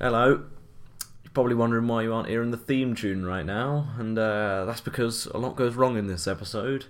Hello. 0.00 0.44
You're 1.24 1.32
probably 1.34 1.56
wondering 1.56 1.88
why 1.88 2.02
you 2.02 2.14
aren't 2.14 2.28
hearing 2.28 2.52
the 2.52 2.56
theme 2.56 2.94
tune 2.94 3.26
right 3.26 3.44
now, 3.44 3.88
and 3.98 4.16
uh, 4.16 4.64
that's 4.64 4.80
because 4.80 5.26
a 5.26 5.38
lot 5.38 5.56
goes 5.56 5.74
wrong 5.74 5.98
in 5.98 6.06
this 6.06 6.28
episode. 6.28 6.86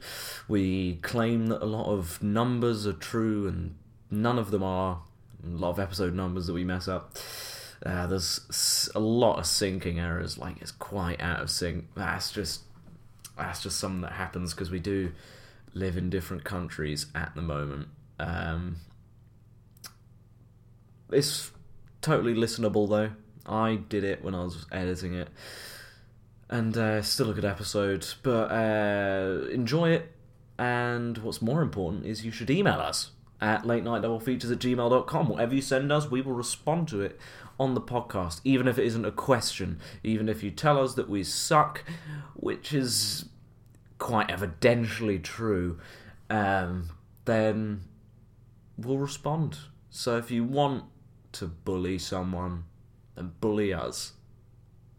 We 0.46 0.96
claim 0.96 1.46
that 1.46 1.62
a 1.62 1.64
lot 1.64 1.86
of 1.86 2.22
numbers 2.22 2.86
are 2.86 2.92
true, 2.92 3.48
and 3.48 3.76
none 4.10 4.38
of 4.38 4.50
them 4.50 4.62
are. 4.62 5.00
A 5.42 5.48
lot 5.48 5.70
of 5.70 5.78
episode 5.78 6.12
numbers 6.12 6.48
that 6.48 6.52
we 6.52 6.64
mess 6.64 6.86
up. 6.86 7.16
Uh, 7.84 8.06
there's 8.08 8.90
a 8.94 9.00
lot 9.00 9.38
of 9.38 9.44
syncing 9.46 9.96
errors, 9.98 10.36
like 10.36 10.60
it's 10.60 10.72
quite 10.72 11.18
out 11.18 11.40
of 11.40 11.48
sync. 11.48 11.86
That's 11.94 12.30
just 12.30 12.60
that's 13.38 13.62
just 13.62 13.78
something 13.80 14.02
that 14.02 14.12
happens 14.12 14.52
because 14.52 14.70
we 14.70 14.80
do 14.80 15.12
live 15.72 15.96
in 15.96 16.10
different 16.10 16.44
countries 16.44 17.06
at 17.14 17.34
the 17.34 17.40
moment. 17.40 17.88
Um, 18.20 18.76
totally 22.00 22.34
listenable 22.34 22.88
though. 22.88 23.10
I 23.46 23.76
did 23.76 24.04
it 24.04 24.22
when 24.22 24.34
I 24.34 24.44
was 24.44 24.66
editing 24.70 25.14
it, 25.14 25.28
and 26.50 26.76
uh, 26.76 27.02
still 27.02 27.30
a 27.30 27.34
good 27.34 27.44
episode. 27.44 28.06
But 28.22 28.50
uh, 28.50 29.46
enjoy 29.50 29.90
it, 29.90 30.12
and 30.58 31.18
what's 31.18 31.40
more 31.40 31.62
important 31.62 32.06
is 32.06 32.24
you 32.24 32.30
should 32.30 32.50
email 32.50 32.80
us 32.80 33.12
at 33.40 33.64
late 33.64 33.84
night 33.84 34.02
double 34.02 34.20
features 34.20 34.50
at 34.50 34.58
gmail.com. 34.58 35.28
Whatever 35.28 35.54
you 35.54 35.62
send 35.62 35.90
us, 35.92 36.10
we 36.10 36.20
will 36.20 36.32
respond 36.32 36.88
to 36.88 37.00
it 37.00 37.18
on 37.58 37.74
the 37.74 37.80
podcast, 37.80 38.40
even 38.44 38.68
if 38.68 38.78
it 38.78 38.86
isn't 38.86 39.04
a 39.04 39.10
question, 39.10 39.80
even 40.04 40.28
if 40.28 40.42
you 40.42 40.50
tell 40.50 40.82
us 40.82 40.94
that 40.94 41.08
we 41.08 41.24
suck, 41.24 41.84
which 42.34 42.72
is 42.72 43.26
quite 43.98 44.28
evidentially 44.28 45.22
true, 45.22 45.78
um, 46.30 46.90
then 47.24 47.82
we'll 48.76 48.98
respond. 48.98 49.58
So 49.90 50.16
if 50.16 50.30
you 50.30 50.44
want 50.44 50.84
to 51.38 51.46
bully 51.46 51.98
someone, 51.98 52.64
then 53.14 53.32
bully 53.40 53.72
us. 53.72 54.14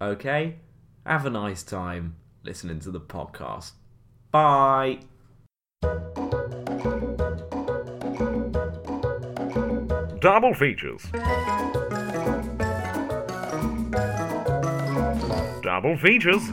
Okay? 0.02 0.56
Have 1.06 1.26
a 1.26 1.30
nice 1.30 1.64
time 1.64 2.16
listening 2.44 2.80
to 2.80 2.92
the 2.92 3.00
podcast. 3.02 3.72
Bye. 4.32 5.00
Double 10.22 10.54
features. 10.54 11.06
Double 15.62 15.98
features. 15.98 16.50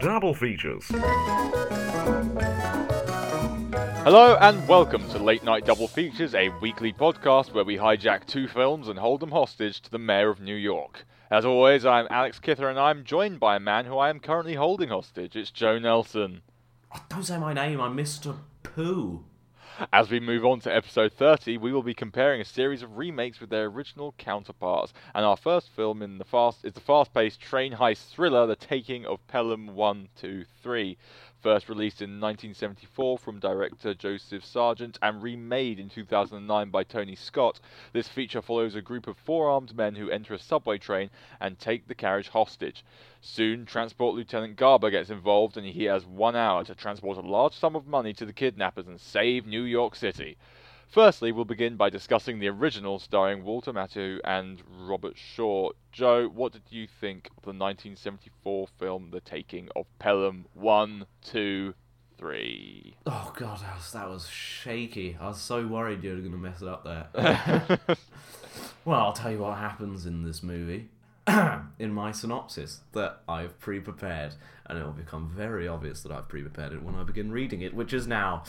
Double 0.00 0.34
features. 0.34 0.90
Hello 4.04 4.36
and 4.38 4.68
welcome 4.68 5.08
to 5.08 5.18
Late 5.18 5.42
Night 5.44 5.64
Double 5.64 5.88
Features, 5.88 6.34
a 6.34 6.50
weekly 6.60 6.92
podcast 6.92 7.54
where 7.54 7.64
we 7.64 7.78
hijack 7.78 8.26
two 8.26 8.46
films 8.46 8.88
and 8.88 8.98
hold 8.98 9.20
them 9.20 9.30
hostage 9.30 9.80
to 9.80 9.90
the 9.90 9.98
mayor 9.98 10.28
of 10.28 10.42
New 10.42 10.54
York. 10.54 11.06
As 11.30 11.46
always, 11.46 11.86
I'm 11.86 12.06
Alex 12.10 12.38
Kither 12.38 12.68
and 12.68 12.78
I'm 12.78 13.04
joined 13.04 13.40
by 13.40 13.56
a 13.56 13.60
man 13.60 13.86
who 13.86 13.96
I 13.96 14.10
am 14.10 14.20
currently 14.20 14.56
holding 14.56 14.90
hostage. 14.90 15.36
It's 15.36 15.50
Joe 15.50 15.78
Nelson. 15.78 16.42
Oh, 16.94 17.02
don't 17.08 17.22
say 17.22 17.38
my 17.38 17.54
name, 17.54 17.80
I'm 17.80 17.96
Mr. 17.96 18.36
Pooh. 18.62 19.24
As 19.92 20.08
we 20.08 20.20
move 20.20 20.44
on 20.44 20.60
to 20.60 20.74
episode 20.74 21.12
30, 21.14 21.56
we 21.58 21.72
will 21.72 21.82
be 21.82 21.94
comparing 21.94 22.40
a 22.40 22.44
series 22.44 22.82
of 22.82 22.96
remakes 22.96 23.40
with 23.40 23.50
their 23.50 23.64
original 23.64 24.14
counterparts. 24.18 24.92
And 25.14 25.24
our 25.24 25.36
first 25.36 25.70
film 25.70 26.00
in 26.00 26.18
the 26.18 26.24
fast 26.24 26.64
is 26.64 26.74
the 26.74 26.80
fast-paced 26.80 27.40
train 27.40 27.72
heist 27.72 28.10
thriller 28.10 28.46
The 28.46 28.54
Taking 28.54 29.04
of 29.04 29.26
Pelham 29.26 29.74
123. 29.74 30.96
First 31.44 31.68
released 31.68 32.00
in 32.00 32.22
1974 32.22 33.18
from 33.18 33.38
director 33.38 33.92
Joseph 33.92 34.46
Sargent 34.46 34.98
and 35.02 35.22
remade 35.22 35.78
in 35.78 35.90
2009 35.90 36.70
by 36.70 36.84
Tony 36.84 37.14
Scott, 37.14 37.60
this 37.92 38.08
feature 38.08 38.40
follows 38.40 38.74
a 38.74 38.80
group 38.80 39.06
of 39.06 39.18
four 39.18 39.50
armed 39.50 39.76
men 39.76 39.94
who 39.94 40.08
enter 40.08 40.32
a 40.32 40.38
subway 40.38 40.78
train 40.78 41.10
and 41.42 41.58
take 41.58 41.86
the 41.86 41.94
carriage 41.94 42.30
hostage. 42.30 42.82
Soon, 43.20 43.66
Transport 43.66 44.14
Lieutenant 44.14 44.56
Garber 44.56 44.88
gets 44.88 45.10
involved 45.10 45.58
and 45.58 45.66
he 45.66 45.84
has 45.84 46.06
one 46.06 46.34
hour 46.34 46.64
to 46.64 46.74
transport 46.74 47.18
a 47.18 47.20
large 47.20 47.52
sum 47.52 47.76
of 47.76 47.86
money 47.86 48.14
to 48.14 48.24
the 48.24 48.32
kidnappers 48.32 48.86
and 48.86 48.98
save 48.98 49.46
New 49.46 49.64
York 49.64 49.96
City. 49.96 50.38
Firstly, 50.94 51.32
we'll 51.32 51.44
begin 51.44 51.74
by 51.74 51.90
discussing 51.90 52.38
the 52.38 52.46
original 52.46 53.00
starring 53.00 53.42
Walter 53.42 53.72
Matthau 53.72 54.20
and 54.22 54.62
Robert 54.78 55.16
Shaw. 55.16 55.70
Joe, 55.90 56.28
what 56.32 56.52
did 56.52 56.62
you 56.68 56.86
think 56.86 57.30
of 57.36 57.42
the 57.42 57.48
1974 57.48 58.68
film 58.78 59.10
The 59.10 59.18
Taking 59.20 59.68
of 59.74 59.86
Pelham 59.98 60.46
1, 60.54 61.06
2, 61.24 61.74
3? 62.16 62.96
Oh 63.06 63.32
god, 63.36 63.58
that 63.62 63.74
was, 63.74 63.90
that 63.90 64.08
was 64.08 64.28
shaky. 64.28 65.16
I 65.20 65.26
was 65.26 65.40
so 65.40 65.66
worried 65.66 66.04
you 66.04 66.10
were 66.10 66.18
going 66.18 66.30
to 66.30 66.38
mess 66.38 66.62
it 66.62 66.68
up 66.68 66.84
there. 66.84 67.80
well, 68.84 69.00
I'll 69.00 69.12
tell 69.12 69.32
you 69.32 69.38
what 69.38 69.58
happens 69.58 70.06
in 70.06 70.22
this 70.22 70.44
movie. 70.44 70.90
in 71.80 71.92
my 71.92 72.12
synopsis 72.12 72.82
that 72.92 73.18
I've 73.28 73.58
pre 73.58 73.80
prepared, 73.80 74.36
and 74.66 74.78
it 74.78 74.84
will 74.84 74.92
become 74.92 75.28
very 75.28 75.66
obvious 75.66 76.04
that 76.04 76.12
I've 76.12 76.28
pre 76.28 76.42
prepared 76.42 76.72
it 76.72 76.84
when 76.84 76.94
I 76.94 77.02
begin 77.02 77.32
reading 77.32 77.62
it, 77.62 77.74
which 77.74 77.92
is 77.92 78.06
now 78.06 78.44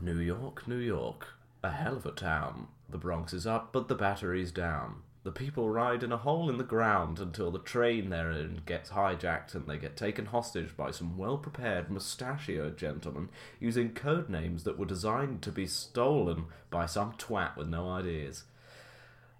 New 0.00 0.18
York, 0.18 0.66
New 0.66 0.78
York, 0.78 1.28
a 1.62 1.70
hell 1.70 1.96
of 1.96 2.06
a 2.06 2.10
town. 2.10 2.68
The 2.88 2.98
Bronx 2.98 3.32
is 3.32 3.46
up, 3.46 3.72
but 3.72 3.88
the 3.88 3.94
battery's 3.94 4.50
down. 4.50 5.02
The 5.24 5.30
people 5.30 5.70
ride 5.70 6.02
in 6.02 6.10
a 6.10 6.16
hole 6.16 6.50
in 6.50 6.58
the 6.58 6.64
ground 6.64 7.20
until 7.20 7.52
the 7.52 7.60
train 7.60 8.10
they're 8.10 8.32
in 8.32 8.62
gets 8.66 8.90
hijacked 8.90 9.54
and 9.54 9.68
they 9.68 9.78
get 9.78 9.96
taken 9.96 10.26
hostage 10.26 10.76
by 10.76 10.90
some 10.90 11.16
well 11.16 11.38
prepared 11.38 11.90
mustachioed 11.90 12.76
gentlemen 12.76 13.28
using 13.60 13.94
code 13.94 14.28
names 14.28 14.64
that 14.64 14.76
were 14.76 14.84
designed 14.84 15.40
to 15.42 15.52
be 15.52 15.66
stolen 15.68 16.46
by 16.70 16.86
some 16.86 17.12
twat 17.12 17.56
with 17.56 17.68
no 17.68 17.88
ideas. 17.88 18.42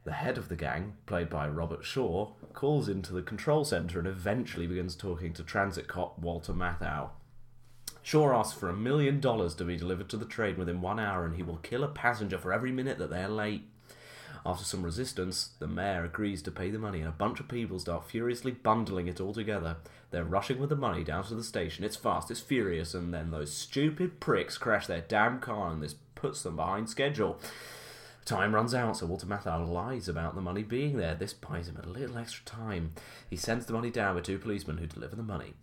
The 0.04 0.12
head 0.12 0.38
of 0.38 0.48
the 0.48 0.56
gang, 0.56 0.94
played 1.06 1.28
by 1.28 1.48
Robert 1.48 1.84
Shaw, 1.84 2.30
calls 2.52 2.88
into 2.88 3.12
the 3.12 3.22
control 3.22 3.64
center 3.64 3.98
and 3.98 4.06
eventually 4.06 4.68
begins 4.68 4.94
talking 4.94 5.32
to 5.32 5.42
transit 5.42 5.88
cop 5.88 6.16
Walter 6.18 6.52
Matthau. 6.52 7.10
Shaw 8.02 8.32
asks 8.32 8.58
for 8.58 8.68
a 8.68 8.76
million 8.76 9.20
dollars 9.20 9.54
to 9.56 9.64
be 9.64 9.76
delivered 9.76 10.08
to 10.10 10.16
the 10.16 10.24
train 10.24 10.56
within 10.56 10.80
one 10.80 10.98
hour 10.98 11.24
and 11.24 11.36
he 11.36 11.42
will 11.42 11.58
kill 11.58 11.84
a 11.84 11.88
passenger 11.88 12.38
for 12.38 12.52
every 12.52 12.72
minute 12.72 12.98
that 12.98 13.10
they're 13.10 13.28
late. 13.28 13.68
After 14.44 14.64
some 14.64 14.82
resistance, 14.82 15.50
the 15.60 15.68
mayor 15.68 16.04
agrees 16.04 16.42
to 16.42 16.50
pay 16.50 16.70
the 16.70 16.78
money 16.78 16.98
and 16.98 17.08
a 17.08 17.12
bunch 17.12 17.38
of 17.38 17.46
people 17.46 17.78
start 17.78 18.10
furiously 18.10 18.50
bundling 18.50 19.06
it 19.06 19.20
all 19.20 19.32
together. 19.32 19.76
They're 20.10 20.24
rushing 20.24 20.58
with 20.58 20.70
the 20.70 20.76
money 20.76 21.04
down 21.04 21.24
to 21.24 21.36
the 21.36 21.44
station. 21.44 21.84
It's 21.84 21.96
fast, 21.96 22.30
it's 22.30 22.40
furious, 22.40 22.92
and 22.92 23.14
then 23.14 23.30
those 23.30 23.52
stupid 23.52 24.18
pricks 24.18 24.58
crash 24.58 24.88
their 24.88 25.02
damn 25.02 25.38
car 25.38 25.70
and 25.70 25.80
this 25.80 25.94
puts 26.16 26.42
them 26.42 26.56
behind 26.56 26.90
schedule. 26.90 27.38
Time 28.24 28.54
runs 28.54 28.74
out, 28.74 28.96
so 28.96 29.06
Walter 29.06 29.26
Matthau 29.26 29.68
lies 29.68 30.08
about 30.08 30.34
the 30.34 30.40
money 30.40 30.62
being 30.62 30.96
there. 30.96 31.14
This 31.14 31.32
buys 31.32 31.68
him 31.68 31.80
a 31.82 31.88
little 31.88 32.18
extra 32.18 32.44
time. 32.44 32.92
He 33.28 33.36
sends 33.36 33.66
the 33.66 33.72
money 33.72 33.90
down 33.90 34.14
with 34.14 34.24
two 34.24 34.38
policemen 34.38 34.78
who 34.78 34.86
deliver 34.86 35.16
the 35.16 35.22
money. 35.22 35.54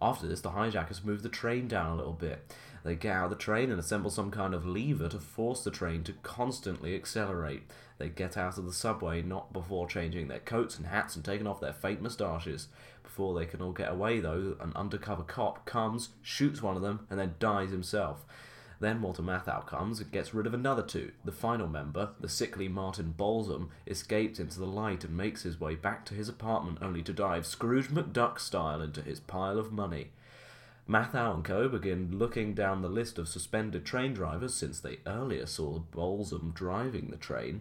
After 0.00 0.26
this, 0.26 0.40
the 0.40 0.50
hijackers 0.50 1.04
move 1.04 1.22
the 1.22 1.28
train 1.28 1.66
down 1.66 1.92
a 1.92 1.96
little 1.96 2.12
bit. 2.12 2.52
They 2.84 2.94
get 2.94 3.16
out 3.16 3.24
of 3.24 3.30
the 3.30 3.36
train 3.36 3.70
and 3.70 3.80
assemble 3.80 4.10
some 4.10 4.30
kind 4.30 4.54
of 4.54 4.64
lever 4.64 5.08
to 5.08 5.18
force 5.18 5.64
the 5.64 5.70
train 5.70 6.04
to 6.04 6.12
constantly 6.22 6.94
accelerate. 6.94 7.64
They 7.98 8.08
get 8.08 8.36
out 8.36 8.58
of 8.58 8.64
the 8.64 8.72
subway 8.72 9.22
not 9.22 9.52
before 9.52 9.88
changing 9.88 10.28
their 10.28 10.38
coats 10.38 10.78
and 10.78 10.86
hats 10.86 11.16
and 11.16 11.24
taking 11.24 11.46
off 11.46 11.60
their 11.60 11.72
fake 11.72 12.00
moustaches. 12.00 12.68
Before 13.02 13.38
they 13.38 13.46
can 13.46 13.60
all 13.60 13.72
get 13.72 13.90
away, 13.90 14.20
though, 14.20 14.56
an 14.60 14.72
undercover 14.76 15.24
cop 15.24 15.66
comes, 15.66 16.10
shoots 16.22 16.62
one 16.62 16.76
of 16.76 16.82
them, 16.82 17.06
and 17.10 17.18
then 17.18 17.34
dies 17.40 17.70
himself. 17.70 18.24
Then 18.80 19.02
Walter 19.02 19.22
Matthau 19.22 19.66
comes 19.66 20.00
and 20.00 20.12
gets 20.12 20.32
rid 20.32 20.46
of 20.46 20.54
another 20.54 20.82
two. 20.82 21.10
The 21.24 21.32
final 21.32 21.66
member, 21.66 22.10
the 22.20 22.28
sickly 22.28 22.68
Martin 22.68 23.12
Balsam, 23.16 23.70
escapes 23.86 24.38
into 24.38 24.60
the 24.60 24.66
light 24.66 25.02
and 25.02 25.16
makes 25.16 25.42
his 25.42 25.60
way 25.60 25.74
back 25.74 26.04
to 26.06 26.14
his 26.14 26.28
apartment 26.28 26.78
only 26.80 27.02
to 27.02 27.12
dive 27.12 27.46
Scrooge 27.46 27.88
McDuck 27.88 28.38
style 28.38 28.80
into 28.80 29.02
his 29.02 29.18
pile 29.18 29.58
of 29.58 29.72
money. 29.72 30.10
Matthau 30.88 31.34
and 31.34 31.44
co. 31.44 31.68
begin 31.68 32.16
looking 32.18 32.54
down 32.54 32.80
the 32.80 32.88
list 32.88 33.18
of 33.18 33.28
suspended 33.28 33.84
train 33.84 34.14
drivers 34.14 34.54
since 34.54 34.80
they 34.80 35.00
earlier 35.06 35.44
saw 35.44 35.80
Balsam 35.80 36.52
driving 36.54 37.10
the 37.10 37.18
train. 37.18 37.60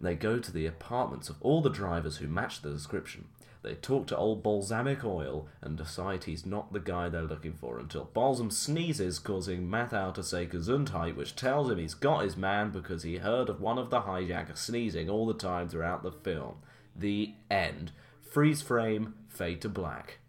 They 0.00 0.14
go 0.14 0.38
to 0.38 0.52
the 0.52 0.64
apartments 0.64 1.28
of 1.28 1.36
all 1.40 1.60
the 1.60 1.68
drivers 1.68 2.16
who 2.16 2.28
match 2.28 2.62
the 2.62 2.70
description. 2.70 3.26
They 3.66 3.74
talk 3.74 4.06
to 4.06 4.16
old 4.16 4.44
Balsamic 4.44 5.04
Oil 5.04 5.48
and 5.60 5.76
decide 5.76 6.22
he's 6.22 6.46
not 6.46 6.72
the 6.72 6.78
guy 6.78 7.08
they're 7.08 7.22
looking 7.22 7.54
for 7.54 7.80
until 7.80 8.04
Balsam 8.04 8.48
sneezes, 8.48 9.18
causing 9.18 9.66
Matthau 9.66 10.14
to 10.14 10.22
say 10.22 10.46
Gesundheit, 10.46 11.16
which 11.16 11.34
tells 11.34 11.68
him 11.68 11.78
he's 11.78 11.94
got 11.94 12.22
his 12.22 12.36
man 12.36 12.70
because 12.70 13.02
he 13.02 13.16
heard 13.16 13.48
of 13.48 13.60
one 13.60 13.76
of 13.76 13.90
the 13.90 14.02
hijackers 14.02 14.60
sneezing 14.60 15.10
all 15.10 15.26
the 15.26 15.34
time 15.34 15.68
throughout 15.68 16.04
the 16.04 16.12
film. 16.12 16.58
The 16.94 17.34
end. 17.50 17.90
Freeze 18.22 18.62
frame, 18.62 19.14
fade 19.26 19.60
to 19.62 19.68
black. 19.68 20.20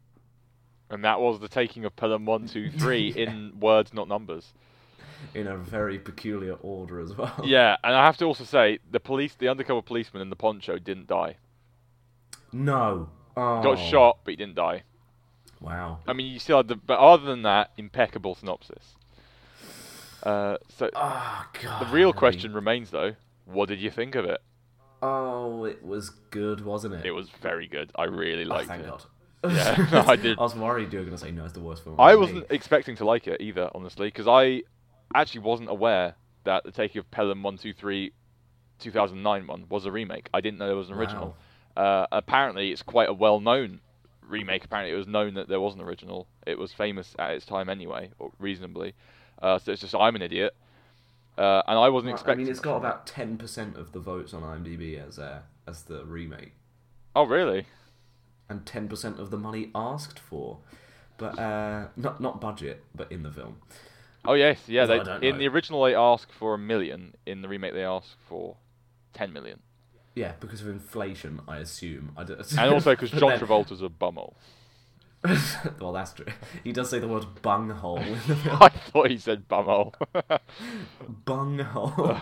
And 0.89 1.03
that 1.03 1.19
was 1.19 1.39
The 1.39 1.47
Taking 1.47 1.85
of 1.85 1.95
Pelham 1.95 2.25
1, 2.25 2.47
2, 2.47 2.71
3 2.79 3.09
in 3.09 3.59
words, 3.59 3.93
not 3.93 4.07
numbers. 4.07 4.51
In 5.35 5.45
a 5.45 5.57
very 5.57 5.99
peculiar 5.99 6.53
order 6.53 6.99
as 6.99 7.15
well. 7.15 7.39
Yeah, 7.45 7.77
and 7.83 7.95
I 7.95 8.03
have 8.03 8.17
to 8.17 8.25
also 8.25 8.45
say, 8.45 8.79
the 8.89 8.99
police, 8.99 9.35
the 9.35 9.47
undercover 9.47 9.83
policeman 9.83 10.23
in 10.23 10.31
the 10.31 10.35
poncho 10.35 10.79
didn't 10.79 11.05
die. 11.05 11.35
No. 12.51 13.09
Oh. 13.37 13.61
Got 13.61 13.75
shot, 13.77 14.17
but 14.23 14.31
he 14.31 14.35
didn't 14.35 14.55
die. 14.55 14.83
Wow. 15.61 15.99
I 16.07 16.13
mean, 16.13 16.31
you 16.33 16.39
still 16.39 16.57
had 16.57 16.67
the, 16.67 16.75
but 16.75 16.97
other 16.99 17.25
than 17.25 17.43
that, 17.43 17.71
impeccable 17.77 18.35
synopsis. 18.35 18.95
Uh, 20.23 20.57
so 20.77 20.89
Oh, 20.95 21.45
God. 21.61 21.87
the 21.87 21.91
real 21.93 22.13
question 22.13 22.53
remains, 22.53 22.89
though, 22.89 23.15
What 23.45 23.69
did 23.69 23.79
you 23.79 23.89
think 23.91 24.15
of 24.15 24.25
it? 24.25 24.41
Oh, 25.01 25.63
it 25.65 25.83
was 25.85 26.09
good, 26.31 26.65
wasn't 26.65 26.95
it? 26.95 27.05
It 27.05 27.11
was 27.11 27.29
very 27.41 27.67
good. 27.67 27.91
I 27.95 28.05
really 28.05 28.43
Oh, 28.45 28.47
liked 28.49 28.67
thank 28.67 28.83
it. 28.83 28.87
God. 28.89 29.03
Yeah, 29.43 29.87
no, 29.91 30.01
I 30.07 30.15
did. 30.15 30.37
I 30.39 30.41
was 30.41 30.55
worried 30.55 30.91
you 30.91 30.99
were 30.99 31.05
going 31.05 31.15
to 31.17 31.23
say 31.23 31.31
no, 31.31 31.45
it's 31.45 31.53
the 31.53 31.59
worst 31.59 31.83
film. 31.83 31.95
I 31.99 32.15
wasn't 32.15 32.49
made. 32.49 32.55
expecting 32.55 32.95
to 32.97 33.05
like 33.05 33.27
it 33.27 33.39
either, 33.39 33.69
honestly, 33.75 34.07
because 34.07 34.27
I 34.27 34.63
actually 35.13 35.41
wasn't 35.41 35.69
aware 35.69 36.15
that 36.43 36.63
the 36.63 36.71
taking 36.71 36.99
of 36.99 37.09
Pelham 37.11 37.43
123 37.43 38.11
2009 38.79 39.47
one 39.47 39.65
was 39.69 39.85
a 39.85 39.91
remake. 39.91 40.29
I 40.33 40.41
didn't 40.41 40.57
know 40.59 40.67
there 40.67 40.75
was 40.75 40.89
an 40.89 40.95
original. 40.95 41.35
Uh, 41.77 42.07
apparently, 42.12 42.71
it's 42.71 42.81
quite 42.81 43.07
a 43.07 43.13
well-known 43.13 43.79
remake. 44.27 44.65
Apparently, 44.65 44.91
it 44.91 44.97
was 44.97 45.07
known 45.07 45.35
that 45.35 45.47
there 45.47 45.59
was 45.62 45.75
an 45.75 45.81
original. 45.81 46.27
It 46.47 46.57
was 46.57 46.74
famous 46.74 47.15
at 47.19 47.31
its 47.31 47.45
time 47.45 47.69
anyway, 47.69 48.09
or 48.18 48.31
reasonably. 48.39 48.95
Uh, 49.41 49.59
so 49.59 49.71
it's 49.71 49.81
just 49.81 49.94
I'm 49.94 50.15
an 50.15 50.24
idiot, 50.24 50.56
uh, 51.38 51.62
and 51.68 51.77
I 51.77 51.89
wasn't 51.89 52.07
Well, 52.07 52.13
I 52.13 52.15
expecting. 52.15 52.45
mean, 52.45 52.51
it's 52.51 52.59
got 52.59 52.77
about 52.77 53.06
ten 53.06 53.38
percent 53.38 53.77
of 53.77 53.91
the 53.91 54.00
votes 54.00 54.33
on 54.33 54.41
IMDb 54.41 54.97
as 55.07 55.19
uh, 55.19 55.41
as 55.68 55.83
the 55.83 56.03
remake, 56.06 56.53
Oh 57.15 57.25
really? 57.27 57.68
and 58.50 58.65
ten 58.65 58.88
percent 58.88 59.19
of 59.19 59.30
the 59.30 59.38
money 59.38 59.69
asked 59.75 60.18
for, 60.18 60.57
but 61.19 61.38
uh, 61.38 61.88
not 61.95 62.19
not 62.19 62.41
budget, 62.41 62.83
but 62.95 63.12
in 63.12 63.21
the 63.21 63.31
film. 63.31 63.57
Oh 64.25 64.33
yes, 64.33 64.57
yeah. 64.68 64.88
They, 64.88 64.97
in 64.97 65.06
know. 65.06 65.38
the 65.38 65.47
original, 65.47 65.83
they 65.83 65.94
asked 65.94 66.31
for 66.31 66.56
a 66.56 66.57
million. 66.57 67.13
In 67.27 67.41
the 67.44 67.47
remake, 67.47 67.73
they 67.73 67.83
asked 67.85 68.15
for 68.27 68.56
ten 69.13 69.31
million. 69.31 69.59
Yeah, 70.17 70.31
because 70.39 70.61
of 70.61 70.67
inflation, 70.69 71.41
I 71.47 71.57
assume. 71.57 72.11
I 72.17 72.23
don't... 72.23 72.39
And 72.53 72.73
also 72.73 72.91
because 72.93 73.11
John 73.11 73.29
then- 73.29 73.39
Travolta's 73.39 73.83
a 73.83 73.89
bumhole. 73.89 74.33
well, 75.79 75.93
that's 75.93 76.13
true. 76.13 76.25
He 76.63 76.71
does 76.71 76.89
say 76.89 76.97
the 76.97 77.07
word 77.07 77.25
bunghole 77.43 77.97
in 77.99 78.13
the 78.13 78.35
film. 78.35 78.57
I 78.61 78.69
thought 78.69 79.11
he 79.11 79.17
said 79.19 79.47
bumhole. 79.47 79.93
bunghole. 81.07 82.19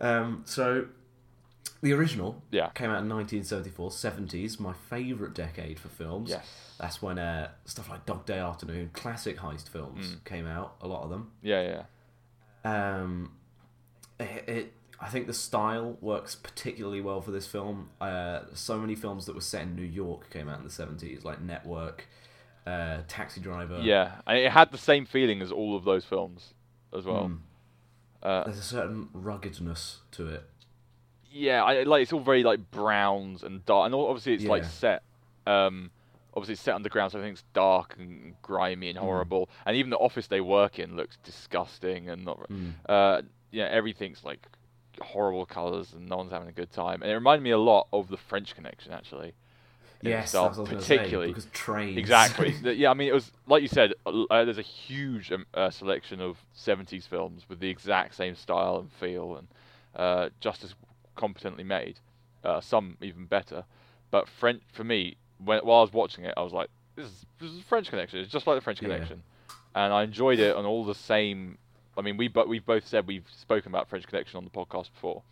Um, 0.00 0.42
so, 0.46 0.86
the 1.82 1.92
original 1.92 2.42
yeah. 2.50 2.70
came 2.70 2.90
out 2.90 3.02
in 3.02 3.08
1974, 3.08 3.90
70s, 3.90 4.58
my 4.58 4.72
favourite 4.72 5.32
decade 5.34 5.78
for 5.78 5.88
films. 5.88 6.30
Yes. 6.30 6.46
That's 6.80 7.00
when 7.00 7.18
uh, 7.20 7.50
stuff 7.66 7.88
like 7.88 8.04
Dog 8.04 8.26
Day 8.26 8.38
Afternoon, 8.38 8.90
classic 8.92 9.38
heist 9.38 9.68
films 9.68 10.16
Mm. 10.16 10.24
came 10.24 10.46
out, 10.46 10.74
a 10.80 10.88
lot 10.88 11.04
of 11.04 11.10
them. 11.10 11.30
Yeah, 11.42 11.84
yeah. 12.64 12.98
Um, 13.00 13.32
it, 14.18 14.44
it, 14.48 14.72
I 15.00 15.08
think 15.08 15.26
the 15.26 15.34
style 15.34 15.98
works 16.00 16.34
particularly 16.34 17.00
well 17.00 17.20
for 17.20 17.30
this 17.30 17.46
film. 17.46 17.90
Uh, 18.00 18.40
so 18.54 18.78
many 18.78 18.94
films 18.94 19.26
that 19.26 19.34
were 19.34 19.40
set 19.42 19.62
in 19.62 19.76
New 19.76 19.82
York 19.82 20.30
came 20.30 20.48
out 20.48 20.58
in 20.58 20.64
the 20.64 20.70
70s, 20.70 21.22
like 21.24 21.40
Network, 21.42 22.06
uh, 22.66 22.98
Taxi 23.06 23.40
Driver. 23.40 23.80
Yeah, 23.82 24.12
and 24.26 24.38
it 24.38 24.50
had 24.52 24.70
the 24.72 24.78
same 24.78 25.04
feeling 25.04 25.42
as 25.42 25.52
all 25.52 25.76
of 25.76 25.84
those 25.84 26.04
films 26.04 26.54
as 26.96 27.04
well. 27.04 27.28
Mm. 27.28 27.38
Uh, 28.22 28.44
There's 28.44 28.58
a 28.58 28.62
certain 28.62 29.08
ruggedness 29.12 29.98
to 30.12 30.28
it. 30.28 30.44
yeah, 31.30 31.62
I 31.62 31.82
like 31.82 32.02
it's 32.02 32.12
all 32.14 32.20
very 32.20 32.42
like 32.42 32.70
browns 32.70 33.42
and 33.42 33.64
dark, 33.66 33.86
and 33.86 33.94
obviously 33.94 34.32
it's 34.34 34.44
like 34.44 34.62
Yeah. 34.62 34.68
set. 34.68 35.02
Um, 35.46 35.90
obviously 36.34 36.54
it's 36.54 36.62
set 36.62 36.74
underground, 36.74 37.12
so 37.12 37.18
everything's 37.18 37.44
dark 37.52 37.96
and 37.98 38.34
grimy 38.42 38.88
and 38.88 38.98
Mm. 38.98 39.02
horrible. 39.02 39.50
And 39.66 39.76
even 39.76 39.90
the 39.90 39.98
office 39.98 40.26
they 40.26 40.40
work 40.40 40.78
in 40.78 40.96
looks 40.96 41.18
disgusting 41.22 42.08
and 42.08 42.24
not. 42.24 42.48
Mm. 42.48 42.72
Uh, 42.88 43.22
yeah, 43.50 43.66
everything's 43.66 44.24
like 44.24 44.46
horrible 45.00 45.46
colours 45.46 45.92
and 45.92 46.08
no 46.08 46.16
one's 46.16 46.32
having 46.32 46.48
a 46.48 46.52
good 46.52 46.72
time. 46.72 47.02
And 47.02 47.10
it 47.10 47.14
reminded 47.14 47.42
me 47.42 47.50
a 47.50 47.58
lot 47.58 47.88
of 47.92 48.08
the 48.08 48.16
French 48.16 48.54
Connection 48.54 48.92
actually. 48.92 49.34
Yes, 50.02 50.26
itself, 50.26 50.56
that's 50.56 50.58
what 50.58 50.70
I 50.70 50.74
was 50.74 50.84
particularly 50.84 51.28
say, 51.28 51.34
because 51.34 51.50
trains. 51.52 51.98
Exactly. 51.98 52.54
Yeah, 52.76 52.90
I 52.90 52.94
mean, 52.94 53.08
it 53.08 53.14
was 53.14 53.32
like 53.46 53.62
you 53.62 53.68
said. 53.68 53.94
Uh, 54.04 54.44
there's 54.44 54.58
a 54.58 54.62
huge 54.62 55.32
um, 55.32 55.46
uh, 55.54 55.70
selection 55.70 56.20
of 56.20 56.36
'70s 56.54 57.06
films 57.06 57.46
with 57.48 57.60
the 57.60 57.68
exact 57.68 58.14
same 58.14 58.34
style 58.34 58.78
and 58.78 58.92
feel, 58.92 59.36
and 59.36 59.48
uh, 59.94 60.28
just 60.40 60.64
as 60.64 60.74
competently 61.16 61.64
made. 61.64 61.98
Uh, 62.44 62.60
some 62.60 62.96
even 63.00 63.24
better. 63.24 63.64
But 64.10 64.28
French, 64.28 64.62
for 64.72 64.84
me, 64.84 65.16
when 65.42 65.60
while 65.60 65.78
I 65.78 65.82
was 65.82 65.92
watching 65.92 66.24
it, 66.24 66.34
I 66.36 66.42
was 66.42 66.52
like, 66.52 66.68
"This 66.94 67.06
is, 67.06 67.26
this 67.40 67.50
is 67.50 67.60
French 67.62 67.88
Connection. 67.88 68.20
It's 68.20 68.30
just 68.30 68.46
like 68.46 68.56
the 68.56 68.60
French 68.60 68.80
Yeah. 68.82 68.88
Connection," 68.88 69.22
and 69.74 69.92
I 69.92 70.02
enjoyed 70.02 70.38
it 70.38 70.54
on 70.54 70.66
all 70.66 70.84
the 70.84 70.94
same. 70.94 71.58
I 71.96 72.02
mean, 72.02 72.16
we 72.16 72.28
but 72.28 72.48
we've 72.48 72.64
both 72.64 72.86
said 72.86 73.06
we've 73.06 73.28
spoken 73.40 73.72
about 73.72 73.88
French 73.88 74.06
Connection 74.06 74.36
on 74.38 74.44
the 74.44 74.50
podcast 74.50 74.92
before. 74.92 75.22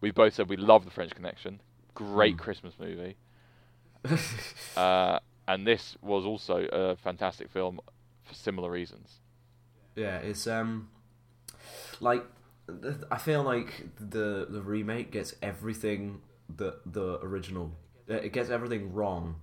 We've 0.00 0.14
both 0.14 0.34
said 0.34 0.48
we 0.48 0.56
love 0.56 0.84
the 0.84 0.90
French 0.90 1.14
Connection. 1.14 1.60
Great 1.94 2.36
Mm. 2.36 2.38
Christmas 2.40 2.74
movie. 2.78 3.16
Uh, 4.76 5.18
and 5.46 5.66
this 5.66 5.96
was 6.02 6.24
also 6.24 6.66
a 6.72 6.96
fantastic 6.96 7.48
film 7.50 7.80
for 8.24 8.34
similar 8.34 8.70
reasons. 8.70 9.20
Yeah, 9.94 10.18
it's 10.18 10.46
um, 10.46 10.88
like 12.00 12.24
I 13.10 13.18
feel 13.18 13.42
like 13.42 13.86
the 13.98 14.46
the 14.48 14.62
remake 14.62 15.10
gets 15.12 15.34
everything 15.42 16.20
that 16.56 16.80
the 16.92 17.18
original. 17.22 17.72
uh, 18.10 18.14
It 18.14 18.32
gets 18.32 18.50
everything 18.50 18.92
wrong. 18.92 19.36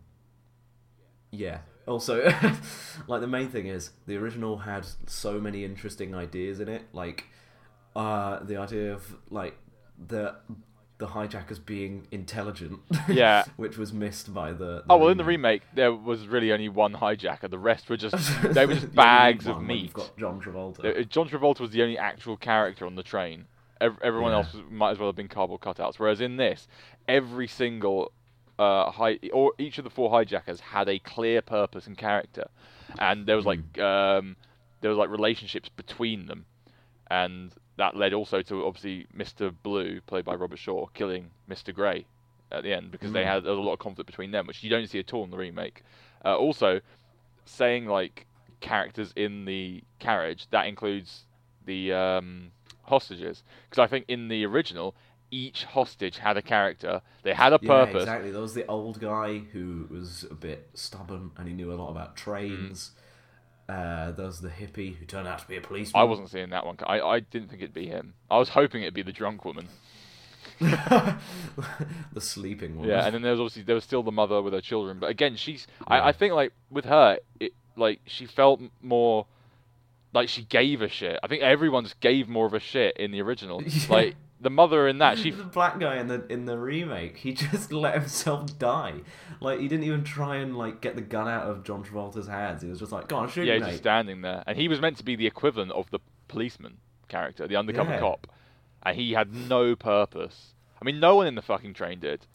Yeah. 1.31 1.59
Also, 1.91 2.23
like 3.07 3.21
the 3.21 3.27
main 3.27 3.49
thing 3.49 3.67
is 3.67 3.91
the 4.07 4.15
original 4.17 4.57
had 4.59 4.85
so 5.07 5.39
many 5.39 5.63
interesting 5.65 6.15
ideas 6.15 6.59
in 6.59 6.69
it, 6.69 6.83
like 6.93 7.25
uh, 7.95 8.39
the 8.43 8.57
idea 8.57 8.93
of 8.93 9.15
like 9.29 9.57
the 10.07 10.35
the 10.97 11.07
hijackers 11.07 11.57
being 11.59 12.07
intelligent. 12.11 12.79
Yeah. 13.09 13.43
which 13.57 13.77
was 13.77 13.91
missed 13.91 14.33
by 14.33 14.51
the. 14.51 14.83
the 14.83 14.83
Oh 14.89 14.97
well, 14.97 15.09
in 15.09 15.17
the 15.17 15.23
remake 15.25 15.63
there 15.73 15.93
was 15.93 16.27
really 16.27 16.51
only 16.53 16.69
one 16.69 16.93
hijacker. 16.93 17.49
The 17.49 17.59
rest 17.59 17.89
were 17.89 17.97
just 17.97 18.15
they 18.53 18.65
were 18.65 18.75
just 18.75 18.93
bags 18.95 19.47
of 19.47 19.61
meat. 19.61 19.91
Got 19.93 20.15
John 20.17 20.39
Travolta. 20.41 20.99
Uh, 21.01 21.03
John 21.03 21.27
Travolta 21.27 21.59
was 21.61 21.71
the 21.71 21.81
only 21.83 21.97
actual 21.97 22.37
character 22.37 22.85
on 22.85 22.95
the 22.95 23.03
train. 23.03 23.45
Everyone 23.81 24.31
Yeah. 24.31 24.37
else 24.37 24.55
might 24.69 24.91
as 24.91 24.99
well 24.99 25.09
have 25.09 25.15
been 25.15 25.27
cardboard 25.27 25.61
cutouts. 25.61 25.95
Whereas 25.97 26.21
in 26.21 26.37
this, 26.37 26.67
every 27.07 27.47
single 27.47 28.11
uh, 28.61 28.91
hi- 28.91 29.19
or 29.33 29.53
each 29.57 29.77
of 29.79 29.83
the 29.83 29.89
four 29.89 30.09
hijackers 30.11 30.59
had 30.59 30.87
a 30.89 30.99
clear 30.99 31.41
purpose 31.41 31.87
and 31.87 31.97
character, 31.97 32.47
and 32.99 33.25
there 33.25 33.35
was 33.35 33.45
like 33.45 33.79
um, 33.79 34.35
there 34.81 34.89
was 34.89 34.97
like 34.97 35.09
relationships 35.09 35.69
between 35.69 36.27
them, 36.27 36.45
and 37.09 37.51
that 37.77 37.95
led 37.95 38.13
also 38.13 38.41
to 38.43 38.65
obviously 38.65 39.07
Mr. 39.15 39.53
Blue, 39.63 40.01
played 40.01 40.25
by 40.25 40.35
Robert 40.35 40.59
Shaw, 40.59 40.85
killing 40.93 41.31
Mr. 41.49 41.73
Grey 41.73 42.05
at 42.51 42.63
the 42.63 42.73
end 42.73 42.91
because 42.91 43.11
they 43.13 43.23
Mm. 43.23 43.27
had 43.33 43.43
there 43.43 43.51
was 43.51 43.59
a 43.59 43.61
lot 43.61 43.73
of 43.73 43.79
conflict 43.79 44.07
between 44.07 44.31
them, 44.31 44.45
which 44.45 44.61
you 44.63 44.69
don't 44.69 44.87
see 44.87 44.99
at 44.99 45.13
all 45.13 45.23
in 45.23 45.31
the 45.31 45.37
remake. 45.37 45.83
Uh, 46.23 46.35
also, 46.35 46.81
saying 47.45 47.85
like 47.87 48.25
characters 48.59 49.11
in 49.15 49.45
the 49.45 49.83
carriage 49.99 50.45
that 50.51 50.67
includes 50.67 51.25
the 51.65 51.91
um, 51.93 52.51
hostages 52.83 53.43
because 53.69 53.79
I 53.81 53.87
think 53.87 54.05
in 54.07 54.27
the 54.27 54.45
original 54.45 54.93
each 55.31 55.63
hostage 55.63 56.17
had 56.17 56.37
a 56.37 56.41
character, 56.41 57.01
they 57.23 57.33
had 57.33 57.53
a 57.53 57.59
purpose. 57.59 57.95
Yeah, 57.95 58.01
exactly. 58.01 58.31
There 58.31 58.41
was 58.41 58.53
the 58.53 58.67
old 58.67 58.99
guy 58.99 59.39
who 59.39 59.87
was 59.89 60.25
a 60.29 60.35
bit 60.35 60.69
stubborn 60.73 61.31
and 61.37 61.47
he 61.47 61.53
knew 61.53 61.71
a 61.71 61.75
lot 61.75 61.89
about 61.89 62.15
trains. 62.15 62.91
Uh, 63.69 64.11
there 64.11 64.25
was 64.25 64.41
the 64.41 64.49
hippie 64.49 64.97
who 64.97 65.05
turned 65.05 65.27
out 65.27 65.39
to 65.39 65.47
be 65.47 65.55
a 65.55 65.61
policeman. 65.61 66.01
I 66.01 66.03
wasn't 66.03 66.29
seeing 66.29 66.49
that 66.49 66.65
one. 66.65 66.77
I, 66.83 66.99
I 66.99 67.19
didn't 67.21 67.49
think 67.49 67.61
it'd 67.61 67.73
be 67.73 67.87
him. 67.87 68.15
I 68.29 68.37
was 68.37 68.49
hoping 68.49 68.81
it'd 68.81 68.93
be 68.93 69.01
the 69.01 69.13
drunk 69.13 69.45
woman. 69.45 69.69
the 70.59 71.17
sleeping 72.19 72.77
one. 72.77 72.87
Yeah, 72.87 73.05
and 73.05 73.15
then 73.15 73.21
there 73.21 73.31
was 73.31 73.39
obviously 73.39 73.63
there 73.63 73.75
was 73.75 73.83
still 73.83 74.03
the 74.03 74.11
mother 74.11 74.41
with 74.41 74.53
her 74.53 74.61
children, 74.61 74.99
but 74.99 75.09
again, 75.09 75.35
she's 75.35 75.67
I, 75.87 76.09
I 76.09 76.11
think 76.11 76.33
like 76.33 76.51
with 76.69 76.85
her, 76.85 77.19
it 77.39 77.53
like 77.75 78.01
she 78.05 78.25
felt 78.25 78.61
more 78.81 79.25
like 80.13 80.29
she 80.29 80.43
gave 80.43 80.81
a 80.81 80.89
shit. 80.89 81.19
I 81.23 81.27
think 81.27 81.41
everyone 81.41 81.83
just 81.83 81.99
gave 81.99 82.27
more 82.27 82.45
of 82.45 82.53
a 82.53 82.59
shit 82.59 82.97
in 82.97 83.11
the 83.11 83.21
original. 83.21 83.61
Yeah. 83.71 83.85
Like 83.89 84.15
the 84.41 84.49
mother 84.49 84.87
in 84.87 84.97
that, 84.97 85.17
she 85.19 85.31
the 85.31 85.43
black 85.43 85.79
guy 85.79 85.97
in 85.97 86.07
the 86.07 86.25
in 86.31 86.45
the 86.45 86.57
remake, 86.57 87.17
he 87.17 87.33
just 87.45 87.71
let 87.71 87.93
himself 87.95 88.57
die. 88.57 88.95
Like 89.39 89.59
he 89.59 89.67
didn't 89.67 89.85
even 89.85 90.03
try 90.03 90.37
and 90.37 90.57
like 90.57 90.81
get 90.81 90.95
the 90.95 91.01
gun 91.01 91.27
out 91.27 91.47
of 91.47 91.63
John 91.63 91.83
Travolta's 91.83 92.27
hands. 92.27 92.61
He 92.61 92.67
was 92.69 92.79
just 92.79 92.91
like, 92.91 93.07
"Go 93.07 93.17
on, 93.17 93.29
shoot 93.29 93.45
yeah, 93.45 93.53
me, 93.53 93.59
he's 93.59 93.67
just 93.67 93.77
standing 93.83 94.21
there, 94.21 94.43
and 94.47 94.57
he 94.57 94.67
was 94.67 94.81
meant 94.81 94.97
to 94.97 95.03
be 95.03 95.15
the 95.15 95.27
equivalent 95.27 95.71
of 95.71 95.89
the 95.91 95.99
policeman 96.27 96.77
character, 97.07 97.47
the 97.47 97.55
undercover 97.55 97.91
Yeah. 97.91 97.99
cop, 97.99 98.27
and 98.83 98.95
he 98.97 99.13
had 99.13 99.33
no 99.33 99.75
purpose. 99.75 100.53
I 100.81 100.85
mean, 100.85 100.99
no 100.99 101.15
one 101.17 101.27
in 101.27 101.35
the 101.35 101.41
fucking 101.41 101.73
train 101.75 101.99
did. 101.99 102.25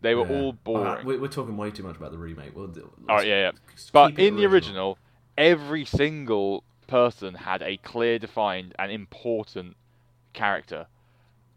They 0.00 0.16
were 0.16 0.26
Yeah. 0.26 0.40
all 0.40 0.52
boring. 0.52 1.06
we- 1.06 1.16
we're 1.18 1.28
talking 1.28 1.56
way 1.56 1.70
too 1.70 1.84
much 1.84 1.96
about 1.96 2.10
the 2.10 2.18
remake. 2.18 2.56
We'll, 2.56 2.66
do- 2.66 2.90
Oh 3.08 3.20
yeah, 3.20 3.38
yeah. 3.38 3.50
But 3.92 4.18
in 4.18 4.34
the 4.34 4.46
original, 4.46 4.98
every 5.38 5.84
single 5.84 6.64
person 6.88 7.34
had 7.34 7.62
a 7.62 7.76
clear, 7.76 8.18
defined, 8.18 8.74
and 8.80 8.90
important 8.90 9.76
character, 10.32 10.86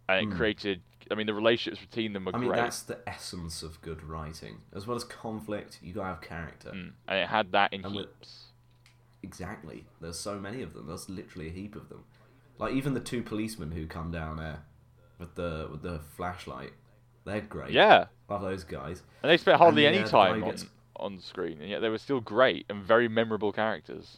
and 0.09 0.19
it 0.27 0.31
Hmm. 0.31 0.37
created. 0.37 0.81
I 1.11 1.15
mean, 1.15 1.27
the 1.27 1.33
relationships 1.35 1.85
between 1.85 2.13
them 2.13 2.25
were 2.25 2.35
I 2.35 2.39
mean, 2.39 2.49
great, 2.49 2.57
that's 2.61 2.81
the 2.81 2.99
essence 3.07 3.61
of 3.61 3.79
good 3.81 4.03
writing. 4.03 4.61
As 4.73 4.87
well 4.87 4.95
as 4.97 5.03
conflict, 5.03 5.79
you 5.83 5.93
gotta 5.93 6.07
have 6.07 6.21
character. 6.21 6.69
Mm. 6.71 6.93
and 7.07 7.19
it 7.19 7.27
had 7.27 7.51
that 7.51 7.73
in 7.73 7.85
And 7.85 7.95
with- 7.95 8.05
heaps. 8.07 8.45
Exactly. 9.23 9.85
There's 10.01 10.19
so 10.19 10.39
many 10.39 10.61
of 10.61 10.73
them. 10.73 10.87
There's 10.87 11.09
literally 11.09 11.47
a 11.47 11.51
heap 11.51 11.75
of 11.75 11.89
them. 11.89 12.03
Like 12.57 12.73
even 12.73 12.93
the 12.93 12.99
two 12.99 13.21
policemen 13.23 13.71
who 13.71 13.87
come 13.87 14.11
down 14.11 14.37
there 14.37 14.63
with 15.19 15.35
the 15.35 15.67
with 15.71 15.81
the 15.81 15.99
flashlight, 16.15 16.73
they're 17.23 17.41
great. 17.41 17.71
Yeah, 17.71 18.05
love 18.29 18.41
those 18.41 18.63
guys. 18.63 19.03
and 19.23 19.29
they 19.31 19.37
spent 19.37 19.57
hardly 19.57 19.85
And 19.85 19.95
any 19.95 20.05
uh, 20.05 20.07
time 20.07 20.43
on 20.43 20.49
gets- 20.49 20.65
on 20.97 21.19
screen, 21.19 21.59
and 21.59 21.69
yet 21.69 21.81
they 21.81 21.89
were 21.89 21.97
still 21.97 22.21
great 22.21 22.65
and 22.69 22.81
very 22.83 23.07
memorable 23.07 23.51
characters. 23.51 24.17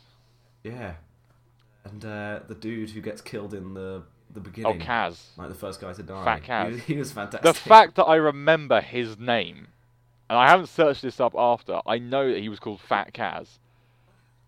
Yeah. 0.64 0.96
And 1.84 2.04
uh, 2.06 2.42
the 2.48 2.54
dude 2.56 2.90
who 2.92 3.02
gets 3.02 3.22
killed 3.22 3.54
in 3.54 3.74
the 3.74 4.04
the 4.40 4.64
Oh. 4.66 4.74
Kaz. 4.74 5.18
Like 5.38 5.50
the 5.50 5.56
first 5.56 5.80
guy 5.82 5.94
to 5.94 6.04
die. 6.04 6.24
Fat 6.24 6.42
He 6.42 6.48
Kaz. 6.48 6.72
was, 6.72 6.84
he 6.84 6.96
was 6.98 7.12
fantastic. 7.12 7.42
The 7.42 7.54
fact 7.54 7.96
that 7.96 8.04
I 8.06 8.16
remember 8.16 8.82
his 8.82 9.18
name, 9.18 9.68
and 10.30 10.38
I 10.38 10.50
haven't 10.50 10.68
searched 10.68 11.02
this 11.02 11.20
up 11.20 11.34
after, 11.38 11.80
I 11.86 11.98
know 12.00 12.32
that 12.32 12.40
he 12.40 12.50
was 12.50 12.60
called 12.60 12.80
Fat 12.82 13.14
Kaz. 13.14 13.60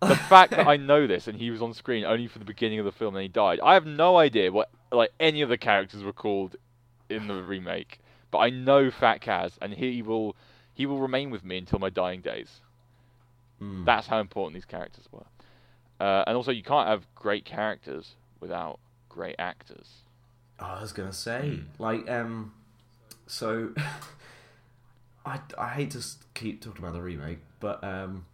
The 0.00 0.16
fact 0.28 0.52
that 0.52 0.66
I 0.66 0.76
know 0.76 1.06
this 1.06 1.28
and 1.28 1.38
he 1.38 1.50
was 1.50 1.60
on 1.60 1.74
screen 1.74 2.04
only 2.04 2.26
for 2.26 2.38
the 2.38 2.44
beginning 2.44 2.78
of 2.78 2.84
the 2.86 2.92
film 2.92 3.14
and 3.16 3.22
he 3.22 3.28
died, 3.28 3.60
I 3.62 3.74
have 3.74 3.84
no 3.86 4.16
idea 4.16 4.50
what 4.50 4.70
like 4.92 5.10
any 5.20 5.42
of 5.42 5.48
the 5.48 5.58
characters 5.58 6.02
were 6.02 6.12
called 6.12 6.56
in 7.10 7.26
the 7.28 7.42
remake, 7.42 7.98
but 8.30 8.38
I 8.38 8.50
know 8.50 8.90
Fat 8.90 9.20
Kaz 9.20 9.52
and 9.60 9.74
he 9.74 10.00
will 10.02 10.36
he 10.74 10.86
will 10.86 10.98
remain 11.00 11.30
with 11.30 11.44
me 11.44 11.58
until 11.58 11.78
my 11.78 11.90
dying 11.90 12.20
days. 12.22 12.60
Mm. 13.60 13.84
That's 13.84 14.06
how 14.06 14.20
important 14.20 14.54
these 14.54 14.64
characters 14.64 15.04
were. 15.12 15.26
Uh, 16.00 16.24
and 16.26 16.34
also, 16.34 16.50
you 16.50 16.62
can't 16.62 16.88
have 16.88 17.06
great 17.14 17.44
characters 17.44 18.14
without 18.40 18.78
great 19.10 19.36
actors. 19.38 20.02
I 20.58 20.80
was 20.80 20.92
gonna 20.92 21.12
say, 21.12 21.56
Hmm. 21.56 21.82
like, 21.82 22.08
um, 22.10 22.54
so 23.26 23.74
I, 25.26 25.40
I 25.58 25.68
hate 25.68 25.90
to 25.92 26.04
keep 26.34 26.62
talking 26.62 26.82
about 26.82 26.94
the 26.94 27.02
remake, 27.02 27.38
but 27.60 27.82
um, 27.84 28.24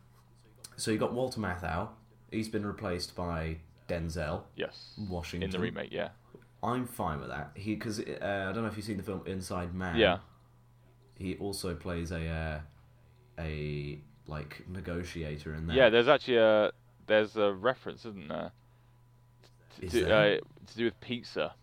so 0.76 0.90
you 0.92 0.98
got 0.98 1.12
Walter 1.12 1.40
Matthau. 1.40 1.88
He's 2.30 2.48
been 2.48 2.64
replaced 2.66 3.14
by 3.16 3.58
Denzel 3.88 4.42
Yes, 4.56 4.94
Washington 5.08 5.48
in 5.48 5.50
the 5.50 5.58
remake, 5.58 5.90
yeah, 5.92 6.08
I'm 6.62 6.86
fine 6.86 7.20
with 7.20 7.28
that. 7.30 7.50
He 7.54 7.74
because 7.74 8.00
uh, 8.00 8.46
I 8.50 8.52
don't 8.52 8.62
know 8.62 8.66
if 8.66 8.76
you've 8.76 8.86
seen 8.86 8.96
the 8.96 9.02
film 9.02 9.22
Inside 9.26 9.74
Man. 9.74 9.96
yeah, 9.96 10.18
He 11.16 11.36
also 11.36 11.74
plays 11.74 12.10
a 12.12 12.26
uh, 12.26 12.60
a 13.38 13.98
like 14.26 14.64
negotiator 14.68 15.54
in 15.54 15.66
there. 15.68 15.76
yeah. 15.76 15.88
There's 15.88 16.08
actually 16.08 16.38
a 16.38 16.72
there's 17.06 17.36
a 17.36 17.52
reference, 17.52 18.04
isn't 18.04 18.28
there, 18.28 18.50
to, 19.80 20.04
there? 20.04 20.36
uh, 20.36 20.66
to 20.70 20.76
do 20.76 20.84
with 20.84 21.00
pizza. 21.00 21.54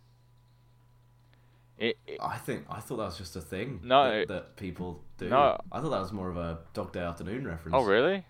It, 1.78 1.98
it- 2.08 2.20
I 2.22 2.38
think 2.38 2.66
I 2.70 2.80
thought 2.80 2.98
that 2.98 3.06
was 3.06 3.18
just 3.18 3.36
a 3.36 3.42
thing. 3.42 3.82
No, 3.84 4.20
that, 4.20 4.28
that 4.28 4.56
people 4.56 5.02
do. 5.18 5.30
No. 5.30 5.58
I 5.72 5.82
thought 5.82 5.90
that 5.90 6.02
was 6.02 6.12
more 6.12 6.30
of 6.30 6.38
a 6.38 6.60
Dog 6.74 6.94
Day 6.94 7.02
Afternoon 7.02 7.48
reference. 7.48 7.76
oh 7.76 7.84
really? 7.84 8.24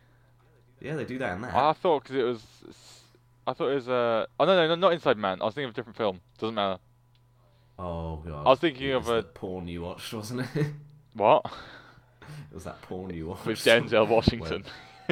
Yeah, 0.80 0.96
they 0.96 1.06
do 1.06 1.18
that 1.20 1.36
in 1.36 1.42
that. 1.42 1.54
I 1.54 1.74
thought 1.74 2.04
because 2.04 2.16
it 2.16 2.24
was, 2.24 2.42
I 3.48 3.54
thought 3.54 3.70
it 3.70 3.75
was 3.75 3.88
uh 3.90 4.25
oh 4.40 4.46
no 4.46 4.56
no 4.56 4.68
no 4.70 4.75
not 4.75 4.94
Inside 4.94 5.18
Man. 5.18 5.42
I 5.42 5.46
was 5.46 5.54
thinking 5.54 5.70
of 5.70 5.72
a 5.72 5.75
different 5.75 5.98
film. 5.98 6.22
Doesn't 6.40 6.56
matter. 6.56 6.80
Oh 7.78 8.18
god. 8.18 8.46
I 8.46 8.50
was 8.50 8.60
thinking 8.60 8.90
It 8.90 8.94
of 8.94 9.08
was 9.08 9.24
a- 9.24 9.28
porn 9.28 9.68
you 9.68 9.82
watched, 9.82 10.13
wasn't 10.13 10.48
it? 10.56 10.68
What? 11.16 11.46
It 12.52 12.56
was 12.56 12.63
that 12.63 12.82
porn 12.82 13.13
you 13.13 13.28
watched 13.28 13.46
With 13.46 13.60
Denzel 13.60 14.08
Washington. 14.10 14.63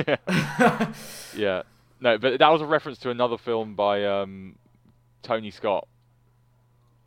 yeah. 1.35 1.63
No, 1.99 2.17
but 2.17 2.39
that 2.39 2.47
was 2.49 2.61
a 2.61 2.65
reference 2.65 2.97
to 2.99 3.09
another 3.11 3.37
film 3.37 3.75
by 3.75 4.05
um 4.05 4.55
Tony 5.21 5.51
Scott. 5.51 5.87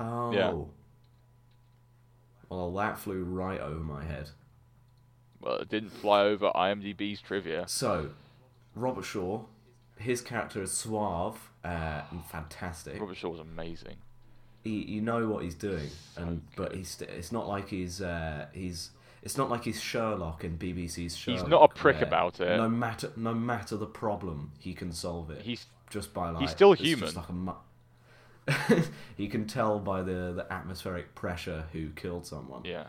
oh. 0.01 0.69
Well, 2.49 2.71
that 2.75 2.99
flew 2.99 3.25
right 3.25 3.61
over 3.61 3.81
my 3.81 4.05
head. 4.05 4.31
Well, 5.41 5.57
it 5.57 5.69
didn't 5.69 5.91
fly 5.91 6.23
over 6.23 6.51
IMDb's 6.55 7.21
trivia. 7.21 7.65
So, 7.67 8.11
Robert 8.75 9.05
Shaw, 9.05 9.43
his 9.99 10.21
character 10.21 10.63
is 10.63 10.71
suave 10.73 11.51
uh, 11.65 12.03
and 12.11 12.25
fantastic. 12.27 13.01
Robert 13.01 13.17
Shaw 13.17 13.31
was 13.31 13.41
amazing. 13.41 13.97
he, 14.63 14.83
you 14.85 15.01
know 15.01 15.27
what 15.29 15.43
he's 15.43 15.55
doing, 15.55 15.89
and 16.17 16.43
but 16.57 16.75
he's 16.75 17.01
it's 17.03 17.33
not 17.33 17.49
like 17.49 17.69
he's 17.69 18.01
uh, 18.01 18.47
he's 18.53 18.91
it's 19.23 19.37
not 19.37 19.51
like 19.51 19.65
he's 19.65 19.81
Sherlock 19.81 20.45
in 20.45 20.57
BBC's 20.59 21.17
Sherlock. 21.17 21.43
He's 21.43 21.51
not 21.51 21.63
a 21.71 21.75
prick 21.75 22.01
about 22.03 22.41
it. 22.41 22.57
No 22.57 22.69
matter 22.69 23.11
no 23.17 23.35
matter 23.35 23.77
the 23.77 23.87
problem, 23.87 24.53
he 24.59 24.75
can 24.75 24.93
solve 24.93 25.31
it. 25.31 25.43
He's 25.43 25.67
just 25.91 26.15
by 26.15 26.31
like 26.31 26.43
he's 26.43 26.51
still 26.51 26.73
human. 26.73 27.13
like 27.15 27.29
a 27.29 27.33
mu- 27.33 27.53
he 29.17 29.29
can 29.29 29.47
tell 29.47 29.79
by 29.79 30.03
the 30.03 30.33
the 30.35 30.47
atmospheric 30.51 31.15
pressure 31.15 31.65
who 31.73 31.91
killed 31.91 32.27
someone. 32.27 32.63
yeah. 32.65 32.87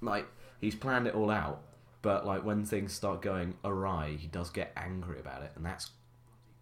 Like 0.00 0.26
he's 0.60 0.74
planned 0.74 1.06
it 1.06 1.14
all 1.14 1.30
out, 1.30 1.62
but 2.02 2.26
like 2.26 2.44
when 2.44 2.64
things 2.64 2.92
start 2.92 3.22
going 3.22 3.54
awry, 3.64 4.16
he 4.18 4.26
does 4.26 4.50
get 4.50 4.72
angry 4.76 5.20
about 5.20 5.42
it, 5.42 5.52
and 5.54 5.64
that's 5.64 5.90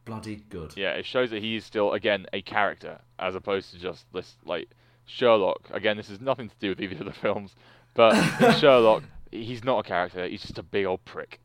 bloody 0.04 0.42
good. 0.50 0.76
Yeah, 0.76 0.92
it 0.92 1.06
shows 1.06 1.30
that 1.30 1.42
he 1.42 1.56
is 1.56 1.64
still 1.64 1.92
again 1.92 2.26
a 2.32 2.42
character 2.42 3.00
as 3.18 3.34
opposed 3.34 3.72
to 3.72 3.78
just 3.78 4.04
this 4.12 4.34
like 4.44 4.68
Sherlock. 5.06 5.68
Again, 5.70 5.96
this 5.96 6.08
has 6.08 6.20
nothing 6.20 6.48
to 6.48 6.54
do 6.60 6.68
with 6.70 6.80
either 6.80 7.00
of 7.00 7.06
the 7.06 7.12
films, 7.12 7.54
but 7.94 8.14
Sherlock, 8.58 9.02
he's 9.30 9.64
not 9.64 9.78
a 9.78 9.88
character. 9.88 10.26
He's 10.26 10.42
just 10.42 10.58
a 10.58 10.62
big 10.62 10.84
old 10.86 11.04
prick. 11.04 11.40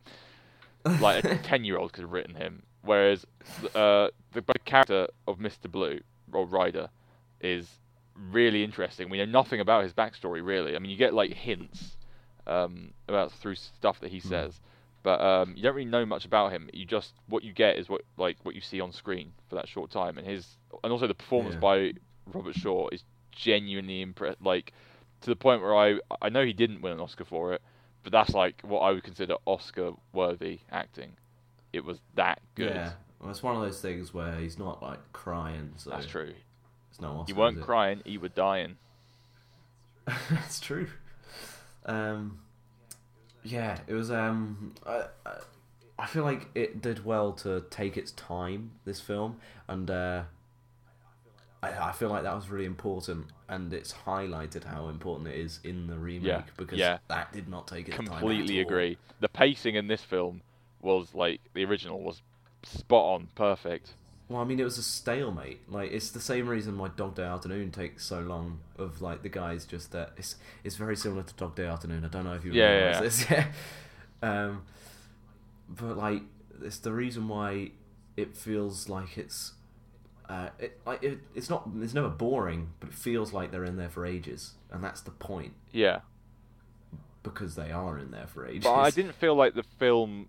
Like 0.99 1.23
a 1.23 1.37
ten-year-old 1.43 1.93
could 1.93 2.01
have 2.01 2.11
written 2.11 2.35
him. 2.35 2.63
Whereas 2.83 3.25
uh, 3.73 4.09
the, 4.33 4.41
the 4.41 4.59
character 4.65 5.07
of 5.27 5.39
Mr. 5.39 5.71
Blue 5.71 6.01
or 6.31 6.45
Ryder 6.45 6.89
is 7.41 7.79
really 8.15 8.63
interesting. 8.63 9.09
We 9.09 9.17
know 9.17 9.25
nothing 9.25 9.59
about 9.59 9.83
his 9.83 9.93
backstory 9.93 10.45
really. 10.45 10.75
I 10.75 10.79
mean, 10.79 10.91
you 10.91 10.97
get 10.97 11.13
like 11.13 11.31
hints 11.33 11.97
um, 12.47 12.91
about 13.07 13.31
through 13.31 13.55
stuff 13.55 13.99
that 14.01 14.11
he 14.11 14.19
says, 14.19 14.59
but 15.03 15.21
um, 15.21 15.53
you 15.55 15.63
don't 15.63 15.75
really 15.75 15.89
know 15.89 16.05
much 16.05 16.25
about 16.25 16.51
him. 16.51 16.69
You 16.73 16.85
just 16.85 17.13
what 17.27 17.43
you 17.43 17.53
get 17.53 17.77
is 17.77 17.89
what 17.89 18.01
like 18.17 18.37
what 18.43 18.55
you 18.55 18.61
see 18.61 18.79
on 18.81 18.91
screen 18.91 19.33
for 19.49 19.55
that 19.55 19.67
short 19.67 19.91
time, 19.91 20.17
and 20.17 20.27
his 20.27 20.57
and 20.83 20.91
also 20.91 21.07
the 21.07 21.13
performance 21.15 21.55
Yeah. 21.55 21.59
by 21.61 21.93
Robert 22.33 22.55
Shaw 22.55 22.89
is 22.91 23.03
genuinely 23.31 24.01
impressed. 24.01 24.41
Like 24.41 24.73
to 25.21 25.29
the 25.29 25.35
point 25.35 25.61
where 25.61 25.75
I 25.75 25.99
I 26.21 26.29
know 26.29 26.45
he 26.45 26.53
didn't 26.53 26.81
win 26.81 26.93
an 26.93 26.99
Oscar 26.99 27.25
for 27.25 27.53
it, 27.53 27.61
but 28.03 28.11
that's 28.11 28.33
like 28.33 28.61
what 28.63 28.79
I 28.79 28.91
would 28.91 29.03
consider 29.03 29.35
Oscar 29.45 29.91
worthy 30.13 30.59
acting. 30.71 31.13
It 31.73 31.83
was 31.83 31.99
that 32.15 32.41
good. 32.55 32.75
Yeah, 32.75 32.91
well, 33.25 33.31
it's 33.31 33.41
one 33.41 33.55
of 33.55 33.61
those 33.63 33.81
things 33.81 34.13
where 34.13 34.35
he's 34.35 34.59
not 34.59 34.83
like 34.83 34.99
crying. 35.11 35.73
So 35.77 35.89
That's 35.89 36.05
true. 36.05 36.33
It's 36.91 37.01
no 37.01 37.07
Oscar, 37.07 37.31
You 37.33 37.39
weren't 37.39 37.61
crying, 37.61 38.01
you 38.05 38.19
were 38.19 38.29
dying. 38.29 38.77
That's 40.29 40.59
true. 40.59 40.87
Um, 41.87 42.37
yeah, 43.43 43.79
it 43.87 43.95
was. 43.95 44.11
Um, 44.11 44.75
I, 44.85 45.05
I, 45.25 45.37
I 45.97 46.05
feel 46.05 46.23
like 46.23 46.49
it 46.53 46.83
did 46.83 47.03
well 47.03 47.33
to 47.33 47.65
take 47.71 47.97
its 47.97 48.11
time. 48.11 48.73
This 48.85 49.01
film, 49.01 49.37
and 49.67 49.89
uh, 49.89 50.23
I, 51.63 51.89
I 51.89 51.91
feel 51.93 52.09
like 52.09 52.21
that 52.23 52.35
was 52.35 52.49
really 52.49 52.65
important, 52.65 53.25
and 53.49 53.73
it's 53.73 53.91
highlighted 54.05 54.65
how 54.65 54.89
important 54.89 55.29
it 55.29 55.39
is 55.39 55.59
in 55.63 55.87
the 55.87 55.97
remake 55.97 56.27
Yeah, 56.27 56.41
because 56.57 56.77
yeah. 56.77 56.99
that 57.07 57.33
did 57.33 57.49
not 57.49 57.67
take 57.67 57.87
its 57.87 57.97
time. 57.97 58.05
Completely 58.05 58.59
at 58.59 58.65
all. 58.65 58.71
agree. 58.71 58.97
The 59.19 59.29
pacing 59.29 59.73
in 59.73 59.87
this 59.87 60.01
film 60.03 60.43
was 60.81 61.15
like 61.15 61.41
the 61.55 61.65
original 61.65 62.03
was 62.03 62.21
spot 62.65 63.05
on, 63.15 63.27
perfect. 63.35 63.93
Well, 64.27 64.41
I 64.41 64.45
mean, 64.45 64.59
it 64.59 64.63
was 64.63 64.77
a 64.79 64.83
stalemate. 64.83 65.69
Like, 65.69 65.91
it's 65.91 66.09
the 66.09 66.19
same 66.19 66.47
reason 66.47 66.77
why 66.79 66.87
Dog 66.89 67.13
Day 67.15 67.23
Afternoon 67.23 67.71
takes 67.71 68.05
so 68.05 68.21
long. 68.21 68.59
Of 68.77 69.01
like 69.01 69.21
the 69.21 69.29
guys 69.29 69.65
just 69.65 69.91
that 69.91 70.13
it's 70.17 70.35
it's 70.63 70.75
very 70.75 70.95
similar 70.95 71.21
to 71.23 71.33
Dog 71.35 71.55
Day 71.55 71.65
Afternoon. 71.65 72.03
I 72.03 72.07
don't 72.07 72.23
know 72.23 72.33
if 72.33 72.43
you 72.43 72.51
Yeah, 72.51 72.71
realize 72.71 72.95
yeah, 72.95 73.01
this. 73.01 73.29
Yeah. 73.29 73.45
Um, 74.23 74.63
but 75.69 75.97
like, 75.97 76.23
it's 76.63 76.79
the 76.79 76.91
reason 76.91 77.27
why 77.27 77.71
it 78.17 78.35
feels 78.35 78.89
like 78.89 79.17
it's. 79.17 79.53
Uh, 80.27 80.49
it, 80.57 80.79
like 80.87 81.03
it, 81.03 81.19
it's 81.35 81.49
not. 81.49 81.69
It's 81.81 81.93
never 81.93 82.09
boring, 82.09 82.69
but 82.79 82.89
it 82.89 82.95
feels 82.95 83.31
like 83.33 83.51
they're 83.51 83.65
in 83.65 83.77
there 83.77 83.89
for 83.89 84.03
ages, 84.07 84.53
and 84.71 84.83
that's 84.83 85.01
the 85.01 85.11
point 85.11 85.53
Yeah. 85.71 85.99
because 87.21 87.53
they 87.53 87.71
are 87.71 87.99
in 87.99 88.09
there 88.09 88.25
for 88.25 88.47
ages. 88.47 88.63
But 88.63 88.73
I 88.73 88.89
didn't 88.89 89.13
feel 89.13 89.35
like 89.35 89.53
the 89.53 89.63
film 89.77 90.27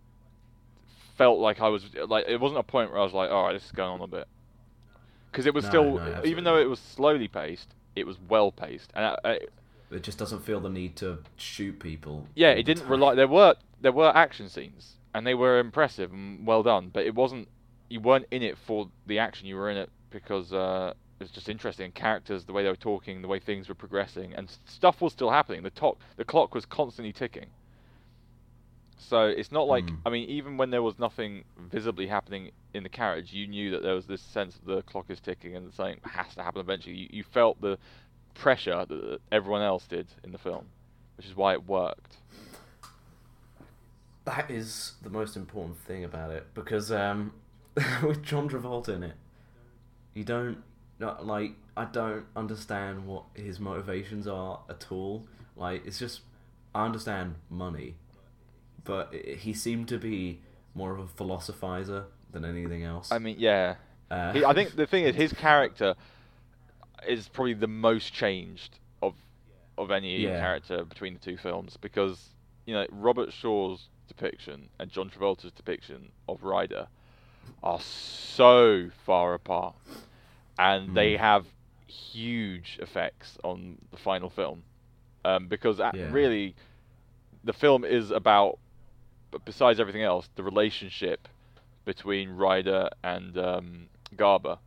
felt 1.16 1.38
like 1.38 1.60
I 1.60 1.68
was 1.68 1.84
like 2.08 2.26
it 2.28 2.40
wasn't 2.40 2.60
a 2.60 2.62
point 2.62 2.90
where 2.90 3.00
I 3.00 3.04
was 3.04 3.12
like, 3.12 3.30
all 3.30 3.44
right, 3.44 3.52
this 3.52 3.64
is 3.64 3.72
going 3.72 3.90
on 3.90 4.00
a 4.02 4.06
bit, 4.06 4.28
because 5.30 5.46
it 5.46 5.54
was 5.54 5.64
No, 5.64 5.70
still 5.70 5.94
no, 5.96 6.22
even 6.24 6.44
though 6.44 6.58
it 6.58 6.68
was 6.68 6.78
slowly 6.78 7.28
paced, 7.28 7.74
it 7.94 8.06
was 8.06 8.16
well 8.28 8.52
paced, 8.52 8.90
and 8.94 9.04
I, 9.06 9.16
I, 9.24 9.38
It 9.90 10.02
just 10.02 10.18
doesn't 10.18 10.44
feel 10.44 10.60
the 10.60 10.68
need 10.70 10.96
to 10.96 11.18
shoot 11.36 11.78
people. 11.78 12.26
yeah, 12.34 12.50
it 12.50 12.64
didn't 12.64 12.82
time. 12.84 12.90
rely. 12.92 13.14
There 13.14 13.28
were 13.28 13.54
there 13.80 13.92
were 13.92 14.14
action 14.16 14.48
scenes, 14.48 14.94
and 15.14 15.26
they 15.26 15.34
were 15.34 15.58
impressive 15.58 16.12
and 16.12 16.46
well 16.46 16.62
done, 16.62 16.90
but 16.92 17.04
it 17.06 17.14
wasn't. 17.14 17.48
You 17.88 18.00
weren't 18.00 18.26
in 18.30 18.42
it 18.42 18.58
for 18.58 18.88
the 19.06 19.18
action. 19.20 19.46
You 19.46 19.56
were 19.56 19.70
in 19.70 19.76
it 19.76 19.90
because 20.10 20.52
uh, 20.52 20.92
it 21.20 21.24
was 21.24 21.30
just 21.30 21.48
interesting. 21.48 21.92
Characters, 21.92 22.44
the 22.44 22.52
way 22.52 22.64
they 22.64 22.68
were 22.68 22.74
talking, 22.76 23.22
the 23.22 23.28
way 23.28 23.38
things 23.38 23.68
were 23.68 23.76
progressing, 23.76 24.34
and 24.34 24.50
stuff 24.64 25.00
was 25.00 25.12
still 25.12 25.30
happening. 25.30 25.62
The 25.62 25.70
top, 25.70 26.00
the 26.16 26.24
clock 26.24 26.54
was 26.54 26.66
constantly 26.66 27.12
ticking. 27.12 27.46
So 28.98 29.26
it's 29.26 29.52
not 29.52 29.66
like 29.66 29.84
Mm. 29.84 29.98
I 30.06 30.10
mean, 30.10 30.28
even 30.28 30.56
when 30.56 30.70
there 30.70 30.82
was 30.82 30.98
nothing 30.98 31.44
visibly 31.58 32.06
happening 32.06 32.50
in 32.74 32.82
the 32.82 32.88
carriage, 32.88 33.32
you 33.32 33.46
knew 33.46 33.70
that 33.72 33.82
there 33.82 33.94
was 33.94 34.06
this 34.06 34.22
sense 34.22 34.56
that 34.56 34.66
the 34.66 34.82
clock 34.82 35.10
is 35.10 35.20
ticking 35.20 35.54
and 35.54 35.72
something 35.72 36.00
has 36.04 36.34
to 36.34 36.42
happen 36.42 36.60
eventually. 36.60 36.96
You, 36.96 37.08
you 37.10 37.22
felt 37.22 37.60
the 37.60 37.78
pressure 38.34 38.84
that 38.86 39.18
everyone 39.30 39.62
else 39.62 39.86
did 39.86 40.06
in 40.24 40.32
the 40.32 40.38
film, 40.38 40.66
which 41.16 41.26
is 41.26 41.36
why 41.36 41.52
it 41.52 41.66
worked. 41.66 42.16
That 44.24 44.50
is 44.50 44.94
the 45.02 45.10
most 45.10 45.36
important 45.36 45.78
thing 45.78 46.02
about 46.02 46.30
it 46.30 46.48
because 46.54 46.90
um, 46.90 47.32
with 48.02 48.22
John 48.22 48.48
Travolta 48.48 48.88
in 48.88 49.02
it, 49.02 49.16
you 50.14 50.24
don't 50.24 50.58
not, 50.98 51.26
like. 51.26 51.52
I 51.76 51.84
don't 51.84 52.24
understand 52.34 53.06
what 53.06 53.24
his 53.34 53.60
motivations 53.60 54.26
are 54.26 54.60
at 54.70 54.86
all. 54.90 55.26
Like 55.56 55.86
it's 55.86 55.98
just 55.98 56.22
I 56.74 56.86
understand 56.86 57.34
money, 57.50 57.96
but 58.86 59.12
he 59.14 59.52
seemed 59.52 59.88
to 59.88 59.98
be 59.98 60.40
more 60.74 60.92
of 60.92 61.00
a 61.00 61.04
philosophizer 61.24 62.04
than 62.32 62.44
anything 62.44 62.82
else. 62.84 63.10
I 63.12 63.18
mean, 63.18 63.36
yeah. 63.38 63.76
Uh, 64.10 64.32
He, 64.32 64.44
I 64.44 64.52
think 64.54 64.76
the 64.76 64.86
thing 64.86 65.04
is, 65.04 65.14
his 65.24 65.32
character, 65.32 65.94
is 67.06 67.28
probably 67.28 67.54
the 67.54 67.66
most 67.68 68.12
changed 68.12 68.78
of 69.02 69.14
of 69.78 69.90
any 69.90 70.22
Yeah. 70.24 70.40
character 70.40 70.84
between 70.84 71.14
the 71.14 71.20
two 71.20 71.36
films 71.36 71.76
because 71.76 72.30
you 72.64 72.74
know 72.74 72.86
Robert 72.90 73.32
Shaw's 73.32 73.88
depiction 74.08 74.68
and 74.78 74.90
John 74.90 75.10
Travolta's 75.10 75.52
depiction 75.52 76.10
of 76.28 76.42
Ryder 76.44 76.88
are 77.62 77.80
so 77.80 78.90
far 79.04 79.34
apart, 79.34 79.74
and 80.58 80.94
they 80.96 81.14
Mm. 81.14 81.18
have 81.18 81.46
huge 81.86 82.78
effects 82.80 83.38
on 83.44 83.78
the 83.90 83.96
final 83.96 84.30
film 84.30 84.62
um, 85.24 85.46
because 85.48 85.78
Yeah. 85.78 85.90
really 86.10 86.54
the 87.44 87.52
film 87.52 87.84
is 87.84 88.10
about 88.10 88.58
but 89.36 89.44
besides 89.44 89.78
everything 89.78 90.02
else 90.02 90.30
the 90.34 90.42
relationship 90.42 91.28
between 91.84 92.30
Ryder 92.30 92.88
and 93.04 93.36
um, 93.36 93.88
Garber. 94.16 94.58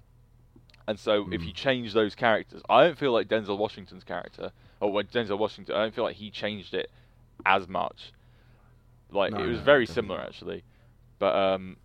And 0.87 0.99
so 0.99 1.27
if 1.31 1.41
Mm. 1.41 1.47
you 1.47 1.53
change 1.53 1.93
those 1.93 2.13
characters 2.13 2.61
I 2.69 2.83
don't 2.83 2.97
feel 2.97 3.11
like 3.11 3.27
Denzel 3.27 3.57
Washington's 3.57 4.03
character 4.03 4.51
or 4.79 4.91
when 4.91 5.07
Denzel 5.07 5.39
Washington 5.39 5.75
I 5.75 5.79
don't 5.81 5.93
feel 5.95 6.03
like 6.03 6.17
he 6.17 6.29
changed 6.29 6.73
it 6.75 6.91
as 7.47 7.67
much. 7.67 8.11
Like 9.11 9.31
No, 9.31 9.39
it 9.43 9.47
was 9.47 9.57
no, 9.57 9.63
very 9.63 9.85
definitely 9.85 9.95
similar 9.95 10.21
actually. 10.21 10.63
But 11.17 11.35
um 11.35 11.77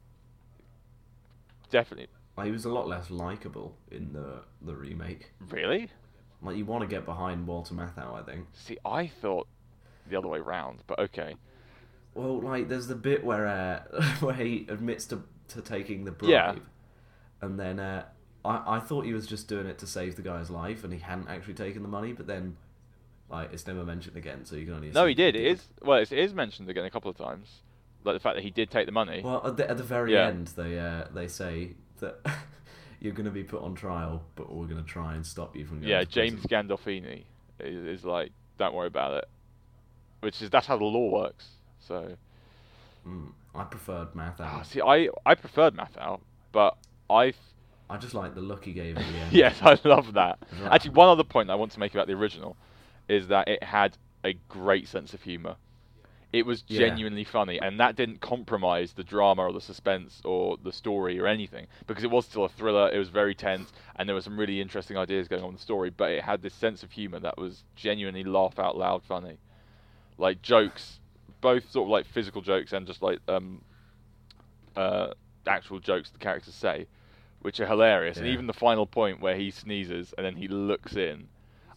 definitely. 1.70 2.08
Like, 2.36 2.46
he 2.46 2.52
was 2.52 2.64
a 2.66 2.70
lot 2.70 2.86
less 2.86 3.10
likable 3.10 3.76
in 3.90 4.12
the 4.12 4.42
the 4.60 4.74
remake. 4.74 5.30
really? 5.50 5.88
Like 6.42 6.56
you 6.58 6.66
want 6.66 6.82
to 6.82 6.88
get 6.88 7.06
behind 7.06 7.46
Walter 7.46 7.74
Matthau, 7.74 8.14
I 8.20 8.22
think. 8.22 8.46
see 8.52 8.76
I 8.84 9.06
thought 9.06 9.46
the 10.10 10.16
other 10.16 10.28
way 10.28 10.38
round 10.40 10.80
but 10.86 10.98
okay 10.98 11.34
Well, 12.14 12.40
like 12.40 12.68
there's 12.68 12.86
the 12.86 12.94
bit 12.94 13.24
where 13.24 13.46
uh, 13.46 14.00
where 14.20 14.34
he 14.34 14.66
admits 14.68 15.04
to 15.06 15.22
to 15.48 15.60
taking 15.60 16.04
the 16.04 16.12
bribe, 16.12 16.30
Yeah. 16.30 16.54
and 17.42 17.58
then 17.58 17.78
uh, 17.80 18.04
I 18.44 18.76
I 18.76 18.80
thought 18.80 19.04
he 19.04 19.12
was 19.12 19.26
just 19.26 19.48
doing 19.48 19.66
it 19.66 19.78
to 19.78 19.86
save 19.86 20.16
the 20.16 20.22
guy's 20.22 20.50
life, 20.50 20.84
and 20.84 20.92
he 20.92 20.98
hadn't 21.00 21.28
actually 21.28 21.54
taken 21.54 21.82
the 21.82 21.88
money. 21.88 22.12
But 22.12 22.26
then, 22.26 22.56
like, 23.28 23.52
it's 23.52 23.66
never 23.66 23.84
mentioned 23.84 24.16
again, 24.16 24.44
so 24.44 24.56
you 24.56 24.64
can 24.66 24.74
only. 24.74 24.90
no 24.90 25.06
he 25.06 25.14
did 25.14 25.34
it 25.36 25.44
is 25.44 25.64
well 25.82 25.98
it's, 26.08 26.32
mentioned 26.34 26.68
again 26.70 26.84
a 26.84 26.90
couple 26.90 27.10
of 27.10 27.16
times 27.16 27.60
like 28.04 28.14
the 28.14 28.20
fact 28.20 28.36
that 28.36 28.44
he 28.44 28.50
did 28.50 28.70
take 28.70 28.84
the 28.86 28.92
money 28.92 29.22
Well, 29.24 29.40
at 29.46 29.56
the, 29.56 29.68
at 29.70 29.76
the 29.78 29.82
very 29.82 30.12
Yeah. 30.12 30.28
end, 30.28 30.48
they 30.48 30.78
uh, 30.78 31.06
they 31.14 31.26
say 31.26 31.70
that 32.00 32.16
you're 33.00 33.14
going 33.14 33.24
to 33.24 33.30
be 33.32 33.42
put 33.44 33.62
on 33.62 33.74
trial, 33.74 34.22
but 34.36 34.54
we're 34.54 34.66
going 34.66 34.82
to 34.82 34.88
try 34.88 35.14
and 35.14 35.26
stop 35.26 35.56
you 35.56 35.64
from 35.64 35.80
going. 35.80 35.90
yeah. 35.90 36.04
James 36.04 36.44
Gandolfini 36.46 37.24
is, 37.60 38.00
is 38.00 38.04
like, 38.04 38.30
don't 38.58 38.74
worry 38.74 38.86
about 38.88 39.14
it. 39.14 39.24
Which 40.20 40.40
is 40.42 40.50
that's 40.50 40.66
how 40.66 40.76
the 40.76 40.84
law 40.84 41.10
works. 41.10 41.46
So, 41.86 42.16
Mm, 43.06 43.32
I 43.54 43.64
preferred 43.64 44.12
Matthau. 44.14 44.44
ah, 44.44 44.62
see, 44.62 44.80
I 44.80 45.08
I 45.26 45.34
preferred 45.34 45.74
Matthau, 45.74 46.20
but 46.52 46.76
I 47.10 47.34
I 47.90 47.98
just 47.98 48.14
like 48.14 48.34
the 48.34 48.40
look 48.40 48.64
he 48.64 48.72
gave 48.72 48.96
at 48.96 49.02
the 49.06 49.18
end. 49.20 49.32
yes, 49.32 49.60
I 49.62 49.78
love 49.84 50.14
that. 50.14 50.38
Actually, 50.70 50.92
one 50.92 51.08
other 51.08 51.24
point 51.24 51.50
I 51.50 51.54
want 51.54 51.72
to 51.72 51.80
make 51.80 51.94
about 51.94 52.06
the 52.06 52.14
original 52.14 52.56
is 53.08 53.28
that 53.28 53.48
it 53.48 53.62
had 53.62 53.98
a 54.24 54.34
great 54.48 54.88
sense 54.88 55.12
of 55.12 55.22
humor. 55.22 55.56
It 56.32 56.46
was 56.46 56.62
Yeah. 56.62 56.78
genuinely 56.78 57.22
funny, 57.24 57.60
and 57.60 57.78
that 57.78 57.94
didn't 57.94 58.20
compromise 58.20 58.94
the 58.94 59.04
drama 59.04 59.42
or 59.42 59.52
the 59.52 59.60
suspense 59.60 60.20
or 60.24 60.56
the 60.56 60.72
story 60.72 61.20
or 61.20 61.26
anything 61.28 61.66
because 61.86 62.02
it 62.02 62.10
was 62.10 62.24
still 62.26 62.44
a 62.44 62.48
thriller. 62.48 62.90
It 62.90 62.98
was 62.98 63.10
very 63.10 63.34
tense, 63.34 63.72
and 63.96 64.08
there 64.08 64.16
were 64.16 64.22
some 64.22 64.40
really 64.40 64.60
interesting 64.60 64.96
ideas 64.96 65.28
going 65.28 65.42
on 65.42 65.50
in 65.50 65.54
the 65.54 65.60
story. 65.60 65.90
But 65.90 66.10
it 66.10 66.24
had 66.24 66.42
this 66.42 66.54
sense 66.54 66.82
of 66.82 66.90
humor 66.92 67.20
that 67.20 67.38
was 67.38 67.62
genuinely 67.76 68.24
laugh 68.24 68.58
out 68.58 68.76
loud 68.76 69.04
funny, 69.04 69.38
like 70.18 70.42
jokes, 70.42 70.98
both 71.44 71.70
sort 71.70 71.84
of 71.86 71.90
like 71.90 72.06
physical 72.06 72.40
jokes 72.40 72.72
and 72.72 72.86
just 72.86 73.02
like 73.02 73.18
um, 73.28 73.60
uh, 74.76 75.08
actual 75.46 75.78
jokes 75.78 76.10
the 76.10 76.18
characters 76.18 76.54
say, 76.54 76.86
which 77.42 77.60
are 77.60 77.66
hilarious. 77.66 78.16
And 78.16 78.26
even 78.32 78.46
the 78.46 78.54
final 78.54 78.86
point 78.86 79.20
where 79.20 79.36
he 79.36 79.50
sneezes 79.50 80.14
and 80.16 80.24
then 80.24 80.36
he 80.36 80.48
looks 80.48 80.96
in. 80.96 81.28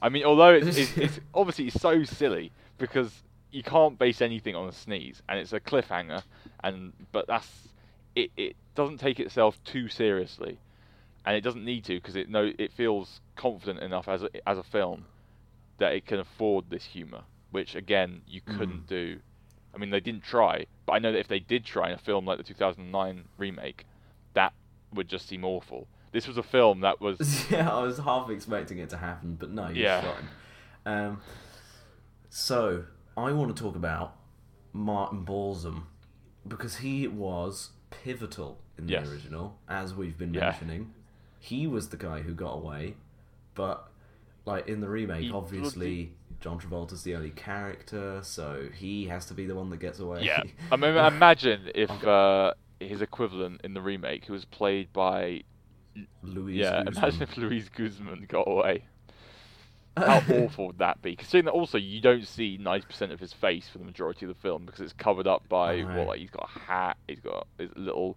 I 0.01 0.07
mean, 0.09 0.23
although 0.23 0.53
it's, 0.53 0.77
it's, 0.77 0.97
it's 0.97 1.19
obviously 1.33 1.67
it's 1.67 1.81
so 1.81 2.03
silly 2.05 2.51
because 2.77 3.11
you 3.51 3.61
can't 3.61 3.99
base 3.99 4.21
anything 4.21 4.55
on 4.55 4.69
a 4.69 4.71
sneeze, 4.71 5.21
and 5.27 5.37
it's 5.39 5.51
a 5.53 5.59
cliffhanger, 5.59 6.23
and 6.63 6.93
but 7.11 7.27
that's 7.27 7.49
it. 8.15 8.29
It 8.37 8.55
doesn't 8.75 8.99
take 8.99 9.19
itself 9.19 9.61
too 9.63 9.87
seriously, 9.89 10.59
and 11.25 11.35
it 11.35 11.41
doesn't 11.41 11.65
need 11.65 11.83
to 11.85 11.95
because 11.95 12.15
it 12.15 12.29
know 12.29 12.51
it 12.57 12.71
feels 12.71 13.19
confident 13.35 13.79
enough 13.79 14.07
as 14.07 14.23
a, 14.23 14.29
as 14.47 14.57
a 14.57 14.63
film 14.63 15.05
that 15.79 15.93
it 15.93 16.05
can 16.05 16.19
afford 16.19 16.69
this 16.69 16.83
humor, 16.85 17.23
which 17.51 17.75
again 17.75 18.21
you 18.27 18.41
couldn't 18.41 18.85
Mm. 18.85 18.87
do. 18.87 19.19
I 19.73 19.77
mean, 19.77 19.89
they 19.89 19.99
didn't 19.99 20.23
try, 20.23 20.65
but 20.85 20.93
I 20.93 20.99
know 20.99 21.11
that 21.11 21.19
if 21.19 21.27
they 21.27 21.39
did 21.39 21.65
try 21.65 21.87
in 21.89 21.93
a 21.93 21.97
film 21.97 22.25
like 22.25 22.37
the 22.37 22.43
2009 22.43 23.25
remake, 23.37 23.85
that 24.33 24.53
would 24.93 25.07
just 25.07 25.27
seem 25.27 25.43
awful. 25.45 25.87
This 26.11 26.27
was 26.27 26.37
a 26.37 26.43
film 26.43 26.81
that 26.81 26.99
was 27.01 27.45
yeah, 27.51 27.69
I 27.71 27.83
was 27.83 27.99
half 27.99 28.29
expecting 28.29 28.79
it 28.79 28.89
to 28.89 28.97
happen, 28.97 29.35
but 29.39 29.51
no, 29.51 29.67
you're 29.67 29.83
Yeah. 29.83 30.01
fine. 30.01 30.27
Um, 30.85 31.21
so 32.29 32.85
I 33.15 33.31
want 33.31 33.55
to 33.55 33.61
talk 33.61 33.75
about 33.75 34.15
Martin 34.73 35.23
Balsam 35.23 35.87
because 36.47 36.77
he 36.77 37.07
was 37.07 37.71
pivotal 37.89 38.59
in 38.77 38.85
the 38.87 38.93
Yes. 38.93 39.07
original, 39.09 39.57
as 39.67 39.93
we've 39.93 40.17
been 40.17 40.33
Yeah. 40.33 40.51
mentioning. 40.51 40.93
He 41.39 41.67
was 41.67 41.89
the 41.89 41.97
guy 41.97 42.21
who 42.21 42.33
got 42.33 42.53
away, 42.53 42.95
but 43.53 43.89
like 44.45 44.67
in 44.67 44.79
the 44.81 44.89
remake, 44.89 45.23
He 45.23 45.31
obviously 45.31 46.13
John 46.39 46.59
Travolta's 46.59 47.03
the 47.03 47.15
only 47.15 47.31
character, 47.31 48.19
so 48.23 48.69
he 48.75 49.05
has 49.07 49.25
to 49.27 49.33
be 49.33 49.45
the 49.45 49.55
one 49.55 49.69
that 49.71 49.77
gets 49.79 49.99
away. 49.99 50.23
yeah. 50.23 50.43
I 50.71 50.75
mean, 50.75 50.95
imagine 50.95 51.69
if 51.73 51.89
uh, 52.03 52.53
his 52.79 53.01
equivalent 53.01 53.61
in 53.63 53.73
the 53.73 53.81
remake, 53.81 54.25
who 54.25 54.33
was 54.33 54.45
played 54.45 54.93
by 54.93 55.43
Luis. 56.21 56.57
yeah, 56.57 56.83
Guzman. 56.83 56.97
imagine 56.97 57.21
if 57.23 57.37
Luis 57.37 57.69
Guzman 57.69 58.25
got 58.29 58.47
away. 58.47 58.83
How 59.97 60.21
awful 60.31 60.67
would 60.67 60.77
that 60.77 61.01
be? 61.01 61.15
Considering 61.15 61.45
that 61.45 61.51
also 61.53 61.79
you 61.79 61.99
don't 62.01 62.27
see 62.27 62.57
ninety 62.61 62.85
percent 62.85 63.11
of 63.11 63.19
his 63.19 63.33
face 63.33 63.67
for 63.67 63.79
the 63.79 63.83
majority 63.83 64.25
of 64.27 64.29
the 64.29 64.39
film 64.39 64.63
because 64.63 64.81
it's 64.81 64.93
covered 64.93 65.25
up 65.25 65.49
by 65.49 65.81
know. 65.81 65.97
what 65.97 66.07
like 66.07 66.19
he's 66.19 66.29
got 66.29 66.47
a 66.55 66.59
hat, 66.59 66.97
he's 67.07 67.19
got 67.19 67.47
his 67.57 67.71
little 67.75 68.15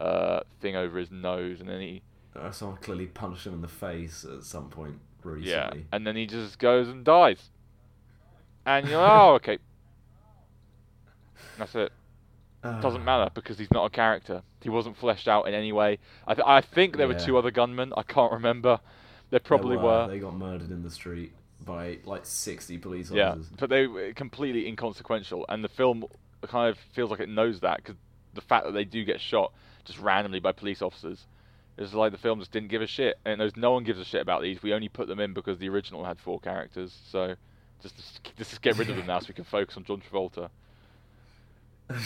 uh, 0.00 0.40
thing 0.62 0.74
over 0.74 0.98
his 0.98 1.10
nose, 1.10 1.60
and 1.60 1.68
then 1.68 1.82
he 1.82 2.02
Uh, 2.34 2.50
someone 2.50 2.78
clearly 2.78 3.04
punched 3.06 3.46
him 3.46 3.52
in 3.52 3.60
the 3.60 3.68
face 3.68 4.24
at 4.24 4.42
some 4.42 4.70
point 4.70 4.94
recently. 5.22 5.50
yeah, 5.50 5.70
and 5.92 6.06
then 6.06 6.16
he 6.16 6.26
just 6.26 6.58
goes 6.58 6.88
and 6.88 7.04
dies, 7.04 7.50
and 8.68 8.88
you're 8.88 9.00
like, 9.00 9.10
oh 9.10 9.34
okay, 9.34 9.58
that's 11.58 11.74
it. 11.74 11.92
Doesn't 12.62 13.02
Ah. 13.02 13.04
matter 13.04 13.30
because 13.34 13.58
he's 13.58 13.70
not 13.70 13.84
a 13.86 13.90
character. 13.90 14.42
He 14.62 14.68
wasn't 14.68 14.96
fleshed 14.96 15.28
out 15.28 15.46
in 15.46 15.54
any 15.54 15.72
way. 15.72 15.98
I, 16.26 16.34
th- 16.34 16.44
I 16.46 16.60
think 16.60 16.96
there 16.96 17.06
were 17.06 17.14
two 17.18 17.38
other 17.38 17.50
gunmen. 17.52 17.92
I 17.96 18.02
can't 18.02 18.32
remember. 18.32 18.80
There 19.30 19.38
probably 19.40 19.76
They 19.76 19.82
were. 19.82 20.08
They 20.08 20.18
got 20.18 20.34
murdered 20.34 20.70
in 20.70 20.82
the 20.82 20.90
street 20.90 21.32
by 21.64 21.98
like 22.04 22.26
sixty 22.26 22.76
police 22.78 23.10
officers. 23.12 23.46
Yeah, 23.50 23.56
but 23.58 23.70
they 23.70 23.86
were 23.86 24.12
completely 24.12 24.66
inconsequential, 24.66 25.46
and 25.48 25.62
the 25.62 25.68
film 25.68 26.04
kind 26.48 26.68
of 26.70 26.78
feels 26.94 27.10
like 27.10 27.20
it 27.20 27.28
knows 27.28 27.60
that 27.60 27.76
because 27.78 27.96
the 28.34 28.40
fact 28.40 28.64
that 28.66 28.72
they 28.72 28.84
do 28.84 29.04
get 29.04 29.20
shot 29.20 29.52
just 29.84 29.98
randomly 30.00 30.40
by 30.40 30.52
police 30.52 30.82
officers 30.82 31.26
is 31.76 31.94
like 31.94 32.10
the 32.12 32.18
film 32.18 32.38
just 32.40 32.50
didn't 32.52 32.68
give 32.68 32.82
a 32.82 32.86
shit, 32.86 33.18
and 33.24 33.34
it 33.34 33.36
knows 33.38 33.52
no 33.56 33.70
one 33.72 33.84
gives 33.84 34.00
a 34.00 34.04
shit 34.04 34.20
about 34.20 34.42
these. 34.42 34.62
We 34.62 34.72
only 34.72 34.88
put 34.88 35.06
them 35.08 35.20
in 35.20 35.32
because 35.32 35.58
the 35.58 35.68
original 35.68 36.04
had 36.04 36.18
four 36.18 36.40
characters, 36.40 36.96
so 37.10 37.36
just 37.82 37.96
just, 37.96 38.36
just 38.36 38.62
get 38.62 38.76
rid 38.78 38.90
of 38.90 38.96
them 38.96 39.06
now 39.06 39.18
so 39.20 39.26
we 39.28 39.34
can 39.34 39.44
focus 39.44 39.76
on 39.76 39.84
John 39.84 40.00
Travolta. 40.10 40.50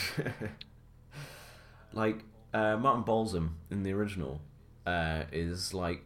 like 1.92 2.18
uh, 2.54 2.76
Martin 2.76 3.02
Balsam 3.02 3.56
in 3.70 3.82
the 3.82 3.92
original 3.92 4.40
uh, 4.87 5.24
is 5.32 5.74
like 5.74 6.04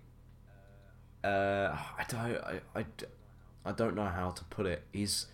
uh, 1.25 1.77
I 1.99 2.05
don't 2.09 2.21
I, 2.37 2.61
I, 2.75 2.85
I 3.65 3.73
don't 3.73 3.95
know 3.95 4.07
how 4.07 4.31
to 4.31 4.45
put 4.45 4.67
it. 4.67 4.83
He's 4.93 5.27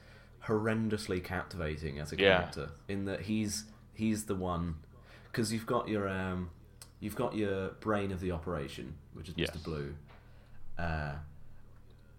horrendously 0.46 1.22
captivating 1.22 1.98
as 2.00 2.10
a 2.12 2.16
character 2.16 2.70
Yeah. 2.88 2.94
in 2.94 3.04
that 3.04 3.22
he's 3.22 3.64
he's 3.94 4.24
the 4.24 4.34
one 4.34 4.76
because 5.30 5.52
you've 5.52 5.66
got 5.66 5.88
your 5.88 6.08
um 6.08 6.50
you've 6.98 7.14
got 7.14 7.36
your 7.36 7.68
brain 7.80 8.10
of 8.10 8.20
the 8.20 8.32
operation 8.32 8.94
which 9.14 9.28
is 9.28 9.34
Yes. 9.36 9.50
Mr. 9.50 9.62
Blue. 9.62 9.94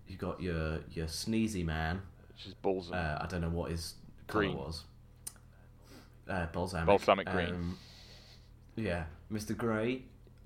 You 0.08 0.18
got 0.18 0.42
your 0.42 0.80
your 0.92 1.08
sneezy 1.08 1.66
man 1.66 2.02
Which 2.30 2.48
is 2.48 2.54
Balsam. 2.56 2.94
uh, 2.94 3.18
I 3.22 3.28
don't 3.28 3.42
know 3.42 3.50
what 3.50 3.72
his 3.72 3.96
Green. 4.28 4.58
was. 4.58 4.84
Uh, 6.28 6.46
balsamic. 6.48 6.88
Balsamic 6.88 7.28
green. 7.28 7.50
Um, 7.50 7.78
yeah, 8.76 9.04
Mr. 9.32 9.56
Grey, 9.56 10.04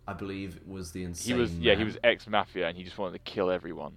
I 0.08 0.14
believe, 0.14 0.60
was 0.66 0.92
the 0.92 1.04
insane. 1.04 1.36
he 1.36 1.40
was 1.40 1.54
yeah 1.60 1.76
he 1.76 1.84
was 1.84 1.98
ex 2.04 2.28
mafia 2.28 2.68
and 2.68 2.78
he 2.78 2.84
just 2.84 2.98
wanted 2.98 3.14
to 3.14 3.32
kill 3.32 3.52
everyone. 3.52 3.94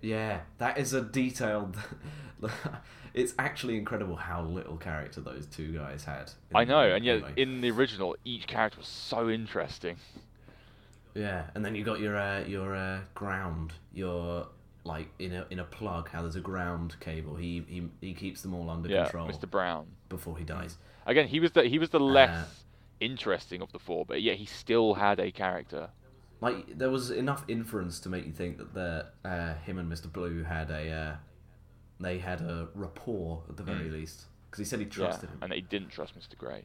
Yeah, 0.00 0.40
that 0.58 0.78
is 0.78 0.92
a 0.92 1.00
detailed. 1.02 1.76
it's 3.14 3.34
actually 3.38 3.76
incredible 3.76 4.16
how 4.16 4.42
little 4.42 4.76
character 4.76 5.20
those 5.20 5.46
two 5.46 5.72
guys 5.72 6.04
had. 6.04 6.30
I 6.54 6.64
know, 6.64 6.80
and 6.80 7.04
yet 7.04 7.16
anyway. 7.16 7.32
in 7.36 7.60
the 7.60 7.70
original, 7.70 8.16
each 8.24 8.46
character 8.46 8.78
was 8.78 8.88
so 8.88 9.28
interesting. 9.28 9.96
Yeah, 11.14 11.44
and 11.54 11.64
then 11.64 11.74
you 11.74 11.82
got 11.82 11.98
your 12.00 12.16
uh, 12.16 12.44
your 12.44 12.74
uh, 12.76 13.00
ground, 13.14 13.72
your 13.92 14.48
like 14.86 15.08
in 15.18 15.32
a 15.32 15.46
in 15.50 15.58
a 15.58 15.64
plug. 15.64 16.08
How 16.10 16.22
there's 16.22 16.36
a 16.36 16.40
ground 16.40 16.96
cable. 17.00 17.36
He 17.36 17.64
he 17.68 17.88
he 18.00 18.14
keeps 18.14 18.42
them 18.42 18.54
all 18.54 18.70
under 18.70 18.88
yeah, 18.88 19.02
control 19.04 19.28
Mr. 19.28 19.50
Brown. 19.50 19.86
before 20.08 20.38
he 20.38 20.44
dies. 20.44 20.78
Again, 21.06 21.26
he 21.28 21.40
was 21.40 21.52
the 21.52 21.62
he 21.64 21.78
was 21.78 21.90
the 21.90 22.00
less 22.00 22.30
Uh, 22.30 22.44
interesting 23.00 23.60
of 23.62 23.72
the 23.72 23.78
four, 23.78 24.04
but 24.06 24.22
yet 24.22 24.36
he 24.36 24.46
still 24.46 24.94
had 24.94 25.20
a 25.20 25.30
character. 25.30 25.90
like 26.40 26.78
there 26.78 26.90
was 26.90 27.10
enough 27.10 27.44
inference 27.48 27.98
to 28.00 28.08
make 28.08 28.24
you 28.26 28.32
think 28.32 28.58
that 28.58 28.74
the 28.74 29.06
uh, 29.24 29.54
him 29.66 29.78
and 29.78 29.90
Mr. 29.90 30.10
Blue 30.12 30.42
had 30.44 30.70
a 30.70 30.90
uh, 30.90 31.16
they 32.00 32.18
had 32.18 32.40
a 32.40 32.68
rapport 32.74 33.42
at 33.48 33.56
the 33.56 33.62
very 33.62 33.88
Mm. 33.88 33.92
least 33.92 34.26
because 34.46 34.58
he 34.58 34.64
said 34.64 34.78
he 34.80 34.84
Yeah, 34.86 34.90
trusted 34.90 35.30
him. 35.30 35.38
and 35.42 35.52
he 35.52 35.60
didn't 35.62 35.88
trust 35.90 36.18
Mr. 36.18 36.36
Grey. 36.36 36.64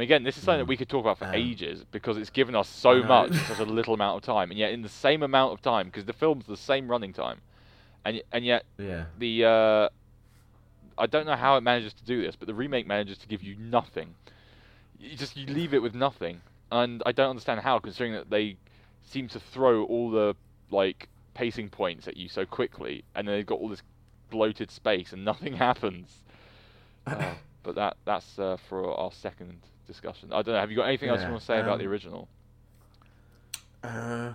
Again, 0.00 0.22
this 0.22 0.36
is 0.36 0.44
something 0.44 0.60
that 0.60 0.64
Mm. 0.66 0.68
we 0.68 0.76
could 0.76 0.88
talk 0.88 1.00
about 1.04 1.18
for 1.18 1.26
Um, 1.26 1.34
ages 1.34 1.84
because 1.90 2.16
it's 2.16 2.30
given 2.30 2.54
us 2.54 2.68
so 2.68 3.02
much 3.02 3.30
in 3.30 3.34
such 3.44 3.58
a 3.58 3.64
little 3.78 3.94
amount 3.94 4.16
of 4.16 4.22
time, 4.22 4.50
and 4.50 4.58
yet 4.58 4.72
in 4.72 4.82
the 4.82 4.88
same 4.88 5.22
amount 5.22 5.52
of 5.52 5.60
time, 5.62 5.86
because 5.86 6.04
the 6.04 6.12
film's 6.12 6.46
the 6.46 6.56
same 6.56 6.88
running 6.88 7.12
time, 7.12 7.40
and 8.04 8.22
and 8.32 8.44
yet 8.44 8.64
Yeah, 8.78 9.04
the 9.18 9.44
uh, 9.44 9.88
I 10.96 11.06
don't 11.06 11.26
know 11.26 11.36
how 11.36 11.56
it 11.56 11.62
manages 11.62 11.94
to 11.94 12.04
do 12.04 12.22
this, 12.22 12.36
but 12.36 12.46
the 12.46 12.54
remake 12.54 12.86
manages 12.86 13.18
to 13.18 13.28
give 13.28 13.42
you 13.42 13.54
nothing. 13.56 14.14
You 14.98 15.16
just 15.16 15.36
you 15.36 15.46
leave 15.46 15.72
it 15.74 15.82
with 15.82 15.94
nothing, 15.94 16.40
and 16.70 17.02
I 17.06 17.12
don't 17.12 17.30
understand 17.30 17.60
how, 17.60 17.78
considering 17.78 18.12
that 18.14 18.30
they 18.30 18.56
seem 19.02 19.28
to 19.28 19.40
throw 19.40 19.84
all 19.84 20.10
the 20.10 20.34
like 20.70 21.08
pacing 21.34 21.70
points 21.70 22.08
at 22.08 22.16
you 22.16 22.28
so 22.28 22.44
quickly, 22.44 23.04
and 23.14 23.26
then 23.26 23.36
they've 23.36 23.46
got 23.46 23.60
all 23.60 23.68
this 23.68 23.82
bloated 24.30 24.70
space 24.70 25.12
and 25.12 25.24
nothing 25.32 25.54
happens. 25.54 26.22
Uh, 27.06 27.34
but 27.62 27.74
that 27.74 27.96
that's 28.04 28.38
uh, 28.38 28.58
for 28.68 28.92
our 28.94 29.10
second 29.10 29.60
discussion. 29.88 30.32
I 30.32 30.42
don't 30.42 30.54
know. 30.54 30.60
Have 30.60 30.70
you 30.70 30.76
got 30.76 30.86
anything 30.86 31.08
else 31.08 31.20
you 31.22 31.28
want 31.28 31.40
to 31.40 31.46
say 31.46 31.58
about 31.58 31.78
the 31.78 31.86
um, 31.86 31.90
original? 31.90 32.28
Uh, 33.82 34.34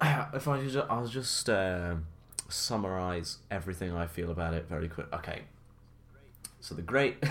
if 0.34 0.46
I 0.46 0.58
could, 0.58 0.70
ju- 0.70 0.84
I'll 0.90 1.06
just 1.06 1.48
um 1.48 2.06
summarize 2.48 3.38
everything 3.50 3.92
I 3.92 4.06
feel 4.06 4.30
about 4.30 4.54
it 4.54 4.66
very 4.68 4.88
quick. 4.88 5.12
Okay. 5.12 5.42
So 6.60 6.74
the 6.74 6.82
great, 6.82 7.22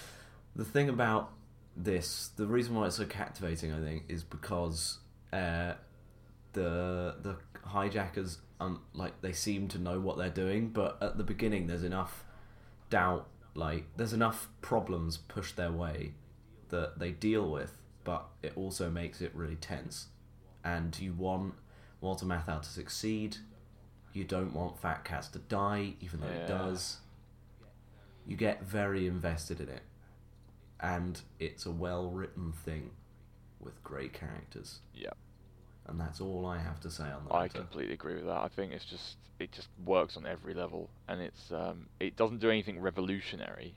the 0.56 0.64
thing 0.64 0.88
about 0.88 1.32
this, 1.76 2.30
the 2.36 2.46
reason 2.46 2.74
why 2.74 2.86
it's 2.86 2.96
so 2.96 3.06
captivating, 3.06 3.72
I 3.72 3.80
think, 3.80 4.04
is 4.08 4.24
because 4.24 4.98
uh, 5.32 5.74
the 6.52 7.14
the 7.22 7.36
hijackers, 7.64 8.38
um, 8.60 8.80
like 8.92 9.20
they 9.22 9.32
seem 9.32 9.68
to 9.68 9.78
know 9.78 10.00
what 10.00 10.18
they're 10.18 10.30
doing, 10.30 10.68
but 10.68 10.98
at 11.00 11.16
the 11.16 11.24
beginning 11.24 11.68
there's 11.68 11.84
enough 11.84 12.24
doubt, 12.90 13.28
like 13.54 13.84
there's 13.96 14.12
enough 14.12 14.48
problems 14.60 15.16
pushed 15.16 15.56
their 15.56 15.72
way 15.72 16.12
that 16.72 16.98
they 16.98 17.12
deal 17.12 17.48
with, 17.48 17.72
but 18.02 18.24
it 18.42 18.52
also 18.56 18.90
makes 18.90 19.20
it 19.20 19.30
really 19.34 19.54
tense 19.56 20.08
and 20.64 20.98
you 20.98 21.12
want 21.12 21.54
Walter 22.00 22.26
Matthau 22.26 22.60
to 22.62 22.68
succeed. 22.68 23.36
You 24.12 24.24
don't 24.24 24.52
want 24.52 24.78
Fat 24.78 25.04
Kaz 25.04 25.30
to 25.32 25.38
die, 25.38 25.94
even 26.00 26.20
though 26.20 26.26
Yeah. 26.28 26.44
it 26.44 26.48
does. 26.48 26.98
You 28.26 28.36
get 28.36 28.62
very 28.62 29.06
invested 29.06 29.60
in 29.60 29.68
it, 29.68 29.82
and 30.80 31.20
it's 31.40 31.66
a 31.66 31.70
well 31.72 32.10
written 32.10 32.52
thing 32.52 32.90
with 33.60 33.82
great 33.82 34.12
characters, 34.12 34.80
Yeah, 34.94 35.10
and 35.86 36.00
that's 36.00 36.20
all 36.20 36.46
I 36.46 36.58
have 36.58 36.78
to 36.80 36.90
say 36.90 37.04
on 37.10 37.24
that. 37.24 37.34
I 37.34 37.42
matter. 37.42 37.58
completely 37.60 37.94
agree 37.94 38.14
with 38.14 38.26
that. 38.26 38.38
I 38.42 38.48
think 38.48 38.72
it's 38.72 38.84
just 38.84 39.16
it 39.40 39.50
just 39.50 39.68
works 39.84 40.16
on 40.16 40.24
every 40.26 40.54
level, 40.54 40.90
and 41.08 41.20
it's 41.20 41.50
um, 41.50 41.88
it 41.98 42.14
doesn't 42.16 42.38
do 42.38 42.50
anything 42.50 42.80
revolutionary 42.80 43.74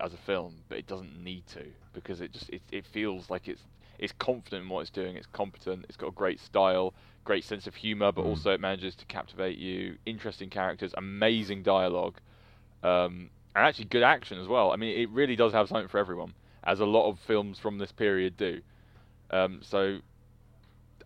as 0.00 0.14
a 0.14 0.16
film, 0.16 0.54
but 0.68 0.78
it 0.78 0.86
doesn't 0.86 1.22
need 1.22 1.46
to 1.48 1.64
because 1.92 2.20
it 2.20 2.32
just 2.32 2.48
it, 2.50 2.62
it 2.70 2.86
feels 2.86 3.30
like 3.30 3.48
it's 3.48 3.62
it's 3.98 4.12
confident 4.18 4.62
in 4.64 4.68
what 4.68 4.80
it's 4.82 4.90
doing. 4.90 5.16
It's 5.16 5.26
competent. 5.26 5.84
It's 5.88 5.96
got 5.96 6.08
a 6.08 6.12
great 6.12 6.38
style, 6.40 6.94
great 7.24 7.44
sense 7.44 7.66
of 7.66 7.74
humor, 7.74 8.12
but 8.12 8.24
Mm. 8.24 8.28
also 8.28 8.52
it 8.52 8.60
manages 8.60 8.94
to 8.96 9.04
captivate 9.06 9.58
you. 9.58 9.96
Interesting 10.06 10.50
characters, 10.50 10.94
amazing 10.96 11.62
dialogue, 11.62 12.16
um, 12.84 13.30
and 13.56 13.66
actually 13.66 13.86
good 13.86 14.04
action 14.04 14.38
as 14.38 14.46
well. 14.46 14.70
I 14.70 14.76
mean, 14.76 14.96
it 14.98 15.10
really 15.10 15.34
does 15.34 15.52
have 15.52 15.68
something 15.68 15.88
for 15.88 15.98
everyone, 15.98 16.34
as 16.62 16.78
a 16.80 16.86
lot 16.86 17.08
of 17.08 17.18
films 17.18 17.58
from 17.58 17.78
this 17.78 17.90
period 17.90 18.36
do. 18.36 18.60
Um, 19.30 19.60
so 19.62 19.98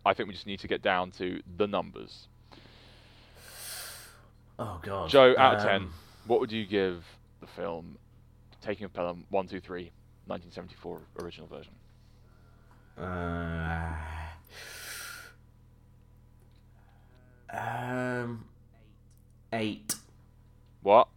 I 0.04 0.12
think 0.12 0.28
we 0.28 0.34
just 0.34 0.46
need 0.46 0.60
to 0.60 0.68
get 0.68 0.82
down 0.82 1.12
to 1.12 1.42
the 1.56 1.66
numbers. 1.66 2.28
Oh 4.58 4.78
god, 4.82 5.08
Joe, 5.08 5.34
out 5.38 5.54
of 5.56 5.62
10, 5.62 5.82
Um, 5.82 5.92
what 6.26 6.40
would 6.40 6.52
you 6.52 6.66
give 6.66 7.04
the 7.40 7.46
film 7.46 7.96
Taking 8.62 8.84
of 8.84 8.92
Pelham 8.92 9.24
1, 9.30 9.48
2, 9.48 9.60
3, 9.60 9.90
1974 10.26 11.00
original 11.20 11.48
version? 11.48 11.72
Uh, 12.96 13.94
um, 17.52 18.44
eight. 19.52 19.94
What? 20.82 21.08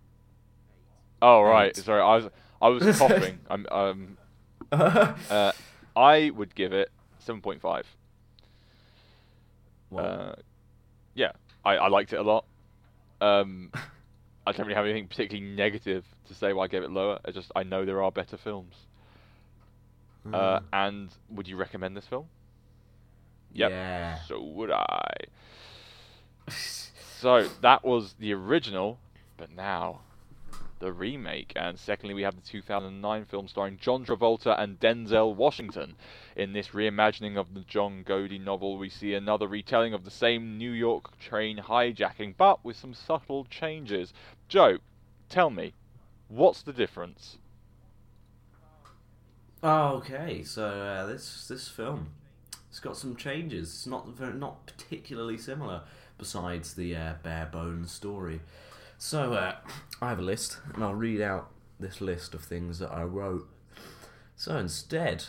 Oh, 1.22 1.42
right. 1.42 1.68
Eight. 1.78 1.84
Sorry, 1.84 2.02
I 2.02 2.16
was 2.16 2.30
I 2.62 2.68
was 2.70 2.98
coughing. 3.00 3.40
I'm, 3.50 3.68
um, 3.72 4.18
uh, 4.72 5.52
I 5.96 6.32
would 6.32 6.56
give 6.56 6.74
it 6.74 6.90
7.5. 7.26 7.84
Well, 9.92 10.06
Uh, 10.06 10.36
yeah, 11.14 11.32
I, 11.64 11.76
I 11.78 11.88
liked 11.90 12.12
it 12.14 12.18
a 12.18 12.24
lot. 12.24 12.46
Um, 13.22 13.72
I 14.48 14.52
don't 14.52 14.68
really 14.68 14.76
have 14.76 14.86
anything 14.86 15.08
particularly 15.08 15.56
negative 15.56 16.06
to 16.28 16.34
say 16.34 16.54
why 16.54 16.66
I 16.66 16.68
gave 16.68 16.84
it 16.84 16.92
lower. 16.92 17.20
I 17.26 17.32
just 17.32 17.52
I 17.56 17.64
know 17.64 17.86
there 17.86 18.04
are 18.04 18.12
better 18.12 18.38
films. 18.38 18.76
Uh, 20.26 20.60
mm, 20.60 20.64
and 20.74 21.10
would 21.30 21.48
you 21.48 21.56
recommend 21.56 21.96
this 21.96 22.08
film? 22.08 22.26
Yep. 23.54 23.72
Yeah. 23.72 24.18
So 24.28 24.42
would 24.42 24.72
I. 24.72 25.14
So 27.18 27.48
that 27.62 27.84
was 27.84 28.16
the 28.20 28.34
original, 28.34 29.00
but 29.38 29.50
now 29.50 30.02
the 30.80 30.92
remake. 30.92 31.54
And 31.56 31.80
secondly, 31.80 32.14
we 32.14 32.24
have 32.24 32.36
the 32.36 32.42
2009 32.42 33.26
film 33.26 33.48
starring 33.48 33.78
John 33.82 34.06
Travolta 34.06 34.60
and 34.62 34.80
Denzel 34.80 35.34
Washington. 35.34 35.96
In 36.36 36.54
this 36.54 36.70
reimagining 36.70 37.38
of 37.38 37.54
the 37.54 37.62
John 37.62 38.04
Godey 38.06 38.40
novel, 38.40 38.78
we 38.78 38.90
see 38.90 39.14
another 39.14 39.48
retelling 39.48 39.94
of 39.94 40.04
the 40.04 40.12
same 40.12 40.58
New 40.58 40.72
York 40.72 41.18
train 41.18 41.58
hijacking, 41.58 42.36
but 42.38 42.64
with 42.64 42.76
some 42.76 42.94
subtle 42.94 43.46
changes. 43.46 44.14
Joe, 44.48 44.78
tell 45.30 45.50
me, 45.50 45.74
what's 46.28 46.62
the 46.62 46.74
difference? 46.74 47.38
Oh, 49.64 49.96
okay. 49.96 50.44
So 50.44 50.66
uh, 50.68 51.06
this 51.08 51.48
this 51.48 51.68
film, 51.68 52.12
it's 52.70 52.80
got 52.80 52.98
some 52.98 53.16
changes. 53.16 53.70
It's 53.70 53.88
not 53.88 54.08
very, 54.10 54.34
not 54.34 54.68
particularly 54.68 55.38
similar. 55.38 55.82
Besides 56.18 56.76
the 56.76 56.96
uh, 56.96 57.14
bare 57.24 57.50
bones 57.52 57.92
story. 57.92 58.40
So 58.98 59.34
uh, 59.34 59.56
I 60.02 60.10
have 60.10 60.20
a 60.20 60.22
list, 60.22 60.60
and 60.74 60.82
I'll 60.82 60.96
read 60.96 61.20
out 61.20 61.52
this 61.78 62.00
list 62.00 62.34
of 62.34 62.42
things 62.42 62.80
that 62.80 62.92
I 62.92 63.04
wrote. 63.04 63.50
So 64.38 64.58
instead 64.58 65.26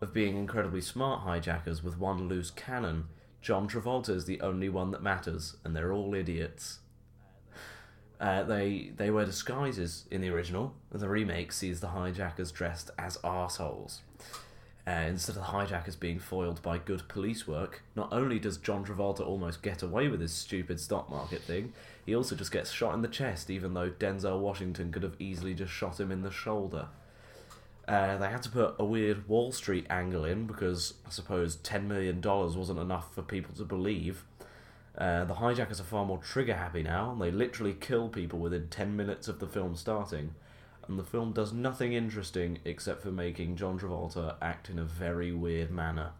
of 0.00 0.14
being 0.14 0.36
incredibly 0.36 0.80
smart 0.80 1.20
hijackers 1.20 1.82
with 1.82 1.98
one 1.98 2.28
loose 2.28 2.50
cannon, 2.50 3.08
John 3.42 3.68
Travolta 3.68 4.10
is 4.10 4.24
the 4.24 4.40
only 4.40 4.70
one 4.70 4.90
that 4.92 5.02
matters, 5.02 5.56
and 5.64 5.76
they're 5.76 5.92
all 5.92 6.14
idiots. 6.14 6.78
Uh, 8.22 8.44
they 8.44 8.92
they 8.96 9.10
wear 9.10 9.24
disguises 9.24 10.04
in 10.08 10.20
the 10.20 10.28
original. 10.28 10.72
The 10.92 11.08
remake 11.08 11.50
sees 11.50 11.80
the 11.80 11.88
hijackers 11.88 12.52
dressed 12.52 12.92
as 12.96 13.16
arseholes. 13.18 13.98
Uh, 14.86 14.90
instead 15.08 15.36
of 15.36 15.42
the 15.42 15.48
hijackers 15.48 15.96
being 15.96 16.20
foiled 16.20 16.62
by 16.62 16.78
good 16.78 17.08
police 17.08 17.48
work, 17.48 17.82
not 17.96 18.12
only 18.12 18.38
does 18.38 18.58
John 18.58 18.84
Travolta 18.84 19.26
almost 19.26 19.62
get 19.62 19.82
away 19.82 20.06
with 20.06 20.20
his 20.20 20.32
stupid 20.32 20.78
stock 20.78 21.10
market 21.10 21.42
thing, 21.42 21.72
he 22.06 22.14
also 22.14 22.36
just 22.36 22.52
gets 22.52 22.70
shot 22.70 22.94
in 22.94 23.02
the 23.02 23.08
chest, 23.08 23.50
even 23.50 23.74
though 23.74 23.90
Denzel 23.90 24.38
Washington 24.38 24.92
could 24.92 25.02
have 25.02 25.16
easily 25.20 25.54
just 25.54 25.72
shot 25.72 25.98
him 25.98 26.12
in 26.12 26.22
the 26.22 26.30
shoulder. 26.30 26.88
Uh, 27.88 28.16
they 28.18 28.28
had 28.28 28.42
to 28.42 28.48
put 28.48 28.76
a 28.78 28.84
weird 28.84 29.28
Wall 29.28 29.50
Street 29.50 29.86
angle 29.90 30.24
in 30.24 30.46
because 30.46 30.94
I 31.06 31.10
suppose 31.10 31.56
$10 31.56 31.86
million 31.86 32.20
wasn't 32.20 32.78
enough 32.78 33.12
for 33.14 33.22
people 33.22 33.54
to 33.56 33.64
believe. 33.64 34.24
Uh, 34.98 35.24
the 35.24 35.34
hijackers 35.34 35.80
are 35.80 35.84
far 35.84 36.04
more 36.04 36.18
trigger 36.18 36.54
happy 36.54 36.82
now, 36.82 37.12
and 37.12 37.20
they 37.20 37.30
literally 37.30 37.72
kill 37.74 38.08
people 38.08 38.38
within 38.38 38.68
10 38.68 38.94
minutes 38.96 39.26
of 39.28 39.38
the 39.38 39.46
film 39.46 39.74
starting. 39.74 40.34
And 40.86 40.98
the 40.98 41.04
film 41.04 41.32
does 41.32 41.52
nothing 41.52 41.92
interesting 41.92 42.58
except 42.64 43.02
for 43.02 43.10
making 43.12 43.56
John 43.56 43.78
Travolta 43.78 44.34
act 44.42 44.68
in 44.68 44.78
a 44.78 44.84
very 44.84 45.32
weird 45.32 45.70
manner. 45.70 46.10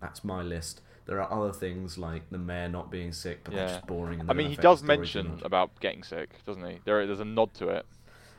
That's 0.00 0.24
my 0.24 0.42
list. 0.42 0.80
There 1.06 1.20
are 1.22 1.30
other 1.32 1.52
things 1.52 1.96
like 1.98 2.28
the 2.30 2.38
mayor 2.38 2.68
not 2.68 2.90
being 2.90 3.12
sick, 3.12 3.40
but 3.44 3.54
they're 3.54 3.66
Yeah. 3.66 3.74
just 3.74 3.86
boring. 3.86 4.20
And 4.20 4.30
I 4.30 4.34
mean, 4.34 4.48
he 4.50 4.56
does 4.56 4.80
the 4.80 4.86
story 4.86 5.06
too 5.06 5.22
mention 5.22 5.40
about 5.44 5.78
getting 5.80 6.02
sick, 6.02 6.30
doesn't 6.44 6.64
he? 6.64 6.80
There, 6.84 7.06
there's 7.06 7.20
a 7.20 7.24
nod 7.24 7.54
to 7.54 7.68
it. 7.68 7.86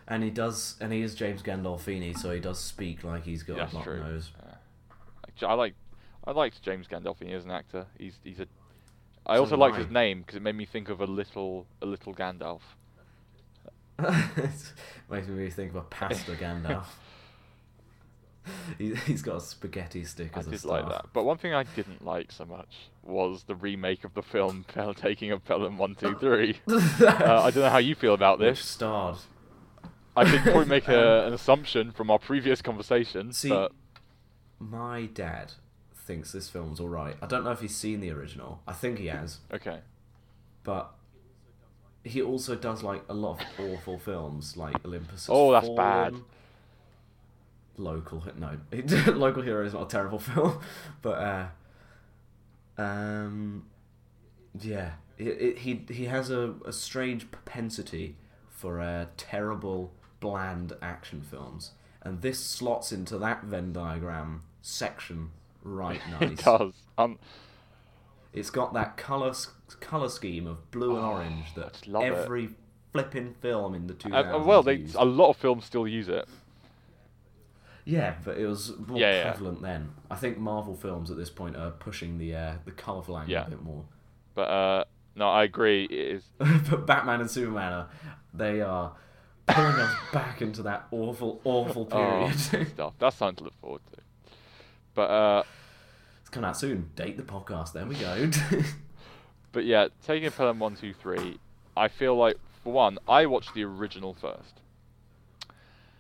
and 0.07 0.23
he 0.23 0.29
does, 0.29 0.75
and 0.79 0.93
he 0.93 1.01
is 1.01 1.15
James 1.15 1.41
Gandolfini, 1.41 2.15
so 2.15 2.29
he 2.31 2.39
does 2.39 2.59
speak 2.59 3.03
like 3.03 3.23
he's 3.23 3.41
got 3.41 3.57
That's 3.57 3.71
a 3.71 3.75
blocked 3.77 3.87
nose. 3.87 4.31
I 5.41 5.53
like, 5.55 5.73
I 6.25 6.31
liked 6.31 6.61
James 6.61 6.87
Gandolfini 6.87 7.33
as 7.33 7.43
an 7.45 7.49
actor. 7.51 7.87
He's, 7.97 8.19
he's 8.23 8.39
a. 8.39 8.45
I 9.25 9.37
also 9.37 9.57
liked 9.57 9.77
his 9.77 9.89
name 9.89 10.19
because 10.21 10.35
it 10.35 10.41
made 10.41 10.55
me 10.55 10.65
think 10.65 10.89
of 10.89 11.01
a 11.01 11.05
little, 11.05 11.65
a 11.81 11.85
little 11.85 12.13
Gandalf. 12.13 12.61
it 13.99 14.51
makes 15.09 15.27
me 15.27 15.49
think 15.49 15.71
of 15.71 15.77
a 15.77 15.81
pasta 15.81 16.33
Gandalf. 16.33 16.85
he, 18.77 18.93
he's 18.93 19.21
got 19.21 19.37
a 19.37 19.41
spaghetti 19.41 20.03
stick 20.03 20.31
I 20.35 20.39
as 20.41 20.47
a 20.47 20.51
did 20.51 20.59
staff. 20.59 20.69
like 20.71 20.89
that. 20.89 21.05
But 21.13 21.23
one 21.23 21.37
thing 21.37 21.53
I 21.53 21.63
didn't 21.63 22.05
like 22.05 22.31
so 22.31 22.45
much 22.45 22.89
was 23.03 23.43
the 23.43 23.55
remake 23.55 24.03
of 24.03 24.13
the 24.13 24.21
film 24.21 24.65
Pel- 24.73 24.93
Taking 24.93 25.31
of 25.31 25.43
Pelham 25.43 25.77
One 25.77 25.95
Two 25.95 26.15
Three. 26.15 26.59
uh, 26.67 27.41
I 27.43 27.49
don't 27.51 27.63
know 27.63 27.69
how 27.69 27.79
you 27.79 27.95
feel 27.95 28.13
about 28.13 28.39
Which 28.39 28.59
this. 28.59 28.65
starred. 28.65 29.17
I 30.17 30.23
could 30.29 30.41
probably 30.43 30.65
make 30.65 30.87
a, 30.87 31.25
an 31.27 31.33
assumption 31.33 31.91
from 31.91 32.09
our 32.09 32.19
previous 32.19 32.61
conversation, 32.61 33.33
See, 33.33 33.49
but 33.49 33.73
My 34.59 35.07
dad 35.07 35.51
thinks 36.05 36.31
this 36.31 36.49
film's 36.49 36.79
all 36.79 36.89
right. 36.89 37.15
I 37.21 37.25
don't 37.27 37.43
know 37.43 37.51
if 37.51 37.61
he's 37.61 37.75
seen 37.75 37.99
the 37.99 38.11
original. 38.11 38.61
I 38.67 38.73
think 38.73 38.99
he 38.99 39.07
has, 39.07 39.39
Okay. 39.53 39.79
but 40.63 40.91
he 42.03 42.21
also 42.21 42.55
does 42.55 42.83
like 42.83 43.03
a 43.09 43.13
lot 43.13 43.41
of 43.41 43.65
awful 43.71 43.97
films, 43.97 44.55
like 44.55 44.85
Olympus. 44.85 45.27
Oh, 45.29 45.51
that's 45.51 45.65
Fallen, 45.67 45.75
bad. 46.13 46.15
Local, 47.77 48.23
no, 48.37 48.57
Local 49.13 49.41
Hero 49.41 49.65
is 49.65 49.73
not 49.73 49.83
a 49.83 49.87
terrible 49.89 50.19
film, 50.31 50.59
but 51.01 51.17
uh, 52.77 52.81
um, 52.81 53.65
yeah, 54.61 54.91
it, 55.17 55.27
it, 55.27 55.57
he 55.59 55.85
he 55.89 56.05
has 56.05 56.29
a, 56.29 56.53
a 56.65 56.71
strange 56.71 57.29
propensity 57.31 58.15
for 58.49 58.79
uh, 58.79 59.07
terrible, 59.17 59.91
bland 60.21 60.73
action 60.81 61.21
films, 61.21 61.71
and 62.01 62.21
this 62.21 62.39
slots 62.39 62.91
into 62.93 63.17
that 63.17 63.43
Venn 63.43 63.73
diagram 63.73 64.43
section 64.61 65.31
right 65.65 65.99
nice. 66.21 66.31
It 66.31 66.37
does. 66.43 66.73
Um, 66.97 67.19
It's 68.31 68.49
got 68.49 68.73
that 68.73 68.95
color 68.95 69.33
color 69.81 70.07
scheme 70.09 70.47
of 70.47 70.69
blue 70.71 70.95
and 70.95 71.05
Oh, 71.05 71.09
orange 71.11 71.53
that 71.55 71.85
love 71.87 72.03
it. 72.03 72.13
every 72.13 72.49
flipping 72.93 73.33
film 73.41 73.75
in 73.75 73.87
the 73.87 73.93
two 73.93 74.13
uh, 74.15 74.41
well, 74.45 74.63
they 74.63 74.85
a 74.95 75.03
lot 75.03 75.29
of 75.31 75.37
films 75.37 75.65
still 75.65 75.85
use 75.87 76.07
it. 76.07 76.25
Yeah, 77.83 78.15
but 78.23 78.37
it 78.37 78.47
was 78.47 78.73
more 78.87 78.97
Yeah, 78.97 79.11
yeah. 79.11 79.31
prevalent 79.31 79.61
then. 79.61 79.91
I 80.09 80.15
think 80.15 80.37
Marvel 80.39 80.75
films 80.75 81.11
at 81.11 81.17
this 81.17 81.29
point 81.29 81.55
are 81.55 81.71
pushing 81.71 82.17
the 82.17 82.35
uh, 82.35 82.53
the 82.65 82.71
colourful 82.71 83.17
angle 83.17 83.31
Yeah. 83.33 83.45
a 83.45 83.49
bit 83.49 83.61
more. 83.63 83.83
But 84.33 84.49
uh, 84.49 84.83
no, 85.15 85.27
I 85.29 85.43
agree. 85.43 85.85
It 85.85 85.91
is. 86.15 86.23
but 86.69 86.85
Batman 86.87 87.21
and 87.21 87.29
Superman 87.29 87.73
are 87.73 87.89
they 88.33 88.61
are 88.61 88.93
pulling 89.47 89.75
us 89.75 89.95
back 90.13 90.41
into 90.41 90.63
that 90.63 90.87
awful, 90.91 91.41
awful 91.43 91.85
period. 91.85 92.33
Oh, 92.33 92.49
period. 92.49 92.69
stuff. 92.69 92.93
That's 92.97 93.15
something 93.17 93.35
to 93.37 93.43
look 93.45 93.61
forward 93.61 93.81
to. 93.93 94.01
But 94.95 95.09
uh, 95.09 95.43
it's 96.21 96.29
coming 96.29 96.49
out 96.49 96.57
soon. 96.57 96.89
Date 96.95 97.17
the 97.17 97.23
podcast. 97.23 97.73
There 97.73 97.85
we 97.85 97.95
go. 97.95 98.31
but 99.51 99.65
yeah, 99.65 99.89
taking 100.05 100.27
a 100.27 100.31
Pelham 100.31 100.57
one 100.59 100.75
two 100.75 100.93
three, 100.93 101.37
I 101.77 101.89
feel 101.89 102.15
like 102.15 102.37
for 102.63 102.73
one, 102.73 102.97
I 103.07 103.27
watched 103.27 103.53
the 103.53 103.63
original 103.63 104.15
first, 104.15 104.61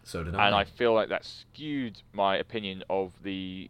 so 0.03 0.23
did 0.23 0.33
I. 0.33 0.47
and 0.47 0.55
I 0.55 0.63
feel 0.63 0.93
like 0.93 1.09
that 1.09 1.25
skewed 1.25 2.01
my 2.13 2.37
opinion 2.37 2.83
of 2.89 3.11
the 3.21 3.69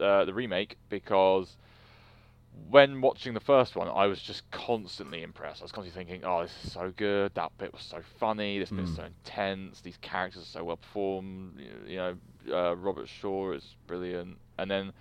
uh, 0.00 0.24
the 0.24 0.34
remake 0.34 0.76
because 0.88 1.56
when 2.70 3.00
watching 3.00 3.34
the 3.34 3.40
first 3.40 3.76
one, 3.76 3.88
I 3.88 4.06
was 4.06 4.20
just 4.20 4.50
constantly 4.50 5.22
impressed. 5.22 5.60
I 5.62 5.64
was 5.64 5.72
constantly 5.72 6.04
thinking, 6.04 6.24
"Oh, 6.24 6.42
this 6.42 6.52
is 6.64 6.72
so 6.72 6.92
good. 6.96 7.34
That 7.34 7.56
bit 7.58 7.72
was 7.72 7.82
so 7.82 8.00
funny. 8.18 8.58
This 8.58 8.70
bit's 8.70 8.90
Mm. 8.90 8.96
so 8.96 9.04
intense. 9.04 9.80
These 9.82 9.98
characters 9.98 10.42
are 10.42 10.46
so 10.46 10.64
well 10.64 10.76
performed. 10.78 11.60
You- 11.86 11.96
know, 11.96 12.16
uh, 12.52 12.76
Robert 12.76 13.08
Shaw 13.08 13.52
is 13.52 13.76
brilliant." 13.86 14.38
And 14.58 14.70
then, 14.70 14.92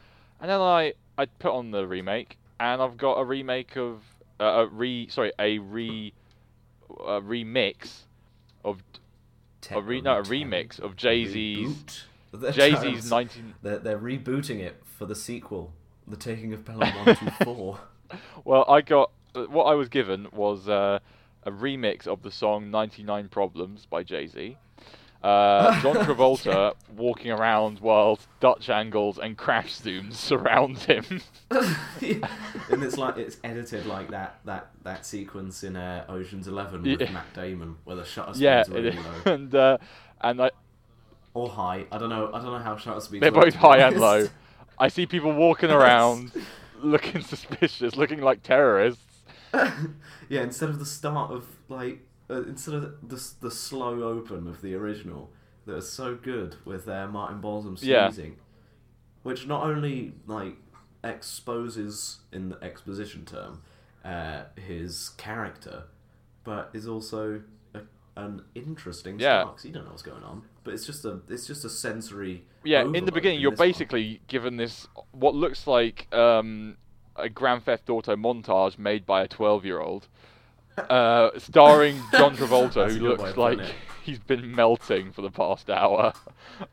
and 0.42 0.50
then 0.50 0.60
I 0.62 0.94
I 1.18 1.26
put 1.26 1.52
on 1.54 1.72
the 1.72 1.88
remake, 1.88 2.38
and 2.60 2.82
I've 2.82 2.98
got 2.98 3.14
a 3.20 3.24
remake 3.24 3.78
of 3.78 4.02
uh, 4.40 4.44
a 4.44 4.68
re 4.68 5.08
sorry 5.10 5.32
a 5.40 5.60
re 5.60 6.14
a 6.90 7.22
remix 7.22 8.02
of 8.64 8.84
a 9.72 9.82
re, 9.82 10.02
no, 10.02 10.18
a 10.20 10.22
remix 10.24 10.80
of 10.80 10.96
Jay 10.96 11.26
Z's 11.26 12.04
Jay 12.52 12.76
Z's 12.76 13.10
nineteen. 13.10 13.56
They're, 13.62 13.80
they're 13.80 13.98
rebooting 13.98 14.60
it 14.60 14.84
for 14.86 15.06
the 15.06 15.16
sequel, 15.16 15.74
The 16.08 16.16
Taking 16.18 16.54
of 16.54 16.64
Pelham 16.66 17.06
One 17.06 17.16
Two 17.16 17.30
Four. 17.44 17.80
Well, 18.44 18.66
I 18.70 18.82
got 18.82 19.12
uh, 19.34 19.44
what 19.44 19.64
I 19.66 19.74
was 19.76 19.90
given 19.90 20.28
was 20.32 20.70
uh, 20.70 21.00
a 21.44 21.52
remix 21.52 22.08
of 22.08 22.22
the 22.22 22.32
song 22.32 22.70
"99 22.72 23.28
Problems" 23.30 23.86
by 23.86 24.04
Jay 24.04 24.28
Z. 24.28 24.58
Uh, 25.24 25.82
John 25.82 25.96
Travolta 25.96 26.74
walking 26.96 27.32
around 27.32 27.80
while 27.80 28.20
Dutch 28.40 28.70
angles 28.70 29.18
and 29.18 29.36
crash 29.36 29.76
zooms 29.80 30.14
surround 30.30 30.78
him. 30.80 31.22
and 31.50 32.84
it's 32.84 32.98
like 32.98 33.18
it's 33.18 33.38
edited 33.44 33.88
like 33.88 34.12
that 34.12 34.40
that 34.46 34.70
that 34.84 35.06
sequence 35.06 35.64
in 35.64 35.76
uh, 35.76 36.06
Ocean's 36.08 36.48
Eleven 36.48 36.84
with 36.84 37.02
Yeah. 37.02 37.12
Matt 37.12 37.34
Damon, 37.34 37.78
where 37.86 37.96
the 37.96 38.06
shutter 38.06 38.34
speeds 38.34 38.42
yeah, 38.42 38.64
are 38.70 38.74
really 38.74 38.92
low 38.92 39.34
and 39.34 39.56
uh, 39.56 39.78
and 40.22 40.42
I, 40.44 40.52
or 41.34 41.50
high. 41.50 41.86
I 41.92 41.98
don't 41.98 42.10
know. 42.10 42.30
I 42.32 42.40
don't 42.42 42.52
know 42.52 42.60
how 42.60 42.78
shutter 42.78 43.02
speeds. 43.02 43.22
they're 43.22 43.32
both 43.32 43.56
high 43.56 43.80
and 43.80 43.98
low. 44.00 44.28
I 44.78 44.88
see 44.90 45.06
people 45.06 45.34
walking 45.34 45.72
around 45.72 46.32
looking 46.82 47.22
suspicious, 47.22 47.96
looking 47.96 48.22
like 48.22 48.44
terrorists. 48.44 49.04
yeah, 50.30 50.42
instead 50.42 50.70
of 50.70 50.80
the 50.80 50.86
start 50.86 51.32
of 51.32 51.46
like 51.70 52.00
uh, 52.30 52.44
instead 52.44 52.74
of 52.76 53.08
the 53.08 53.22
the 53.42 53.52
slow 53.52 54.04
open 54.04 54.48
of 54.48 54.62
the 54.62 54.76
original 54.76 55.32
that 55.66 55.76
was 55.76 55.92
so 55.92 56.16
good 56.16 56.56
with 56.66 56.88
uh, 56.88 57.08
Martin 57.08 57.42
Balsam 57.42 57.78
Yeah. 57.78 58.08
sneezing, 58.08 58.36
which 59.24 59.48
not 59.48 59.64
only 59.64 60.14
like 60.28 60.56
exposes 61.04 62.20
in 62.32 62.50
the 62.50 62.64
exposition 62.64 63.26
term 63.26 63.62
uh, 64.04 64.44
his 64.56 65.10
character, 65.18 65.84
but 66.44 66.70
is 66.74 66.88
also 66.88 67.42
a, 67.74 67.82
an 68.16 68.44
interesting 68.56 69.20
Yeah. 69.20 69.42
start 69.44 69.64
you 69.64 69.72
don't 69.72 69.86
know 69.86 69.92
what's 69.92 70.04
going 70.04 70.24
on. 70.24 70.44
But 70.66 70.74
it's 70.74 70.86
just 70.86 71.06
a 71.06 71.20
it's 71.30 71.48
just 71.48 71.64
a 71.64 71.70
sensory. 71.70 72.44
Yeah, 72.66 72.84
in 72.84 73.06
the 73.06 73.12
beginning, 73.12 73.40
you're 73.40 73.52
this 73.52 73.60
one. 73.60 73.68
basically 73.70 74.20
given 74.28 74.58
this 74.58 74.88
what 75.12 75.36
looks 75.36 75.68
like 75.68 76.14
um, 76.14 76.76
a 77.16 77.30
Grand 77.30 77.64
Theft 77.64 77.90
Auto 77.90 78.16
montage 78.18 78.78
made 78.78 79.06
by 79.06 79.22
a 79.22 79.28
12 79.28 79.64
year 79.64 79.80
old, 79.80 80.08
uh, 80.90 81.30
starring 81.38 82.02
John 82.12 82.36
Travolta, 82.38 82.92
who 82.92 83.00
looks 83.00 83.38
like 83.38 83.60
it. 83.60 83.76
he's 84.04 84.20
been 84.20 84.54
melting 84.56 85.12
for 85.12 85.22
the 85.22 85.32
past 85.32 85.70
hour, 85.70 86.14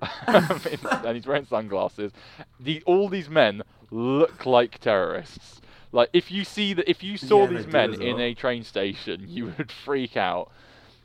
and 0.26 1.16
he's 1.16 1.26
wearing 1.26 1.44
sunglasses. 1.46 2.12
The, 2.58 2.82
all 2.86 3.08
these 3.10 3.28
men 3.28 3.62
look 3.90 4.46
like 4.46 4.78
terrorists. 4.80 5.60
Like 5.92 6.08
if 6.14 6.30
you 6.32 6.44
see 6.44 6.72
that, 6.72 6.88
if 6.88 7.02
you 7.02 7.18
saw 7.18 7.42
Yeah, 7.42 7.58
these 7.58 7.66
men 7.66 7.92
as 7.92 8.00
in 8.00 8.18
a 8.18 8.32
train 8.34 8.64
station, 8.64 9.26
you 9.28 9.52
would 9.58 9.70
freak 9.70 10.16
out. 10.16 10.50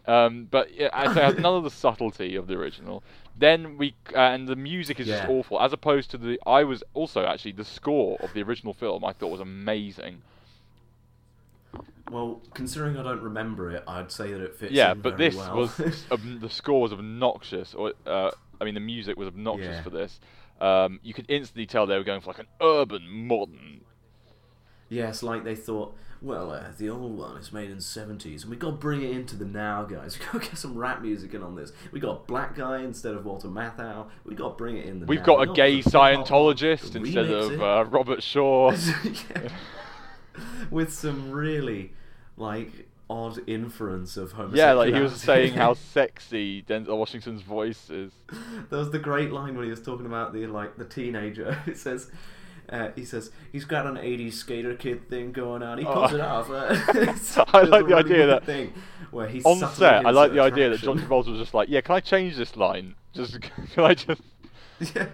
Um, 0.08 0.48
but 0.50 0.74
yeah, 0.74 0.90
I 0.94 1.14
say 1.14 1.42
none 1.42 1.54
of 1.56 1.64
the 1.64 1.70
subtlety 1.70 2.36
of 2.36 2.48
the 2.48 2.54
original. 2.56 3.04
Then 3.38 3.78
we 3.78 3.94
uh, 4.16 4.20
and 4.20 4.48
the 4.48 4.56
music 4.56 5.00
is 5.00 5.08
just 5.08 5.28
awful, 5.28 5.60
as 5.62 5.74
opposed 5.74 6.10
to 6.12 6.18
the. 6.18 6.40
I 6.46 6.64
was 6.64 6.84
also 6.94 7.26
actually 7.26 7.52
the 7.52 7.66
score 7.66 8.18
of 8.22 8.34
the 8.34 8.42
original 8.42 8.74
film. 8.74 9.04
I 9.06 9.14
thought 9.14 9.28
was 9.32 9.42
amazing. 9.42 10.22
Well, 12.10 12.42
considering 12.54 12.98
I 12.98 13.04
don't 13.04 13.22
remember 13.22 13.70
it, 13.72 13.84
I'd 13.88 14.12
say 14.12 14.32
that 14.32 14.42
it 14.42 14.56
fits. 14.56 14.72
yeah, 14.72 14.94
but 14.94 15.18
very 15.18 15.30
this 15.30 15.38
well. 15.38 15.56
was 15.58 15.76
the 16.40 16.50
score 16.50 16.82
was 16.82 16.94
obnoxious. 16.94 17.74
Or 17.74 17.92
uh, 18.06 18.32
I 18.62 18.64
mean, 18.64 18.76
the 18.76 18.80
music 18.80 19.18
was 19.18 19.28
obnoxious 19.28 19.76
Yeah. 19.76 19.82
for 19.84 19.90
this. 19.90 20.20
Um, 20.62 21.00
you 21.04 21.14
could 21.14 21.26
instantly 21.30 21.66
tell 21.68 21.86
they 21.86 21.98
were 21.98 22.04
going 22.04 22.22
for 22.22 22.30
like 22.32 22.40
an 22.40 22.48
urban, 22.62 23.08
modern. 23.28 23.82
Yes, 24.90 25.22
like 25.22 25.44
they 25.44 25.54
thought, 25.56 25.96
well, 26.22 26.52
uh, 26.52 26.64
the 26.78 26.90
old 26.90 27.18
one 27.18 27.38
is 27.38 27.54
made 27.54 27.70
in 27.70 27.78
the 27.78 27.82
70s, 27.84 28.42
and 28.42 28.52
we 28.52 28.58
got 28.58 28.72
to 28.72 28.76
bring 28.76 29.02
it 29.02 29.12
into 29.12 29.36
the 29.36 29.46
now, 29.46 29.84
guys. 29.84 30.18
we 30.20 30.26
got 30.26 30.32
to 30.44 30.50
get 30.50 30.58
some 30.58 30.76
rap 30.78 31.02
music 31.02 31.34
in 31.34 31.44
on 31.44 31.56
this. 31.56 31.72
we 31.92 32.00
got 32.00 32.12
a 32.12 32.20
black 32.26 32.56
guy 32.56 32.82
instead 32.82 33.14
of 33.14 33.26
Walter 33.26 33.48
Matthau. 33.48 34.08
we 34.26 34.36
got 34.36 34.50
to 34.50 34.56
bring 34.56 34.78
it 34.78 34.86
in 34.86 35.00
the 35.00 35.06
We've 35.06 35.20
now. 35.20 35.26
got 35.26 35.40
We 35.40 35.50
a 35.50 35.54
gay 35.54 35.82
put 35.82 35.94
hip-hop 35.94 36.18
on, 36.18 36.26
Scientologist 36.26 36.96
instead 36.96 37.30
of 37.30 37.62
uh, 37.62 37.86
Robert 37.90 38.24
Shaw. 38.24 38.76
With 40.72 40.94
some 40.94 41.32
really, 41.32 41.94
like, 42.36 42.88
odd 43.10 43.40
inference 43.48 44.18
of 44.18 44.34
homosexuality. 44.34 44.58
yeah, 44.58 44.74
like 44.74 44.94
he 44.94 45.00
was 45.00 45.22
saying 45.22 45.54
how 45.54 45.74
sexy 45.74 46.62
Denzel 46.64 46.98
Washington's 46.98 47.42
voice 47.42 47.90
is. 47.90 48.12
There 48.70 48.80
was 48.80 48.92
the 48.92 49.00
great 49.00 49.32
line 49.32 49.56
when 49.56 49.64
he 49.64 49.70
was 49.70 49.82
talking 49.82 50.06
about 50.06 50.34
the 50.34 50.46
like 50.48 50.78
the 50.78 50.86
teenager. 50.86 51.58
It 51.66 51.78
says, 51.78 52.12
uh, 52.70 52.90
he 52.96 53.06
says 53.06 53.32
he's 53.52 53.66
got 53.66 53.86
an 53.86 53.96
'80s 53.96 54.34
skater 54.34 54.76
kid 54.76 55.10
thing 55.10 55.32
going 55.32 55.64
on. 55.64 55.78
He 55.78 55.86
pulls 55.86 56.12
Oh. 56.12 56.16
it 56.16 56.22
off. 56.22 56.50
Uh, 57.38 57.46
I 57.54 57.62
like 57.62 57.88
the 57.88 57.96
really 57.96 58.04
idea 58.04 58.28
that 58.28 58.46
thing 58.46 58.74
where 59.12 59.28
he's 59.28 59.46
On 59.46 59.58
set, 59.58 60.06
I 60.06 60.12
like 60.12 60.34
the 60.34 60.40
idea 60.42 60.70
that 60.70 60.80
John. 60.82 61.00
Travolta 61.00 61.28
was 61.32 61.40
just 61.40 61.54
like, 61.54 61.70
"Yeah, 61.70 61.82
can 61.82 61.96
I 61.96 62.00
change 62.00 62.36
this 62.36 62.56
line? 62.58 62.96
Just 63.14 63.40
can 63.74 63.84
I 63.84 63.94
just?" 63.94 64.22
yeah. 64.96 65.08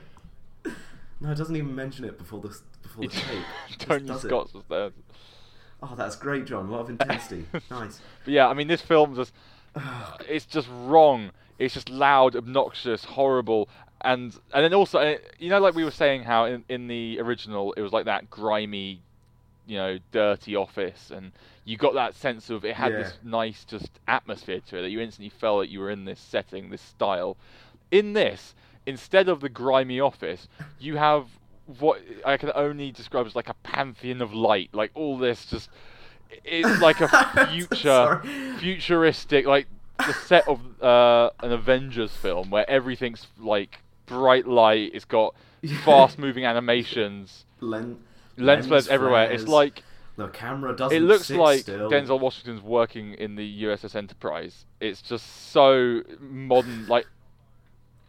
No, 1.22 1.32
it 1.32 1.36
doesn't 1.38 1.56
even 1.56 1.74
mention 1.76 2.06
it 2.06 2.18
before 2.18 2.42
the 2.42 2.58
before 2.82 3.04
the 3.06 3.10
tape. 3.10 3.44
Tony. 3.80 4.18
Scott's 4.18 4.54
was 4.54 4.64
there. 4.70 4.92
Oh, 5.82 5.94
that's 5.96 6.16
great, 6.16 6.46
John. 6.46 6.68
A 6.68 6.72
lot 6.72 6.82
of 6.82 6.90
intensity. 6.90 7.46
nice. 7.70 8.00
But 8.26 8.34
yeah, 8.34 8.48
I 8.48 8.54
mean, 8.54 8.68
this 8.68 8.82
film 8.82 9.16
just 9.16 9.34
it's 10.30 10.46
just 10.46 10.68
wrong. 10.72 11.32
It's 11.60 11.74
just 11.76 11.90
loud, 11.90 12.36
obnoxious, 12.36 13.06
horrible, 13.06 13.70
and 14.04 14.38
and 14.54 14.64
then 14.64 14.74
also, 14.74 15.00
uh, 15.00 15.18
you 15.40 15.50
know, 15.50 15.60
like 15.60 15.76
we 15.76 15.84
were 15.84 15.92
saying, 15.92 16.24
how 16.24 16.46
in 16.46 16.64
in 16.70 16.88
the 16.88 17.20
original 17.20 17.74
it 17.74 17.82
was 17.82 17.92
like 17.94 18.06
that 18.06 18.30
grimy, 18.30 19.02
you 19.66 19.78
know, 19.78 19.98
dirty 20.12 20.56
office, 20.56 21.12
and 21.12 21.32
you 21.66 21.78
got 21.78 21.94
that 21.94 22.16
sense 22.16 22.50
of 22.50 22.66
it 22.66 22.76
had 22.76 22.92
Yeah. 22.94 22.98
this 23.04 23.18
nice 23.24 23.64
just 23.66 24.00
atmosphere 24.08 24.60
to 24.68 24.78
it 24.78 24.82
that 24.82 24.90
you 24.90 25.00
instantly 25.00 25.30
felt 25.30 25.62
that 25.62 25.70
you 25.70 25.80
were 25.80 25.90
in 25.90 26.06
this 26.06 26.20
setting, 26.20 26.70
this 26.70 26.82
style. 26.82 27.38
In 27.92 28.14
this, 28.14 28.56
instead 28.86 29.30
of 29.30 29.40
the 29.40 29.50
grimy 29.50 30.00
office, 30.00 30.48
you 30.80 30.98
have 30.98 31.28
what 31.80 32.02
I 32.26 32.36
can 32.38 32.52
only 32.56 32.92
describe 32.92 33.26
as 33.26 33.36
like 33.36 33.48
a 33.50 33.54
pantheon 33.64 34.22
of 34.22 34.34
light, 34.34 34.70
like 34.74 34.92
all 34.96 35.18
this 35.18 35.46
just. 35.46 35.70
It's 36.44 36.82
like 36.82 37.00
a 37.00 37.08
future 37.48 38.20
futuristic, 38.58 39.46
like 39.46 39.68
the 40.00 40.14
set 40.14 40.48
of 40.48 40.82
uh, 40.82 41.30
an 41.44 41.52
Avengers 41.52 42.12
film 42.16 42.50
where 42.50 42.68
everything's 42.70 43.28
like 43.40 43.83
bright 44.06 44.48
light. 44.48 44.92
It's 44.94 45.06
got 45.06 45.36
fast 45.84 46.18
moving 46.20 46.46
animations, 46.46 47.46
Len- 47.60 48.00
lens 48.38 48.68
flares 48.68 48.88
everywhere. 48.88 49.32
It's 49.32 49.48
like 49.48 49.84
the 50.16 50.28
camera 50.28 50.76
doesn't. 50.76 50.96
it 50.96 51.02
looks 51.02 51.30
like 51.30 51.62
still. 51.62 51.90
Denzel 51.90 52.20
Washington's 52.20 52.62
working 52.62 53.14
in 53.14 53.36
the 53.36 53.64
USS 53.64 53.96
Enterprise. 53.96 54.66
It's 54.80 55.02
just 55.02 55.52
so 55.52 56.02
modern. 56.20 56.88
Like, 56.88 57.08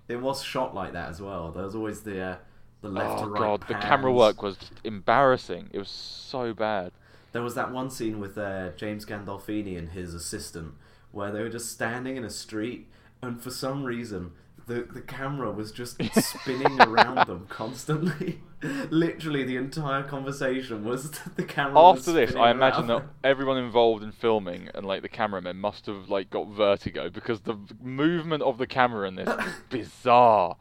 It 0.06 0.20
was 0.20 0.42
shot 0.42 0.74
like 0.74 0.92
that 0.92 1.08
as 1.08 1.22
well. 1.22 1.50
There 1.50 1.64
was 1.64 1.74
always 1.74 2.02
the 2.02 2.20
uh, 2.20 2.36
the 2.82 2.90
left 2.90 3.22
oh 3.22 3.24
to 3.24 3.30
right. 3.30 3.40
Oh 3.40 3.56
god, 3.56 3.68
the 3.68 3.74
camera 3.74 4.12
work 4.12 4.42
was 4.42 4.58
just 4.58 4.72
embarrassing. 4.84 5.70
It 5.72 5.78
was 5.78 5.88
so 5.88 6.52
bad. 6.52 6.92
There 7.32 7.40
was 7.42 7.54
that 7.54 7.72
one 7.72 7.88
scene 7.90 8.20
with 8.20 8.36
uh, 8.36 8.70
James 8.76 9.06
Gandolfini 9.06 9.78
and 9.78 9.88
his 9.88 10.12
assistant 10.14 10.74
where 11.10 11.32
they 11.32 11.40
were 11.40 11.48
just 11.48 11.70
standing 11.70 12.16
in 12.16 12.24
a 12.24 12.30
street, 12.30 12.88
and 13.22 13.40
for 13.40 13.50
some 13.50 13.84
reason, 13.84 14.32
the 14.66 14.86
the 14.92 15.00
camera 15.00 15.50
was 15.50 15.72
just 15.72 16.00
spinning 16.14 16.80
around 16.80 17.26
them 17.26 17.46
constantly. 17.48 18.40
Literally, 18.90 19.44
the 19.44 19.56
entire 19.56 20.02
conversation 20.02 20.84
was 20.84 21.10
the 21.36 21.44
camera. 21.44 21.74
was 21.74 21.98
After 21.98 22.12
this, 22.12 22.34
I 22.34 22.50
imagine 22.50 22.90
around 22.90 23.02
that 23.02 23.28
everyone 23.28 23.58
involved 23.58 24.02
in 24.02 24.12
filming 24.12 24.70
and 24.74 24.86
like 24.86 25.02
the 25.02 25.08
cameramen 25.08 25.58
must 25.58 25.86
have 25.86 26.08
like 26.08 26.30
got 26.30 26.48
vertigo 26.48 27.10
because 27.10 27.42
the 27.42 27.56
movement 27.82 28.42
of 28.42 28.58
the 28.58 28.66
camera 28.66 29.06
in 29.08 29.16
this 29.16 29.28
is 29.28 29.54
bizarre. 29.68 30.56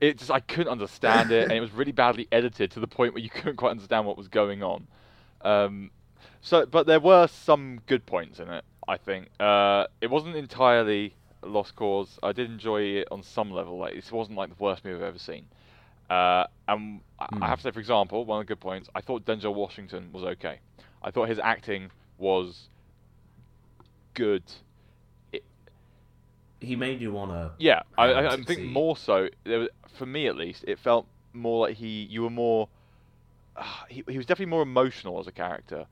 It 0.00 0.18
just 0.18 0.30
I 0.30 0.40
couldn't 0.40 0.70
understand 0.70 1.32
it, 1.32 1.44
and 1.44 1.52
it 1.52 1.60
was 1.60 1.72
really 1.72 1.92
badly 1.92 2.28
edited 2.30 2.70
to 2.72 2.80
the 2.80 2.86
point 2.86 3.14
where 3.14 3.22
you 3.22 3.30
couldn't 3.30 3.56
quite 3.56 3.70
understand 3.70 4.06
what 4.06 4.16
was 4.16 4.28
going 4.28 4.62
on. 4.62 4.86
Um, 5.42 5.90
so, 6.40 6.66
but 6.66 6.86
there 6.86 7.00
were 7.00 7.26
some 7.26 7.80
good 7.86 8.06
points 8.06 8.38
in 8.38 8.48
it. 8.48 8.64
I 8.86 8.96
think 8.96 9.28
uh, 9.38 9.86
it 10.00 10.08
wasn't 10.08 10.36
entirely 10.36 11.14
lost 11.50 11.74
cause. 11.76 12.18
I 12.22 12.32
did 12.32 12.50
enjoy 12.50 12.82
it 12.82 13.08
on 13.10 13.22
some 13.22 13.50
level. 13.50 13.78
Like 13.78 13.94
this 13.94 14.10
wasn't 14.12 14.36
like 14.38 14.50
the 14.56 14.62
worst 14.62 14.84
movie 14.84 14.96
I've 14.96 15.08
ever 15.08 15.18
seen. 15.18 15.46
Uh, 16.10 16.44
and 16.66 17.00
I- 17.18 17.26
Hmm. 17.32 17.42
I 17.42 17.46
have 17.48 17.58
to 17.58 17.62
say, 17.64 17.70
for 17.70 17.80
example, 17.80 18.24
one 18.24 18.40
of 18.40 18.46
the 18.46 18.48
good 18.54 18.60
points, 18.60 18.88
I 18.94 19.00
thought 19.00 19.24
Denzel 19.24 19.54
Washington 19.54 20.10
was 20.12 20.24
okay. 20.24 20.60
I 21.02 21.10
thought 21.10 21.28
his 21.28 21.38
acting 21.38 21.90
was 22.18 22.68
good. 24.14 24.42
He 26.60 26.74
made 26.74 27.00
you 27.00 27.12
wanna. 27.12 27.52
Yeah, 27.58 27.82
I, 27.96 28.06
I, 28.12 28.32
I 28.32 28.42
think 28.42 28.62
more 28.62 28.96
so. 28.96 29.28
There 29.44 29.60
was, 29.60 29.68
for 29.96 30.06
me, 30.06 30.26
at 30.26 30.34
least, 30.36 30.64
it 30.66 30.78
felt 30.80 31.06
more 31.32 31.68
like 31.68 31.76
he. 31.76 32.02
You 32.10 32.22
were 32.22 32.30
more. 32.30 32.68
he, 33.88 34.02
he 34.08 34.16
was 34.16 34.26
definitely 34.26 34.50
more 34.50 34.62
emotional 34.62 35.20
as 35.20 35.26
a 35.28 35.32
character. 35.32 35.86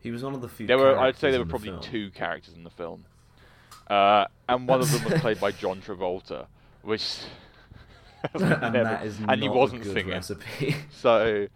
He 0.00 0.10
was 0.10 0.24
one 0.24 0.34
of 0.34 0.40
the 0.40 0.48
few. 0.48 0.66
There 0.66 0.76
were, 0.78 0.98
I'd 0.98 1.16
say, 1.16 1.30
there 1.30 1.38
were 1.38 1.42
in 1.44 1.48
the 1.48 1.52
probably 1.52 1.68
film. 1.68 1.80
two 1.82 2.10
characters 2.10 2.54
in 2.54 2.64
the 2.64 2.70
film, 2.70 3.04
uh, 3.88 4.26
and 4.48 4.66
one 4.68 4.80
of 4.80 4.90
them 4.90 5.04
was 5.10 5.20
played 5.20 5.40
by 5.40 5.52
John 5.52 5.80
Travolta, 5.80 6.46
which. 6.82 7.18
and 8.34 8.42
never- 8.42 8.84
that 8.84 9.04
is 9.06 9.18
and 9.28 9.42
he 9.42 9.48
wasn't 9.48 9.80
a 9.80 9.84
good 9.84 9.94
singing. 9.94 10.10
recipe. 10.12 10.76
So, 10.92 11.48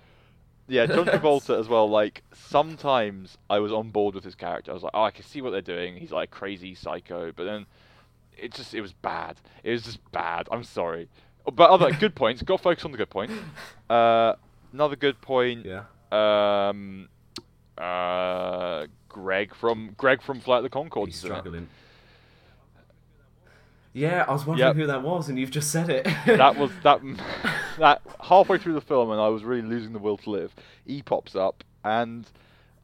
yeah, 0.67 0.87
John 0.87 1.07
Travolta 1.07 1.59
as 1.61 1.69
well. 1.69 1.89
Like 1.89 2.25
sometimes 2.35 3.39
I 3.49 3.61
was 3.61 3.73
on 3.73 3.91
board 3.91 4.15
with 4.17 4.25
his 4.25 4.35
character. 4.35 4.73
I 4.73 4.75
was 4.75 4.83
like, 4.83 4.91
oh, 4.95 5.05
I 5.05 5.12
can 5.12 5.25
see 5.25 5.41
what 5.41 5.51
they're 5.51 5.61
doing. 5.61 5.97
He's 5.97 6.11
like 6.11 6.31
crazy 6.33 6.75
psycho, 6.75 7.31
but 7.31 7.45
then 7.45 7.67
it 8.37 8.53
just 8.53 8.75
it 8.75 8.81
was 8.81 8.93
bad. 8.93 9.37
It 9.62 9.71
was 9.71 9.83
just 9.83 10.01
bad. 10.11 10.49
I'm 10.51 10.65
sorry, 10.65 11.09
but 11.53 11.71
other 11.71 11.93
good 11.93 12.17
points. 12.17 12.43
Got 12.43 12.57
to 12.57 12.62
focus 12.65 12.85
on 12.85 12.91
the 12.91 12.99
good 12.99 13.11
point. 13.11 13.31
Uh, 13.89 14.35
another 14.73 14.97
good 14.97 15.21
point. 15.21 15.65
yeah. 15.67 15.85
Um, 16.11 17.09
uh, 17.79 18.87
Greg 19.09 19.55
from 19.55 19.95
Greg 19.97 20.21
from 20.23 20.41
Flight 20.41 20.65
of 20.65 20.71
the 20.71 20.71
Conchords. 20.71 21.07
He's 21.07 21.25
in 21.25 21.33
it. 21.55 21.69
Yeah, 23.97 24.27
I 24.29 24.33
was 24.33 24.45
wondering 24.45 24.69
Yep. 24.69 24.77
who 24.77 24.87
that 24.89 25.03
was, 25.03 25.31
and 25.31 25.39
you've 25.39 25.51
just 25.51 25.71
said 25.71 25.89
it. 25.89 26.05
that 26.27 26.57
was 26.57 26.71
that 26.83 27.01
that 27.79 28.03
halfway 28.21 28.59
through 28.59 28.75
the 28.75 28.81
film 28.83 29.11
and 29.11 29.19
I 29.19 29.29
was 29.29 29.43
really 29.43 29.63
losing 29.67 29.95
the 29.95 29.99
will 29.99 30.19
to 30.19 30.31
live. 30.31 30.55
He 30.85 31.01
pops 31.01 31.35
up 31.35 31.65
and 31.83 32.27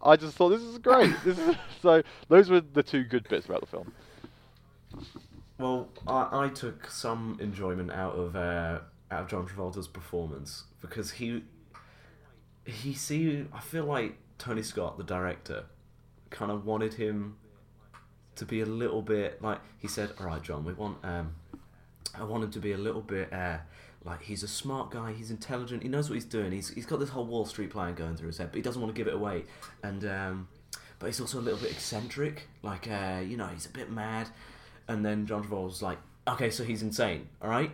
I 0.02 0.16
just 0.16 0.36
thought 0.36 0.48
this 0.48 0.62
is 0.62 0.78
great. 0.78 1.14
This 1.22 1.38
is 1.38 1.54
so 1.82 2.02
those 2.28 2.48
were 2.48 2.62
the 2.62 2.82
two 2.82 3.04
good 3.04 3.28
bits 3.28 3.44
about 3.44 3.60
the 3.60 3.66
film. 3.66 3.92
Well, 5.58 5.88
I, 6.06 6.44
I 6.44 6.48
took 6.48 6.90
some 6.90 7.36
enjoyment 7.40 7.90
out 7.92 8.14
of 8.14 8.34
uh, 8.34 8.78
out 9.10 9.20
of 9.24 9.28
John 9.28 9.46
Travolta's 9.46 9.88
performance 9.88 10.64
because 10.80 11.10
he 11.12 11.44
he 12.64 12.94
see 12.94 13.44
I 13.52 13.60
feel 13.60 13.84
like 13.84 14.16
Tony 14.38 14.62
Scott, 14.62 14.96
the 14.96 15.04
director, 15.04 15.64
kind 16.30 16.50
of 16.50 16.64
wanted 16.64 16.94
him 16.94 17.36
to 18.36 18.44
be 18.44 18.60
a 18.60 18.66
little 18.66 19.02
bit 19.02 19.42
like 19.42 19.60
he 19.78 19.88
said. 19.88 20.10
All 20.18 20.26
right, 20.26 20.42
John, 20.42 20.64
we 20.64 20.72
want 20.72 20.98
um, 21.04 21.34
I 22.14 22.24
want 22.24 22.44
him 22.44 22.50
to 22.50 22.60
be 22.60 22.72
a 22.72 22.78
little 22.78 23.00
bit 23.00 23.32
uh, 23.32 23.58
like 24.04 24.22
he's 24.22 24.42
a 24.42 24.48
smart 24.48 24.90
guy, 24.90 25.12
he's 25.12 25.30
intelligent, 25.30 25.82
he 25.82 25.88
knows 25.88 26.08
what 26.08 26.14
he's 26.14 26.24
doing. 26.24 26.52
He's 26.52 26.70
he's 26.70 26.86
got 26.86 27.00
this 27.00 27.10
whole 27.10 27.24
Wall 27.24 27.44
Street 27.44 27.70
plan 27.70 27.94
going 27.94 28.16
through 28.16 28.28
his 28.28 28.38
head, 28.38 28.48
but 28.50 28.56
he 28.56 28.62
doesn't 28.62 28.80
want 28.80 28.94
to 28.94 28.98
give 28.98 29.06
it 29.06 29.14
away. 29.14 29.44
And 29.82 30.04
um, 30.04 30.48
but 30.98 31.06
he's 31.06 31.20
also 31.20 31.38
a 31.38 31.42
little 31.42 31.60
bit 31.60 31.70
eccentric, 31.70 32.48
like 32.62 32.88
uh, 32.90 33.20
you 33.24 33.36
know, 33.36 33.46
he's 33.46 33.66
a 33.66 33.70
bit 33.70 33.90
mad. 33.90 34.28
And 34.88 35.04
then 35.04 35.26
John 35.26 35.44
Travolta's 35.44 35.82
like, 35.82 35.98
"Okay, 36.26 36.50
so 36.50 36.64
he's 36.64 36.82
insane, 36.82 37.28
all 37.40 37.48
right? 37.48 37.70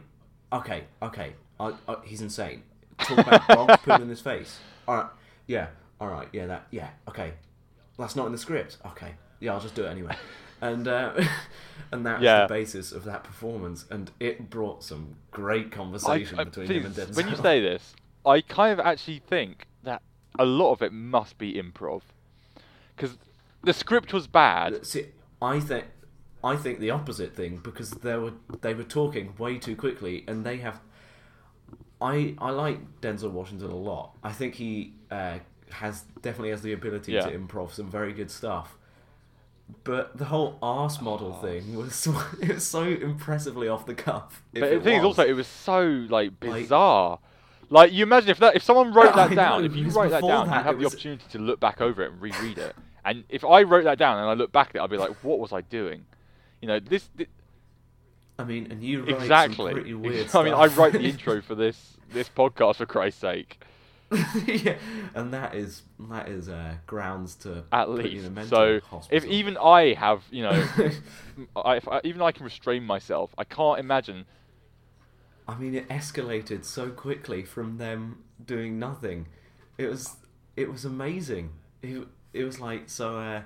Okay, 0.52 0.84
okay, 1.02 1.34
I, 1.58 1.72
I, 1.88 1.96
he's 2.04 2.20
insane. 2.20 2.62
Talk 2.98 3.18
about 3.18 3.48
dogs 3.48 3.76
putting 3.82 4.02
in 4.02 4.08
his 4.08 4.20
face. 4.20 4.58
All 4.86 4.96
right, 4.96 5.10
yeah, 5.46 5.68
all 6.00 6.08
right, 6.08 6.28
yeah, 6.32 6.46
that, 6.46 6.66
yeah, 6.70 6.90
okay. 7.08 7.32
That's 7.98 8.14
not 8.14 8.26
in 8.26 8.32
the 8.32 8.38
script. 8.38 8.76
Okay, 8.86 9.14
yeah, 9.40 9.54
I'll 9.54 9.60
just 9.60 9.74
do 9.74 9.84
it 9.84 9.88
anyway." 9.88 10.14
And 10.60 10.88
uh, 10.88 11.12
and 11.92 12.04
that 12.06 12.18
was 12.18 12.24
Yeah. 12.24 12.42
the 12.42 12.48
basis 12.54 12.92
of 12.92 13.04
that 13.04 13.24
performance, 13.24 13.84
and 13.90 14.10
it 14.20 14.50
brought 14.50 14.82
some 14.82 15.16
great 15.30 15.70
conversation 15.70 16.38
I- 16.38 16.42
I- 16.42 16.44
between 16.44 16.66
please, 16.66 16.76
him 16.80 16.86
and 16.86 16.94
Denzel. 16.94 17.16
when 17.16 17.28
you 17.28 17.36
say 17.36 17.60
this, 17.60 17.94
I 18.26 18.40
kind 18.40 18.72
of 18.78 18.84
actually 18.84 19.20
think 19.20 19.66
that 19.84 20.02
a 20.38 20.44
lot 20.44 20.72
of 20.72 20.82
it 20.82 20.92
must 20.92 21.38
be 21.38 21.54
improv 21.54 22.02
because 22.96 23.16
the 23.62 23.72
script 23.72 24.12
was 24.12 24.26
bad. 24.26 24.84
See, 24.86 25.06
I 25.40 25.60
think 25.60 25.86
I 26.44 26.56
think 26.56 26.78
the 26.80 26.90
opposite 26.90 27.34
thing 27.34 27.58
because 27.62 27.90
they 27.90 28.16
were 28.16 28.32
they 28.60 28.74
were 28.74 28.84
talking 28.84 29.34
way 29.38 29.58
too 29.58 29.76
quickly, 29.76 30.24
and 30.28 30.44
they 30.44 30.58
have. 30.58 30.80
I 32.00 32.34
I 32.38 32.50
like 32.50 33.00
Denzel 33.00 33.30
Washington 33.32 33.70
a 33.70 33.76
lot. 33.76 34.16
I 34.22 34.32
think 34.32 34.54
he 34.54 34.94
uh, 35.10 35.38
has 35.70 36.02
definitely 36.22 36.50
has 36.50 36.62
the 36.62 36.72
ability 36.72 37.12
Yeah. 37.12 37.22
to 37.22 37.36
improv 37.38 37.72
some 37.72 37.90
very 37.90 38.12
good 38.12 38.30
stuff. 38.30 38.76
But 39.84 40.16
the 40.16 40.26
whole 40.26 40.58
arse 40.62 41.00
model 41.00 41.32
thing 41.34 41.74
was 41.76 42.06
it 42.42 42.54
was 42.54 42.66
so 42.66 42.82
impressively 42.82 43.68
off 43.68 43.86
the 43.86 43.94
cuff. 43.94 44.42
But 44.52 44.70
the 44.70 44.80
thing 44.80 44.98
is 44.98 45.04
also 45.04 45.24
it 45.26 45.32
was 45.34 45.46
so 45.46 45.82
like 46.08 46.32
Like- 46.42 46.62
bizarre. 46.62 47.18
Like 47.70 47.92
you 47.92 48.02
imagine 48.02 48.30
if 48.30 48.38
that 48.38 48.56
if 48.56 48.62
someone 48.62 48.92
wrote 48.94 49.12
I 49.14 49.28
that 49.28 49.34
down, 49.36 49.60
know, 49.60 49.66
if 49.66 49.76
you 49.76 49.88
write 49.90 50.10
that 50.10 50.22
down, 50.22 50.46
you 50.46 50.52
have 50.52 50.78
the 50.78 50.84
was- 50.84 50.94
opportunity 50.94 51.24
to 51.30 51.38
look 51.38 51.60
back 51.60 51.80
over 51.80 52.02
it 52.02 52.12
and 52.12 52.20
reread 52.20 52.56
it. 52.58 52.74
And 53.04 53.24
if 53.28 53.44
I 53.44 53.62
wrote 53.62 53.84
that 53.84 53.98
down 53.98 54.18
and 54.18 54.26
I 54.28 54.34
look 54.34 54.52
back 54.52 54.70
at 54.70 54.76
it, 54.76 54.80
I'd 54.80 54.90
be 54.90 54.96
like, 54.96 55.12
what 55.22 55.38
was 55.38 55.52
I 55.52 55.60
doing? 55.62 56.04
You 56.60 56.68
know, 56.68 56.80
this, 56.80 57.04
thi- 57.16 57.26
I 58.38 58.44
mean, 58.44 58.70
and 58.70 58.82
you 58.82 59.04
exactly. 59.04 59.72
pretty 59.72 59.94
weird 59.94 60.34
I 60.34 60.42
mean, 60.44 60.54
I 60.54 60.66
write 60.66 60.92
the 60.92 61.00
intro 61.02 61.40
for 61.40 61.54
this 61.54 61.96
this 62.10 62.28
podcast 62.28 62.76
for 62.76 62.86
Christ's 62.86 63.20
sake. 63.20 63.60
yeah, 64.46 64.76
and 65.14 65.34
that 65.34 65.54
is 65.54 65.82
that 66.08 66.28
is 66.28 66.48
uh, 66.48 66.74
grounds 66.86 67.34
to 67.36 67.64
At 67.70 67.86
put 67.86 68.06
you 68.06 68.20
in 68.20 68.24
a 68.24 68.28
least. 68.28 68.50
mental 68.52 68.80
So 69.00 69.06
if 69.10 69.24
even 69.26 69.56
I 69.58 69.94
have, 69.94 70.22
you 70.30 70.42
know, 70.42 70.66
I, 71.56 71.76
if 71.76 71.86
I, 71.86 72.00
even 72.04 72.22
I 72.22 72.32
can 72.32 72.44
restrain 72.44 72.84
myself, 72.84 73.34
I 73.36 73.44
can't 73.44 73.78
imagine. 73.78 74.24
I 75.46 75.56
mean, 75.58 75.74
it 75.74 75.88
escalated 75.88 76.64
so 76.64 76.90
quickly 76.90 77.44
from 77.44 77.78
them 77.78 78.24
doing 78.44 78.78
nothing. 78.78 79.26
It 79.76 79.88
was 79.88 80.16
it 80.56 80.70
was 80.72 80.84
amazing. 80.86 81.50
It, 81.82 82.06
it 82.32 82.44
was 82.44 82.60
like 82.60 82.88
so. 82.88 83.18
Uh, 83.18 83.42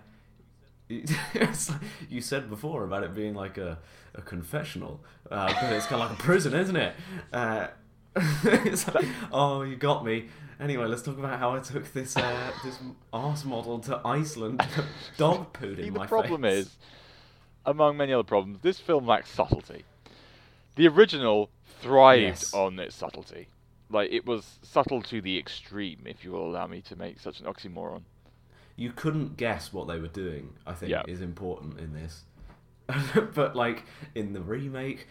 you 2.11 2.21
said 2.21 2.51
before 2.51 2.85
about 2.85 3.03
it 3.03 3.15
being 3.15 3.35
like 3.35 3.57
a, 3.57 3.79
a 4.15 4.21
confessional, 4.21 5.01
uh, 5.31 5.47
but 5.47 5.73
it's 5.73 5.87
kind 5.87 6.03
of 6.03 6.11
like 6.11 6.19
a 6.19 6.23
prison, 6.23 6.55
isn't 6.55 6.77
it? 6.77 6.95
Uh, 7.33 7.69
it's 8.45 8.87
like, 8.95 9.07
oh, 9.33 9.63
you 9.63 9.77
got 9.77 10.05
me. 10.05 10.29
Anyway, 10.63 10.87
let's 10.87 11.03
talk 11.03 11.19
about 11.19 11.39
how 11.41 11.55
I 11.57 11.59
took 11.59 11.93
this 11.93 12.17
uh, 12.17 12.53
this 12.65 12.79
arse 13.13 13.45
model 13.45 13.81
to 13.81 14.01
Iceland. 14.05 14.63
Dog 15.17 15.53
pooed 15.53 15.77
See, 15.77 15.89
in 15.89 15.95
the 15.95 16.05
problem 16.07 16.43
face. 16.43 16.67
is, 16.67 16.77
among 17.67 17.97
many 17.97 18.13
other 18.13 18.23
problems, 18.23 18.59
this 18.63 18.79
film 18.79 19.07
lacks 19.07 19.31
subtlety. 19.31 19.85
The 20.77 20.87
original 20.89 21.51
thrived 21.81 22.23
Yes. 22.43 22.55
on 22.55 22.79
its 22.79 22.95
subtlety. 22.95 23.49
Like 23.91 24.13
it 24.13 24.25
was 24.25 24.59
subtle 24.63 25.03
to 25.03 25.21
the 25.21 25.37
extreme, 25.37 26.03
if 26.07 26.25
you 26.25 26.31
will 26.31 26.47
allow 26.49 26.67
me 26.69 26.81
to 26.83 26.97
make 26.97 27.19
such 27.19 27.41
an 27.41 27.47
oxymoron. 27.47 28.03
you 28.77 28.91
couldn't 28.93 29.37
guess 29.37 29.73
what 29.73 29.87
they 29.89 29.99
were 29.99 30.09
doing. 30.09 30.51
I 30.67 30.73
think 30.75 30.91
Yeah. 30.91 31.03
is 31.09 31.21
important 31.21 31.79
in 31.79 31.93
this, 31.93 32.23
but 33.35 33.55
like 33.57 33.83
in 34.15 34.33
the 34.33 34.41
remake, 34.41 35.09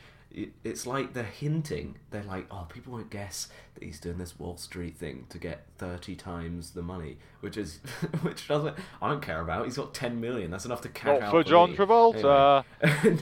it's 0.64 0.88
like 0.88 1.14
they're 1.14 1.24
hinting. 1.24 1.98
They're 2.10 2.24
like, 2.24 2.48
oh, 2.52 2.66
people 2.70 2.94
won't 2.94 3.10
guess 3.10 3.50
that 3.74 3.84
he's 3.84 4.00
doing 4.00 4.18
this 4.18 4.40
Wall 4.40 4.58
Street 4.58 4.98
thing 4.98 5.26
to 5.30 5.38
get 5.38 5.66
thirty 5.78 6.16
times 6.16 6.72
the 6.72 6.82
money, 6.82 7.18
which 7.42 7.58
is 7.58 7.78
which 8.22 8.48
doesn't. 8.48 8.78
I 9.02 9.10
don't 9.10 9.22
care 9.22 9.42
about. 9.42 9.66
He's 9.66 9.78
got 9.78 9.94
ten 9.94 10.22
million. 10.22 10.52
That's 10.52 10.66
enough 10.66 10.82
to 10.82 10.90
cash 10.90 11.20
Not 11.20 11.22
out 11.24 11.32
for 11.32 11.44
John 11.44 11.72
me. 11.72 11.78
Travolta. 11.78 12.64
Anyway. 12.82 13.18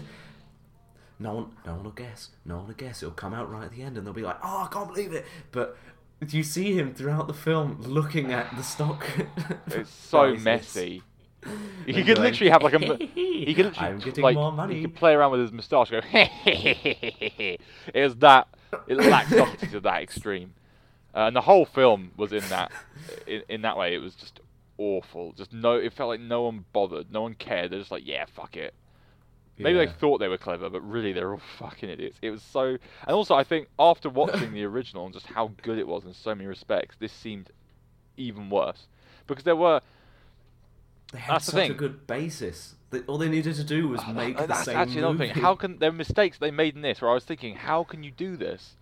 no 1.20 1.34
one, 1.34 1.52
no 1.66 1.74
one 1.74 1.84
will 1.84 1.92
guess. 1.92 2.30
No 2.46 2.58
one 2.58 2.68
will 2.68 2.74
guess. 2.76 3.02
It'll 3.02 3.14
come 3.14 3.34
out 3.34 3.52
right 3.52 3.66
at 3.66 3.72
the 3.72 3.82
end, 3.82 3.98
and 3.98 4.06
they'll 4.06 4.14
be 4.14 4.22
like, 4.22 4.38
"Oh, 4.44 4.68
I 4.70 4.74
can't 4.74 4.88
believe 4.88 5.14
it!" 5.14 5.26
But 5.52 5.78
you 6.28 6.44
see 6.44 6.78
him 6.78 6.94
throughout 6.94 7.28
the 7.28 7.34
film 7.34 7.82
looking 7.82 8.32
at 8.32 8.56
the 8.56 8.64
stock. 8.64 9.06
It's 9.68 9.90
so 9.90 10.30
prices. 10.32 10.44
messy. 10.44 11.04
He 11.86 12.04
could 12.04 12.18
literally 12.18 12.50
have 12.52 12.62
like 12.64 12.74
a. 12.74 12.80
He 12.98 13.54
could 13.56 13.66
literally 13.68 13.90
I'm 13.90 14.00
getting 14.00 14.24
like 14.24 14.36
more 14.36 14.52
he 14.52 14.58
money. 14.58 14.82
could 14.82 14.96
play 14.96 15.14
around 15.14 15.32
with 15.32 15.42
his 15.42 15.52
moustache. 15.52 15.90
Go. 15.90 16.02
it 16.14 17.60
was 17.96 18.16
that. 18.18 18.48
It 18.88 18.98
lacked 18.98 19.30
subtlety 19.30 19.68
to 19.68 19.80
that 19.82 20.02
extreme, 20.04 20.54
uh, 21.16 21.20
and 21.28 21.36
the 21.36 21.42
whole 21.42 21.66
film 21.66 22.12
was 22.18 22.34
in 22.34 22.44
that. 22.50 22.72
In, 23.28 23.42
in 23.50 23.62
that 23.64 23.78
way, 23.78 23.96
it 23.96 24.00
was 24.00 24.14
just 24.16 24.40
awful. 24.78 25.34
Just 25.34 25.52
no. 25.54 25.74
It 25.74 25.94
felt 25.94 26.10
like 26.10 26.20
no 26.20 26.44
one 26.44 26.66
bothered. 26.74 27.12
No 27.12 27.22
one 27.24 27.34
cared. 27.34 27.72
They're 27.72 27.80
just 27.80 27.92
like, 27.92 28.06
yeah, 28.06 28.26
fuck 28.26 28.56
it. 28.58 28.74
Maybe 29.58 29.78
Yeah. 29.78 29.86
they 29.86 29.92
thought 29.92 30.20
they 30.20 30.28
were 30.28 30.38
clever, 30.38 30.70
but 30.70 30.82
really 30.82 31.12
they're 31.14 31.32
all 31.32 31.42
fucking 31.58 31.90
idiots. 31.90 32.18
It 32.22 32.32
was 32.32 32.42
so, 32.42 32.66
and 32.68 32.80
also 33.10 33.36
I 33.36 33.44
think 33.44 33.68
after 33.80 34.10
watching 34.10 34.54
the 34.54 34.64
original 34.66 35.06
and 35.06 35.14
just 35.14 35.26
how 35.26 35.52
good 35.64 35.78
it 35.80 35.88
was 35.88 36.06
in 36.06 36.14
so 36.14 36.34
many 36.36 36.48
respects, 36.48 36.96
this 37.00 37.12
seemed 37.12 37.50
even 38.16 38.50
worse 38.50 38.88
because 39.28 39.44
there 39.44 39.56
were 39.56 39.82
They 41.12 41.20
had 41.20 41.36
That's 41.36 41.46
the 41.48 41.52
such 41.54 41.70
a 41.70 41.74
good 41.74 42.06
basis. 42.08 42.76
They, 42.92 43.00
all 43.02 43.18
they 43.18 43.30
needed 43.30 43.56
to 43.56 43.64
do 43.64 43.88
was 43.88 44.02
Oh, 44.06 44.14
make 44.14 44.36
that- 44.38 44.42
the 44.44 44.48
that's 44.48 44.66
same 44.66 44.78
actually 44.78 45.00
another 45.00 45.14
movie. 45.18 45.34
thing. 45.34 45.42
How 45.42 45.56
can 45.56 45.80
there 45.80 45.90
are 45.90 45.94
mistakes 45.94 46.38
they 46.38 46.52
made 46.52 46.76
in 46.76 46.82
this? 46.82 47.02
Where 47.02 47.12
I 47.12 47.14
was 47.14 47.26
thinking, 47.26 47.56
how 47.56 47.84
can 47.84 48.04
you 48.04 48.12
do 48.12 48.36
this? 48.38 48.76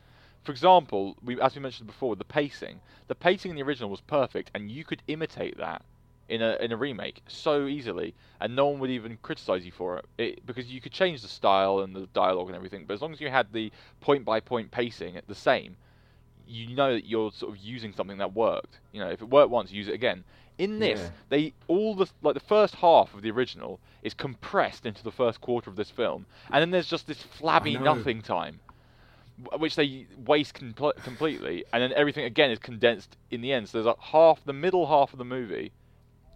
For 0.44 0.52
example, 0.52 1.18
we, 1.24 1.40
as 1.42 1.56
we 1.56 1.62
mentioned 1.62 1.88
before, 1.88 2.16
the 2.16 2.24
pacing. 2.24 2.80
The 3.08 3.16
pacing 3.16 3.52
in 3.52 3.56
the 3.58 3.64
original 3.64 3.90
was 3.90 4.02
perfect, 4.02 4.50
and 4.54 4.72
you 4.72 4.86
could 4.86 5.02
imitate 5.08 5.58
that 5.58 5.84
in 6.30 6.42
a 6.42 6.56
in 6.62 6.72
a 6.74 6.78
remake 6.78 7.22
so 7.28 7.68
easily, 7.68 8.14
and 8.42 8.56
no 8.56 8.68
one 8.68 8.80
would 8.80 8.90
even 8.90 9.18
criticize 9.22 9.66
you 9.66 9.72
for 9.72 9.98
it, 9.98 10.06
it 10.18 10.46
because 10.46 10.68
you 10.68 10.80
could 10.82 10.92
change 10.92 11.22
the 11.22 11.28
style 11.28 11.80
and 11.80 11.96
the 11.96 12.08
dialogue 12.14 12.48
and 12.48 12.56
everything. 12.56 12.86
But 12.86 12.96
as 12.96 13.02
long 13.02 13.14
as 13.14 13.22
you 13.22 13.30
had 13.30 13.52
the 13.54 13.72
point 14.02 14.24
by 14.26 14.40
point 14.42 14.72
pacing 14.72 15.16
at 15.18 15.28
the 15.28 15.36
same, 15.36 15.76
you 16.48 16.76
know 16.76 16.94
that 16.94 17.06
you're 17.06 17.32
sort 17.32 17.52
of 17.54 17.58
using 17.58 17.94
something 17.94 18.18
that 18.18 18.34
worked. 18.34 18.80
You 18.94 19.02
know, 19.02 19.10
if 19.10 19.22
it 19.22 19.30
worked 19.30 19.52
once, 19.52 19.72
use 19.72 19.88
it 19.90 19.94
again. 19.94 20.24
In 20.58 20.80
this, 20.80 21.00
Yeah. 21.00 21.10
they 21.30 21.54
all 21.68 21.94
the 21.96 22.08
like 22.22 22.34
the 22.34 22.40
first 22.40 22.76
half 22.76 23.14
of 23.14 23.22
the 23.22 23.30
original 23.32 23.80
is 24.02 24.14
compressed 24.14 24.86
into 24.86 25.04
the 25.04 25.12
first 25.12 25.40
quarter 25.40 25.70
of 25.70 25.76
this 25.76 25.92
film, 25.92 26.26
and 26.52 26.62
then 26.62 26.72
there's 26.72 26.90
just 26.90 27.06
this 27.08 27.22
flabby 27.22 27.78
nothing 27.78 28.22
time, 28.22 28.60
which 29.58 29.76
they 29.76 30.08
waste 30.26 30.56
compl- 30.56 30.96
completely, 31.04 31.64
and 31.72 31.84
then 31.84 31.94
everything 31.94 32.26
again 32.26 32.50
is 32.50 32.58
condensed 32.60 33.18
in 33.30 33.42
the 33.42 33.54
end. 33.54 33.70
So 33.70 33.78
there's 33.78 33.86
like 33.86 34.00
half 34.00 34.44
the 34.46 34.54
middle 34.54 34.88
half 34.88 35.14
of 35.14 35.20
the 35.20 35.26
movie 35.26 35.72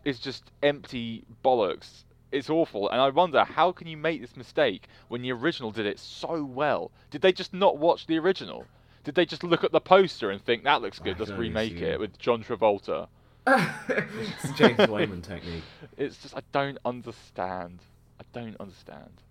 is 0.05 0.19
just 0.19 0.51
empty 0.61 1.23
bollocks. 1.43 2.03
It's 2.31 2.49
awful, 2.49 2.89
and 2.89 3.01
I 3.01 3.09
wonder 3.09 3.43
how 3.43 3.71
can 3.71 3.87
you 3.87 3.97
make 3.97 4.21
this 4.21 4.37
mistake 4.37 4.87
when 5.07 5.21
the 5.21 5.31
original 5.31 5.71
did 5.71 5.85
it 5.85 5.99
so 5.99 6.43
well? 6.43 6.91
Did 7.09 7.21
they 7.21 7.33
just 7.33 7.53
not 7.53 7.77
watch 7.77 8.05
the 8.05 8.17
original? 8.19 8.65
Did 9.03 9.15
they 9.15 9.25
just 9.25 9.43
look 9.43 9.63
at 9.63 9.71
the 9.71 9.81
poster 9.81 10.29
and 10.29 10.39
think 10.39 10.63
that 10.63 10.81
looks 10.81 10.99
good? 10.99 11.15
I 11.17 11.19
Let's 11.19 11.31
remake 11.31 11.81
it 11.81 11.99
with 11.99 12.17
John 12.19 12.43
Travolta. 12.43 13.07
It's 13.47 14.51
James 14.55 14.87
Wayman 14.87 15.21
technique. 15.21 15.63
It's 15.97 16.17
just 16.17 16.35
I 16.35 16.41
don't 16.51 16.77
understand. 16.85 17.79
I 18.19 18.23
don't 18.33 18.55
understand. 18.59 19.21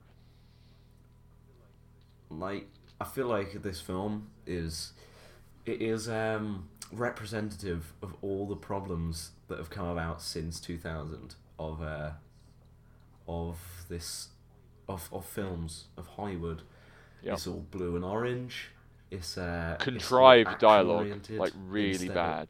Like, 2.30 2.68
I 3.00 3.04
feel 3.04 3.26
like 3.26 3.62
this 3.62 3.80
film 3.80 4.28
is 4.46 4.92
it 5.66 5.80
is 5.82 6.08
um, 6.08 6.68
representative 6.92 7.92
of 8.02 8.14
all 8.22 8.46
the 8.46 8.56
problems 8.56 9.30
that 9.48 9.58
have 9.58 9.70
come 9.70 9.86
about 9.88 10.22
since 10.22 10.60
2000 10.60 11.34
of 11.58 11.82
uh, 11.82 12.10
of 13.28 13.58
this 13.88 14.28
of 14.88 15.08
of 15.12 15.24
films 15.24 15.84
of 15.96 16.06
Hollywood. 16.08 16.62
Yep. 17.22 17.34
It's 17.34 17.46
all 17.46 17.64
blue 17.70 17.96
and 17.96 18.04
orange. 18.04 18.70
It's 19.10 19.36
uh, 19.36 19.74
it's 19.76 19.84
Contrived 19.84 20.58
dialogue, 20.58 21.20
like 21.30 21.52
really 21.66 21.90
instead 21.90 22.08
of- 22.10 22.14
bad. 22.14 22.48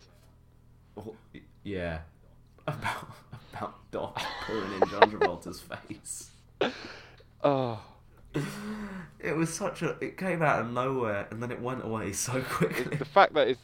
Oh, 0.96 1.14
y- 1.34 1.40
yeah. 1.64 2.00
About 2.66 3.08
about 3.52 3.90
Doc 3.90 4.20
pulling 4.46 4.72
in 4.74 4.88
John 4.90 5.10
Travolta's 5.10 5.60
face. 5.60 6.30
Oh, 7.42 7.80
It 9.18 9.36
was 9.36 9.52
such 9.52 9.82
a. 9.82 9.96
It 10.00 10.16
came 10.16 10.40
out 10.42 10.60
of 10.60 10.70
nowhere 10.70 11.26
and 11.30 11.42
then 11.42 11.50
it 11.50 11.60
went 11.60 11.84
away 11.84 12.12
so 12.12 12.40
quickly. 12.42 12.96
the 12.96 13.04
fact 13.04 13.34
that 13.34 13.48
it's 13.48 13.60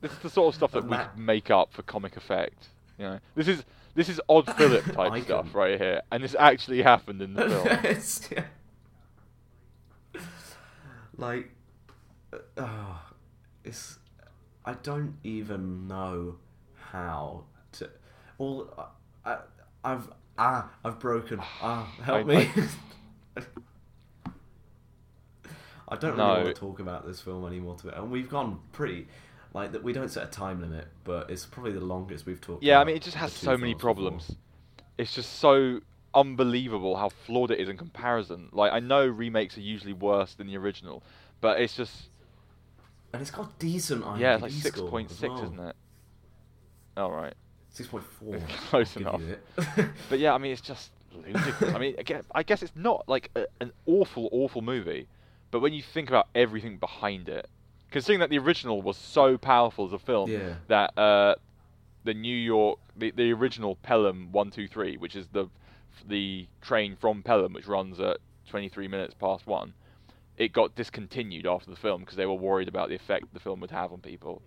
this 0.00 0.12
is 0.12 0.18
the 0.18 0.30
sort 0.30 0.48
of 0.52 0.54
stuff 0.54 0.72
that 0.72 0.82
And 0.82 0.90
we 0.90 0.96
could 0.96 1.18
make 1.18 1.50
up 1.50 1.72
for 1.72 1.82
comic 1.82 2.16
effect. 2.16 2.68
You 2.98 3.06
know, 3.06 3.18
this 3.34 3.48
is 3.48 3.64
this 3.96 4.08
is 4.08 4.20
odd 4.28 4.46
Philip 4.56 4.84
type 4.92 5.10
I 5.12 5.20
stuff 5.22 5.46
couldn't. 5.46 5.58
right 5.58 5.80
here, 5.80 6.02
and 6.12 6.22
this 6.22 6.36
actually 6.38 6.82
happened 6.82 7.20
in 7.22 7.34
the 7.34 7.48
film. 7.48 7.66
It's- 7.84 8.28
yeah. 8.30 8.44
Like, 11.16 11.50
uh, 12.32 12.38
oh, 12.58 13.00
it's. 13.64 13.98
I 14.64 14.74
don't 14.74 15.16
even 15.24 15.88
know 15.88 16.36
how 16.90 17.44
to. 17.72 17.90
All 18.38 18.68
I, 19.24 19.30
I, 19.32 19.38
I've 19.84 20.08
ah, 20.38 20.70
I've 20.84 20.98
broken. 20.98 21.38
Ah, 21.40 21.92
help 22.02 22.20
I- 22.20 22.22
me. 22.24 22.50
I 25.88 25.96
don't 25.96 26.12
really 26.16 26.16
No. 26.18 26.34
want 26.44 26.46
to 26.46 26.60
talk 26.60 26.78
about 26.80 27.06
this 27.06 27.20
film 27.20 27.44
anymore. 27.46 27.76
To 27.76 27.88
it, 27.88 27.94
and 27.96 28.10
we've 28.10 28.28
gone 28.28 28.60
pretty. 28.72 29.08
Like 29.52 29.72
that, 29.72 29.82
we 29.82 29.92
don't 29.92 30.08
set 30.08 30.22
a 30.22 30.30
time 30.30 30.60
limit, 30.60 30.86
but 31.02 31.28
it's 31.28 31.44
probably 31.44 31.72
the 31.72 31.80
longest 31.80 32.24
we've 32.24 32.40
talked. 32.40 32.62
Yeah, 32.62 32.78
I 32.80 32.84
mean, 32.84 32.94
it 32.94 33.02
just 33.02 33.16
has 33.16 33.32
so 33.32 33.56
many 33.56 33.72
films 33.72 33.74
before. 33.74 33.94
problems. 33.94 34.36
It's 34.96 35.12
just 35.12 35.40
so 35.40 35.80
unbelievable 36.14 36.96
how 36.96 37.08
flawed 37.08 37.50
it 37.50 37.58
is 37.58 37.68
in 37.68 37.76
comparison. 37.76 38.48
Like, 38.52 38.72
I 38.72 38.78
know 38.78 39.04
remakes 39.06 39.56
are 39.58 39.62
usually 39.62 39.92
worse 39.92 40.34
than 40.34 40.46
the 40.46 40.56
original, 40.56 41.02
but 41.40 41.60
it's 41.60 41.74
just 41.74 42.10
and 43.12 43.20
it's 43.20 43.32
got 43.32 43.58
decent 43.58 44.04
IMDb 44.04 44.20
yeah, 44.20 44.34
it's 44.34 44.42
like 44.42 44.52
six 44.52 44.80
point 44.80 45.10
six, 45.10 45.22
well. 45.34 45.44
isn't 45.44 45.58
it? 45.58 45.76
All 46.96 47.10
right. 47.12 47.34
Six 47.70 47.88
point 47.88 48.04
four. 48.04 48.36
Close 48.68 48.96
enough. 48.96 49.20
But 50.08 50.18
yeah, 50.18 50.34
I 50.34 50.38
mean, 50.38 50.52
it's 50.52 50.60
just 50.60 50.90
ludicrous. 51.14 51.74
I 51.74 51.78
mean, 51.78 51.94
I 51.98 52.02
guess, 52.02 52.24
I 52.34 52.42
guess 52.42 52.62
it's 52.62 52.74
not 52.74 53.08
like 53.08 53.30
a, 53.36 53.46
an 53.60 53.72
awful, 53.86 54.28
awful 54.32 54.62
movie, 54.62 55.06
but 55.50 55.60
when 55.60 55.72
you 55.72 55.82
think 55.82 56.08
about 56.08 56.28
everything 56.34 56.78
behind 56.78 57.28
it, 57.28 57.48
considering 57.90 58.20
that 58.20 58.30
the 58.30 58.38
original 58.38 58.82
was 58.82 58.96
so 58.96 59.36
powerful 59.38 59.86
as 59.86 59.92
a 59.92 59.98
film, 59.98 60.30
Yeah. 60.30 60.54
that 60.68 60.96
uh, 60.98 61.34
the 62.04 62.14
New 62.14 62.36
York, 62.36 62.78
the, 62.96 63.10
the 63.12 63.32
original 63.32 63.76
Pelham 63.76 64.30
One 64.32 64.50
Two 64.50 64.66
Three, 64.68 64.96
which 64.96 65.14
is 65.16 65.28
the 65.28 65.48
the 66.08 66.46
train 66.60 66.96
from 66.96 67.22
Pelham, 67.22 67.52
which 67.52 67.66
runs 67.66 68.00
at 68.00 68.18
23 68.48 68.88
minutes 68.88 69.12
past 69.14 69.46
one, 69.46 69.74
it 70.38 70.52
got 70.52 70.74
discontinued 70.74 71.46
after 71.46 71.68
the 71.70 71.76
film 71.76 72.00
because 72.00 72.16
they 72.16 72.26
were 72.26 72.34
worried 72.34 72.68
about 72.68 72.88
the 72.88 72.94
effect 72.94 73.26
the 73.34 73.40
film 73.40 73.60
would 73.60 73.70
have 73.70 73.92
on 73.92 73.98
people. 74.00 74.40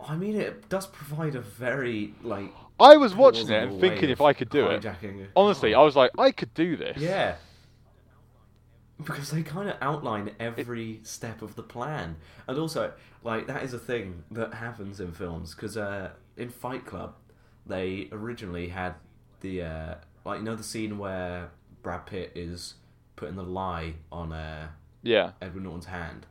I 0.00 0.16
mean, 0.16 0.36
it 0.36 0.68
does 0.68 0.86
provide 0.86 1.34
a 1.34 1.40
very 1.40 2.14
like. 2.22 2.52
I 2.78 2.96
was 2.96 3.14
watching 3.14 3.48
it 3.48 3.62
and 3.62 3.80
thinking 3.80 4.10
if 4.10 4.20
I 4.20 4.32
could 4.32 4.50
do 4.50 4.66
it. 4.66 4.82
hijacking 4.82 5.28
Honestly, 5.36 5.74
I 5.74 5.82
was 5.82 5.94
like, 5.96 6.10
I 6.18 6.30
could 6.32 6.52
do 6.54 6.76
this. 6.76 6.98
Yeah. 6.98 7.36
Because 9.02 9.30
they 9.30 9.42
kind 9.42 9.68
of 9.68 9.76
outline 9.80 10.32
every 10.38 11.00
step 11.02 11.42
of 11.42 11.56
the 11.56 11.62
plan, 11.64 12.16
and 12.46 12.58
also 12.58 12.92
like 13.24 13.48
that 13.48 13.62
is 13.64 13.74
a 13.74 13.78
thing 13.78 14.22
that 14.30 14.54
happens 14.54 15.00
in 15.00 15.12
films. 15.12 15.54
Because 15.54 15.76
uh, 15.76 16.10
in 16.36 16.48
Fight 16.48 16.86
Club, 16.86 17.14
they 17.66 18.08
originally 18.12 18.68
had 18.68 18.94
the 19.40 19.62
uh, 19.62 19.94
like 20.24 20.38
you 20.38 20.44
know 20.44 20.54
the 20.54 20.62
scene 20.62 20.96
where 20.96 21.50
Brad 21.82 22.06
Pitt 22.06 22.32
is 22.36 22.74
putting 23.16 23.34
the 23.34 23.42
lye 23.42 23.94
on 24.12 24.32
uh, 24.32 24.68
Yeah. 25.02 25.32
Edward 25.42 25.64
Norton's 25.64 25.86
hand, 25.86 26.26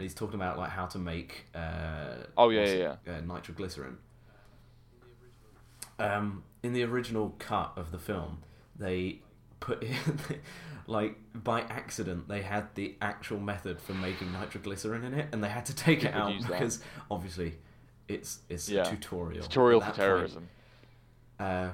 and 0.00 0.04
he's 0.06 0.14
talking 0.14 0.36
about 0.36 0.56
like 0.56 0.70
how 0.70 0.86
to 0.86 0.98
make 0.98 1.44
uh, 1.54 2.24
Oh, 2.38 2.48
yeah, 2.48 2.60
what's 2.60 2.72
yeah. 3.06 3.14
Uh, 3.16 3.20
nitroglycerin. 3.20 3.98
Um, 5.98 6.42
in 6.62 6.72
the 6.72 6.82
original 6.84 7.34
cut 7.38 7.72
of 7.76 7.92
the 7.92 7.98
film, 7.98 8.38
they 8.78 9.20
put 9.60 9.82
in, 9.82 9.94
like 10.86 11.16
by 11.34 11.60
accident, 11.60 12.28
they 12.28 12.40
had 12.40 12.74
the 12.76 12.96
actual 13.02 13.38
method 13.38 13.78
for 13.78 13.92
making 13.92 14.32
nitroglycerin 14.32 15.04
in 15.04 15.12
it, 15.12 15.28
and 15.32 15.44
they 15.44 15.50
had 15.50 15.66
to 15.66 15.74
take 15.74 16.02
it 16.02 16.14
out 16.14 16.32
use 16.32 16.44
that. 16.44 16.52
because 16.52 16.82
obviously 17.10 17.58
it's 18.08 18.38
it's 18.48 18.70
Yeah. 18.70 18.82
a 18.86 18.90
tutorial. 18.90 19.42
Tutorial 19.42 19.80
for 19.80 19.86
point. 19.88 19.96
terrorism. 19.96 20.48
Uh, 21.38 21.68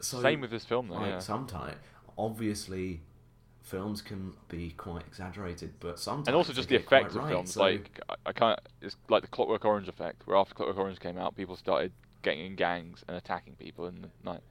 so 0.00 0.20
Same 0.20 0.40
with 0.40 0.50
this 0.50 0.64
film, 0.64 0.88
though. 0.88 0.94
like 0.96 1.06
yeah. 1.06 1.18
sometimes, 1.20 1.76
obviously, 2.18 3.00
films 3.64 4.00
can 4.02 4.32
be 4.48 4.70
quite 4.76 5.02
exaggerated, 5.06 5.72
but 5.80 5.98
sometimes 5.98 6.28
and 6.28 6.36
also 6.36 6.52
just 6.52 6.68
the 6.68 6.76
effect 6.76 7.08
of 7.10 7.16
right, 7.16 7.30
films. 7.30 7.54
so- 7.54 7.62
Like 7.62 7.98
I, 8.24 8.32
can't. 8.32 8.60
It's 8.80 8.94
like 9.08 9.22
the 9.22 9.28
Clockwork 9.28 9.64
Orange 9.64 9.88
effect, 9.88 10.26
where 10.26 10.36
after 10.36 10.54
Clockwork 10.54 10.78
Orange 10.78 11.00
came 11.00 11.18
out, 11.18 11.34
people 11.34 11.56
started 11.56 11.90
getting 12.22 12.44
in 12.46 12.54
gangs 12.54 13.02
and 13.08 13.16
attacking 13.16 13.54
people 13.56 13.86
in 13.86 14.02
the 14.02 14.08
night. 14.22 14.42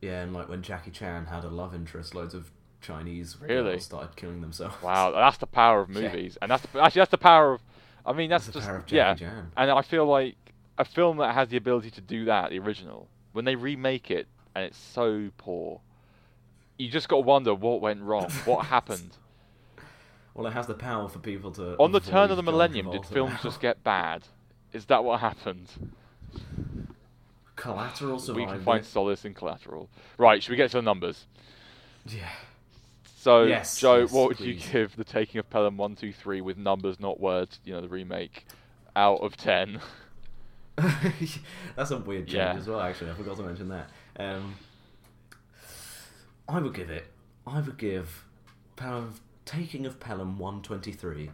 yeah, 0.00 0.22
and 0.22 0.32
like 0.34 0.48
when 0.48 0.62
Jackie 0.62 0.90
Chan 0.90 1.26
had 1.26 1.44
a 1.44 1.48
love 1.48 1.74
interest, 1.74 2.14
loads 2.14 2.34
of 2.34 2.50
Chinese 2.80 3.36
Really? 3.40 3.78
started 3.78 4.16
killing 4.16 4.40
themselves. 4.40 4.74
Wow, 4.82 5.12
that's 5.12 5.38
the 5.38 5.46
power 5.46 5.80
of 5.82 5.90
Yeah. 5.94 6.00
movies, 6.02 6.36
and 6.42 6.50
that's 6.50 6.62
the, 6.66 6.80
actually 6.82 7.00
that's 7.00 7.10
the 7.12 7.18
power 7.18 7.54
of. 7.54 7.60
I 8.04 8.12
mean, 8.12 8.30
that's, 8.30 8.46
That's 8.46 8.54
the 8.54 8.58
just 8.60 8.68
power 8.68 8.78
of 8.78 8.90
yeah. 8.90 9.14
Chan. 9.14 9.52
And 9.56 9.70
I 9.70 9.82
feel 9.82 10.04
like 10.06 10.34
a 10.76 10.84
film 10.84 11.18
that 11.18 11.34
has 11.34 11.48
the 11.50 11.56
ability 11.56 11.92
to 11.92 12.00
do 12.00 12.24
that, 12.24 12.50
the 12.50 12.58
original, 12.58 13.06
when 13.32 13.44
they 13.44 13.54
remake 13.54 14.10
it 14.10 14.26
and 14.56 14.64
it's 14.64 14.76
so 14.76 15.30
poor, 15.38 15.80
you 16.78 16.88
just 16.88 17.08
got 17.08 17.16
to 17.16 17.22
wonder 17.22 17.54
what 17.54 17.80
went 17.80 18.02
wrong, 18.02 18.30
what 18.44 18.66
happened. 18.76 19.16
Well, 20.34 20.46
it 20.46 20.52
has 20.52 20.66
the 20.66 20.74
power 20.74 21.08
for 21.08 21.18
people 21.18 21.50
to. 21.52 21.76
On 21.78 21.92
the 21.92 22.00
turn 22.00 22.30
of 22.30 22.36
the 22.36 22.42
millennium, 22.42 22.90
did 22.90 23.04
films 23.06 23.32
now. 23.34 23.40
just 23.42 23.60
get 23.68 23.82
bad? 23.84 24.22
Is 24.72 24.86
that 24.86 25.04
what 25.04 25.20
happened? 25.20 25.68
Collateral 27.56 28.20
We 28.34 28.46
can 28.46 28.62
find 28.62 28.84
solace 28.84 29.24
in 29.24 29.34
collateral. 29.34 29.88
Right, 30.18 30.42
should 30.42 30.50
we 30.50 30.56
get 30.56 30.70
to 30.70 30.78
the 30.78 30.82
numbers? 30.82 31.26
Yeah. 32.08 32.28
So, 33.18 33.44
Yes, 33.44 33.78
Joe, 33.78 34.00
yes, 34.00 34.10
what 34.10 34.28
would 34.30 34.40
you 34.40 34.54
give 34.54 34.96
The 34.96 35.04
Taking 35.04 35.38
of 35.38 35.48
Pelham 35.48 35.76
one, 35.76 35.94
two, 35.94 36.12
three 36.12 36.40
with 36.40 36.56
numbers, 36.58 36.98
not 36.98 37.20
words, 37.20 37.60
you 37.64 37.72
know, 37.72 37.80
the 37.80 37.88
remake, 37.88 38.46
out 38.96 39.20
of 39.20 39.36
10? 39.36 39.78
That's 41.76 41.90
a 41.92 41.98
weird 41.98 42.26
change 42.26 42.34
Yeah. 42.36 42.54
as 42.54 42.66
well. 42.66 42.80
Actually, 42.80 43.10
I 43.10 43.14
forgot 43.14 43.36
to 43.36 43.42
mention 43.44 43.68
that. 43.68 43.88
Um, 44.18 44.56
I 46.48 46.60
would 46.60 46.74
give 46.74 46.90
it. 46.90 47.06
I 47.46 47.60
would 47.60 47.78
give 47.78 48.24
Pelham, 48.76 49.14
Taking 49.44 49.86
of 49.86 49.98
Pelham 50.00 50.38
one 50.38 50.62
twenty 50.62 50.92
three. 50.92 51.30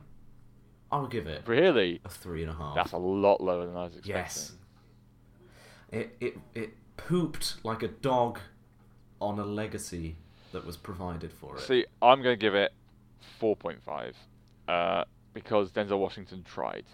I 0.91 0.99
would 1.01 1.11
give 1.11 1.27
it 1.27 1.43
Really? 1.47 2.01
a 2.05 2.09
three 2.09 2.43
and 2.43 2.51
a 2.51 2.55
half. 2.55 2.75
That's 2.75 2.93
a 2.93 2.99
lot 2.99 3.43
lower 3.43 3.67
than 3.67 3.77
I 3.77 3.85
was 3.85 3.97
expecting. 3.97 4.17
Yes. 4.23 4.53
It 5.91 6.17
it 6.21 6.39
it 6.55 6.71
pooped 6.97 7.57
like 7.63 7.83
a 7.83 7.89
dog 7.89 8.39
on 9.21 9.39
a 9.39 9.45
legacy 9.45 10.17
that 10.53 10.65
was 10.65 10.77
provided 10.77 11.33
for 11.33 11.57
it. 11.57 11.61
See, 11.61 11.85
I'm 12.01 12.23
going 12.23 12.39
to 12.39 12.41
give 12.41 12.55
it 12.55 12.73
4.5 13.41 14.13
uh, 14.69 15.05
because 15.35 15.71
Denzel 15.73 15.99
Washington 15.99 16.43
tried. 16.43 16.85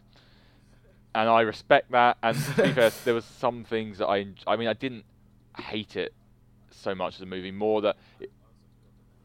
And 1.14 1.28
I 1.28 1.42
respect 1.42 1.92
that. 1.92 2.16
And 2.22 2.36
to 2.36 2.62
be 2.62 2.72
fair, 2.72 2.90
there 3.04 3.14
was 3.14 3.24
some 3.24 3.62
things 3.62 3.98
that 3.98 4.08
I... 4.08 4.26
I 4.46 4.56
mean, 4.56 4.66
I 4.68 4.72
didn't 4.72 5.04
hate 5.58 5.94
it 5.96 6.12
so 6.80 6.94
much 6.94 7.16
as 7.16 7.20
a 7.22 7.26
movie. 7.26 7.50
More 7.50 7.80
that... 7.82 7.96
It, 8.20 8.30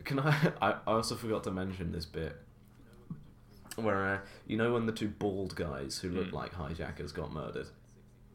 Can 0.04 0.20
I? 0.20 0.54
I 0.62 0.76
also 0.88 1.16
forgot 1.16 1.43
to 1.45 1.52
mention 1.52 1.91
this 1.91 2.06
bit 2.06 2.36
where 3.76 4.06
uh, 4.06 4.18
you 4.45 4.58
know 4.58 4.74
when 4.74 4.86
the 4.86 4.91
two 4.91 5.08
bald 5.08 5.56
guys 5.56 6.00
who 6.00 6.10
look 6.10 6.28
Mm. 6.28 6.34
like 6.34 6.54
hijackers 6.54 7.12
got 7.14 7.32
murdered 7.32 7.68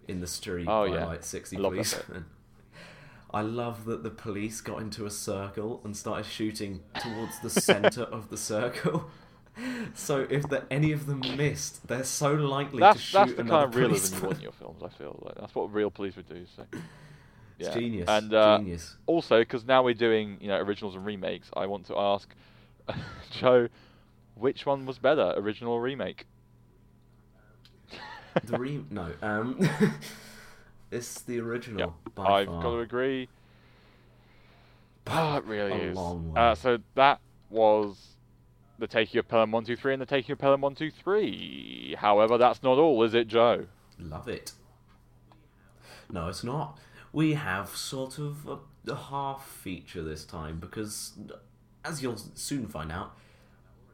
in 0.08 0.20
the 0.20 0.26
street 0.26 0.66
Oh, 0.68 0.88
by 0.88 0.94
yeah. 0.96 1.04
like 1.06 1.22
sixty 1.24 1.56
I 1.56 1.60
policemen. 1.60 2.24
I 3.32 3.42
love 3.42 3.84
that 3.86 4.02
the 4.04 4.10
police 4.10 4.60
got 4.60 4.80
into 4.80 5.06
a 5.06 5.10
circle 5.10 5.80
and 5.84 5.96
started 5.96 6.24
shooting 6.24 6.82
towards 7.00 7.40
the 7.40 7.50
center 7.68 8.02
of 8.04 8.30
the 8.30 8.36
circle. 8.38 9.10
So 9.94 10.26
if 10.28 10.48
the, 10.48 10.64
any 10.68 10.90
of 10.90 11.06
them 11.06 11.20
missed, 11.36 11.86
they're 11.86 12.02
so 12.02 12.32
likely 12.34 12.80
to 12.80 12.98
shoot 12.98 13.12
that's 13.18 13.34
the 13.34 13.44
kind 13.44 13.64
of 13.64 13.76
realism 13.76 14.16
you 14.16 14.22
want 14.24 14.36
in 14.38 14.42
your 14.42 14.50
films, 14.50 14.82
I 14.82 14.88
feel. 14.88 15.16
like 15.24 15.36
That's 15.36 15.54
what 15.54 15.72
real 15.72 15.92
police 15.92 16.16
would 16.16 16.28
do. 16.28 16.44
So. 16.56 16.64
It's 17.58 17.74
genius. 17.74 18.08
And 18.08 18.34
uh, 18.34 18.58
genius. 18.58 18.96
also, 19.06 19.38
because 19.40 19.64
now 19.64 19.82
we're 19.82 19.94
doing 19.94 20.38
you 20.40 20.48
know 20.48 20.58
originals 20.58 20.94
and 20.94 21.04
remakes, 21.04 21.50
I 21.56 21.66
want 21.66 21.86
to 21.86 21.96
ask 21.98 22.34
Joe, 23.30 23.68
which 24.34 24.66
one 24.66 24.86
was 24.86 24.98
better, 24.98 25.32
original 25.36 25.74
or 25.74 25.80
remake? 25.82 26.26
The 28.44 28.58
re 28.58 28.84
no, 28.90 29.12
um, 29.22 29.60
it's 30.90 31.20
the 31.22 31.38
original 31.40 31.78
Yeah, 31.80 32.12
by 32.14 32.24
I've 32.40 32.46
far. 32.48 32.62
got 32.62 32.70
to 32.70 32.78
agree. 32.80 33.28
Oh, 35.06 35.36
it 35.36 35.44
really 35.44 35.72
is. 35.80 35.98
Uh, 36.36 36.54
so 36.54 36.78
that 36.94 37.20
was 37.50 38.16
the 38.78 38.86
taking 38.86 39.18
of 39.18 39.28
Pelham 39.28 39.52
123 39.52 39.92
and 39.92 40.02
the 40.02 40.06
taking 40.06 40.32
of 40.32 40.38
Pelham 40.38 40.62
123. 40.62 41.96
However, 41.98 42.38
that's 42.38 42.62
not 42.62 42.78
all, 42.78 43.02
is 43.04 43.14
it, 43.14 43.28
Joe? 43.28 43.66
Love 43.98 44.26
it. 44.28 44.52
No, 46.10 46.28
it's 46.28 46.42
not. 46.42 46.78
We 47.14 47.34
have 47.34 47.68
sort 47.76 48.18
of 48.18 48.48
a, 48.48 48.90
a 48.90 48.96
half 48.96 49.46
feature 49.46 50.02
this 50.02 50.24
time 50.24 50.58
because, 50.58 51.12
as 51.84 52.02
you'll 52.02 52.16
soon 52.16 52.66
find 52.66 52.90
out, 52.90 53.16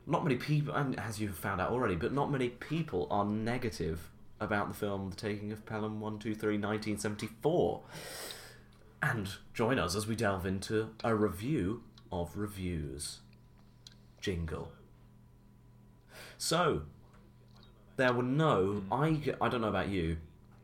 not 0.07 0.25
many 0.25 0.37
people, 0.37 0.75
and 0.75 0.99
as 0.99 1.21
you've 1.21 1.37
found 1.37 1.61
out 1.61 1.71
already, 1.71 1.97
but 1.97 2.14
not 2.14 2.31
many 2.31 2.49
people 2.49 3.07
are 3.11 3.27
negative 3.27 4.09
about 4.41 4.68
the 4.68 4.75
film 4.75 5.11
The 5.11 5.16
Taking 5.16 5.53
of 5.53 5.66
Pelham 5.66 6.01
123 6.01 6.55
1974. 6.55 7.83
And 9.03 9.29
join 9.53 9.79
us 9.79 9.95
as 9.95 10.07
we 10.07 10.16
delve 10.16 10.47
into 10.47 10.89
a 11.05 11.14
review 11.14 11.83
of 12.11 12.39
reviews. 12.39 13.18
Jingle. 14.23 14.73
So, 16.39 16.85
there 17.97 18.14
were 18.14 18.23
no. 18.23 18.83
I, 18.91 19.35
I 19.43 19.51
don't 19.51 19.61
know 19.61 19.68
about 19.68 19.91
you, 19.91 20.16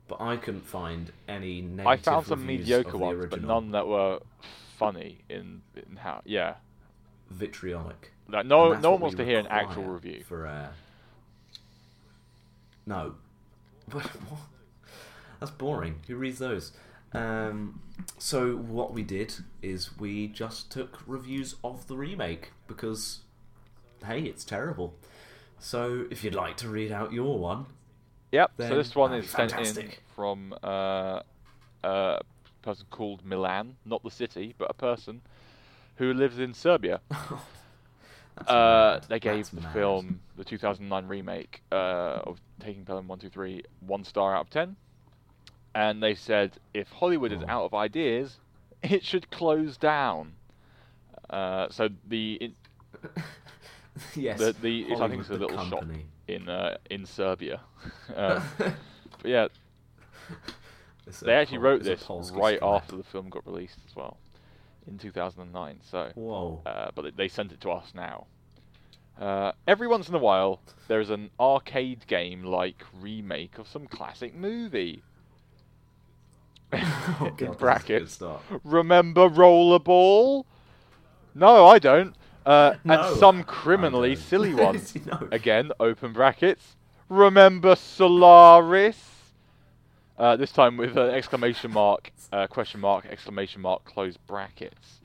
but 0.09 0.21
I 0.21 0.37
couldn't 0.37 0.67
find 0.67 1.13
any 1.29 1.61
negative 1.61 1.87
I 1.87 1.97
found 1.97 2.27
some 2.27 2.47
mediocre 2.47 2.97
ones, 2.97 3.27
but 3.29 3.43
none 3.43 3.73
that 3.73 3.87
were 3.87 4.21
funny 4.77 5.19
in, 5.29 5.63
in 5.75 5.97
how. 5.97 6.23
Yeah. 6.25 6.55
vitriolic. 7.31 8.13
Like, 8.29 8.47
no, 8.47 8.75
no 8.75 8.93
one 8.93 9.01
wants 9.01 9.17
to 9.17 9.25
hear 9.25 9.39
an 9.39 9.47
actual 9.49 9.85
review. 9.85 10.25
for. 10.27 10.47
Uh... 10.47 10.69
No, 12.87 13.15
but 13.89 14.03
what? 14.03 14.41
That's 15.41 15.53
boring. 15.53 16.01
Who 16.07 16.17
reads 16.17 16.39
those? 16.39 16.73
Um, 17.13 17.81
so 18.19 18.57
what 18.57 18.93
we 18.93 19.03
did 19.03 19.35
is 19.63 19.99
we 19.99 20.29
just 20.29 20.71
took 20.71 21.03
reviews 21.07 21.57
of 21.63 21.87
the 21.87 21.97
remake 21.97 22.53
because, 22.67 23.21
hey, 24.05 24.23
it's 24.23 24.45
terrible. 24.45 24.95
So 25.59 26.07
if 26.11 26.25
you'd 26.25 26.35
like 26.35 26.57
to 26.59 26.69
read 26.69 26.93
out 26.93 27.13
your 27.13 27.39
one, 27.39 27.67
Yep. 28.33 28.53
then 28.57 28.71
so 28.71 28.77
this 28.77 28.95
one 28.95 29.15
is 29.15 29.31
sent 29.31 29.53
in 29.53 29.93
from 30.15 30.55
uh, 30.63 31.21
a 31.83 32.21
person 32.63 32.87
called 32.91 33.25
Milan, 33.25 33.77
not 33.85 34.03
the 34.03 34.11
city, 34.11 34.55
but 34.59 34.71
a 34.71 34.75
person 34.75 35.21
who 35.97 36.13
lives 36.13 36.39
in 36.39 36.55
Serbia. 36.55 37.01
Uh, 38.47 39.01
they 39.09 39.19
gave 39.19 39.37
That's 39.37 39.49
the 39.49 39.61
mad. 39.63 39.73
film, 39.73 40.21
the 40.37 40.45
2009 40.45 41.09
remake 41.09 41.63
uh, 41.73 42.21
of 42.25 42.39
Taking 42.61 42.85
Pelham 42.85 43.09
123, 43.09 43.63
one 43.87 44.05
star 44.05 44.35
out 44.37 44.43
of 44.43 44.51
10. 44.51 44.77
And 45.75 46.03
they 46.03 46.15
said 46.15 46.53
if 46.75 46.89
Hollywood 46.91 47.33
is 47.33 47.43
out 47.49 47.65
of 47.65 47.75
ideas, 47.75 48.37
it 48.83 49.03
should 49.03 49.31
close 49.31 49.77
down. 49.77 50.33
Uh, 51.31 51.69
so 51.71 51.89
the 52.09 52.35
in, 52.35 52.55
yes, 54.15 54.39
the, 54.39 54.55
the 54.61 54.83
it's, 54.83 55.01
I 55.01 55.09
think 55.09 55.21
it's 55.23 55.31
a 55.31 55.35
little 55.35 55.57
shop 55.57 55.81
company. 55.81 56.05
In 56.29 56.49
uh, 56.49 56.77
in 56.91 57.07
Serbia. 57.07 57.61
um, 58.15 58.43
but 58.59 58.75
yeah, 59.25 59.49
It's 61.07 61.21
they 61.21 61.35
actually 61.35 61.59
wrote 61.59 61.83
this 61.83 62.05
right 62.33 62.59
after 62.63 62.97
the 62.97 63.05
film 63.05 63.29
got 63.29 63.47
released 63.47 63.79
as 63.89 63.95
well, 63.97 64.19
in 64.87 64.99
2009. 64.99 65.81
So 65.83 66.11
Whoa. 66.15 66.63
uh, 66.67 66.91
but 66.95 67.17
they 67.17 67.29
sent 67.29 67.53
it 67.53 67.61
to 67.63 67.71
us 67.71 67.93
now. 67.95 68.27
Uh, 69.21 69.53
every 69.67 69.89
once 69.89 70.09
in 70.09 70.15
a 70.15 70.19
while, 70.19 70.61
there 70.89 71.01
is 71.01 71.09
an 71.09 71.31
arcade 71.41 72.07
game-like 72.07 72.85
remake 73.01 73.57
of 73.59 73.67
some 73.67 73.87
classic 73.87 74.35
movie. 74.35 75.03
Oh, 76.73 76.79
God, 76.79 77.21
in 77.21 77.25
that's 77.25 77.43
a 77.43 77.45
good 77.47 77.59
brackets. 77.59 78.23
Remember 78.65 79.29
Rollerball? 79.31 80.45
No, 81.35 81.67
I 81.67 81.79
don't. 81.79 82.15
Uh, 82.47 82.77
No, 82.85 83.01
and 83.01 83.19
some 83.19 83.43
criminally 83.45 84.17
silly 84.17 84.55
ones. 84.67 84.95
No. 85.05 85.29
Again, 85.33 85.73
open 85.81 86.13
brackets. 86.13 86.77
Remember 87.09 87.77
Solaris? 87.77 89.13
Uh, 90.19 90.37
this 90.37 90.51
time 90.53 90.77
with 90.79 90.97
an 90.97 91.11
exclamation 91.11 91.73
mark, 91.73 92.11
uh, 92.33 92.47
question 92.47 92.81
mark, 92.81 93.05
exclamation 93.07 93.61
mark, 93.61 93.85
close 93.85 94.17
brackets. 94.17 95.01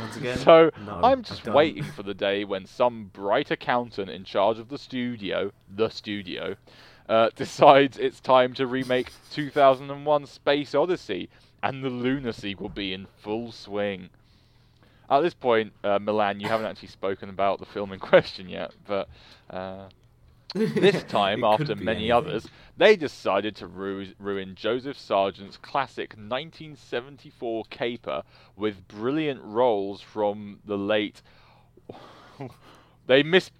Once 0.00 0.16
again, 0.16 0.38
so 0.38 0.70
no, 0.84 1.00
I'm 1.02 1.22
just 1.22 1.44
waiting 1.46 1.82
for 1.82 2.02
the 2.02 2.14
day 2.14 2.44
when 2.44 2.66
some 2.66 3.10
bright 3.12 3.50
accountant 3.50 4.10
in 4.10 4.24
charge 4.24 4.58
of 4.58 4.68
the 4.68 4.78
studio, 4.78 5.50
the 5.68 5.88
studio, 5.88 6.56
uh, 7.08 7.30
decides 7.36 7.98
it's 7.98 8.20
time 8.20 8.54
to 8.54 8.66
remake 8.66 9.12
2001: 9.32 10.26
Space 10.26 10.74
Odyssey, 10.74 11.28
and 11.62 11.82
the 11.82 11.90
lunacy 11.90 12.54
will 12.54 12.68
be 12.68 12.92
in 12.92 13.06
full 13.18 13.50
swing. 13.52 14.10
At 15.08 15.20
this 15.20 15.34
point, 15.34 15.72
uh, 15.84 15.98
Milan, 16.00 16.40
you 16.40 16.48
haven't 16.48 16.66
actually 16.66 16.88
spoken 16.88 17.28
about 17.28 17.60
the 17.60 17.66
film 17.66 17.92
in 17.92 17.98
question 18.12 18.48
yet, 18.48 18.72
but 18.86 19.08
uh, 19.50 19.88
this 20.54 21.02
time, 21.08 21.44
after 21.44 21.74
many 21.76 22.10
anything. 22.10 22.12
others, 22.12 22.48
they 22.76 22.96
decided 22.96 23.54
to 23.56 23.66
ru- 23.66 24.14
ruin 24.18 24.54
Joseph 24.54 24.98
Sargent's 24.98 25.56
classic 25.56 26.10
1974 26.10 27.64
caper 27.70 28.22
with 28.56 28.88
brilliant 28.88 29.40
roles 29.42 30.00
from 30.00 30.60
the 30.64 30.76
late. 30.78 31.22
they 33.06 33.22
mis 33.22 33.50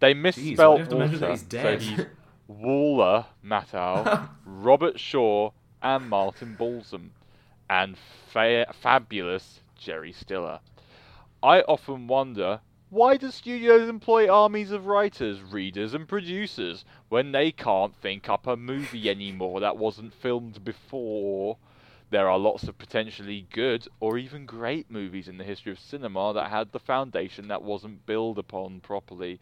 they 0.00 0.12
misspelled 0.14 0.58
why 0.58 0.66
do 0.66 0.78
you 0.78 0.78
have 0.80 0.88
to 0.88 0.96
mention 0.96 1.20
that 1.20 1.28
Walter, 1.28 1.76
he's 1.78 1.88
so 1.88 1.96
he's 1.96 2.06
Waller 2.46 3.26
Matthau, 3.44 4.28
Robert 4.44 5.00
Shaw, 5.00 5.50
and 5.82 6.08
Martin 6.08 6.56
Balsam, 6.56 7.12
and 7.70 7.96
fa- 8.30 8.66
fabulous 8.72 9.60
Jerry 9.84 10.12
Stiller. 10.12 10.60
I 11.42 11.60
often 11.60 12.06
wonder 12.06 12.60
why 12.88 13.18
do 13.18 13.30
studios 13.30 13.86
employ 13.86 14.30
armies 14.30 14.70
of 14.70 14.86
writers, 14.86 15.42
readers, 15.42 15.92
and 15.92 16.08
producers 16.08 16.86
when 17.10 17.32
they 17.32 17.52
can't 17.52 17.94
think 17.94 18.30
up 18.30 18.46
a 18.46 18.56
movie 18.56 19.10
anymore 19.10 19.60
that 19.60 19.76
wasn't 19.76 20.14
filmed 20.14 20.64
before? 20.64 21.58
there 22.10 22.28
are 22.28 22.38
lots 22.38 22.64
of 22.64 22.78
potentially 22.78 23.46
good 23.50 23.88
or 23.98 24.16
even 24.16 24.46
great 24.46 24.88
movies 24.88 25.26
in 25.26 25.36
the 25.36 25.42
history 25.42 25.72
of 25.72 25.78
cinema 25.80 26.32
that 26.32 26.48
had 26.48 26.70
the 26.70 26.78
foundation 26.78 27.48
that 27.48 27.62
wasn't 27.62 28.06
built 28.06 28.38
upon 28.38 28.78
properly. 28.80 29.40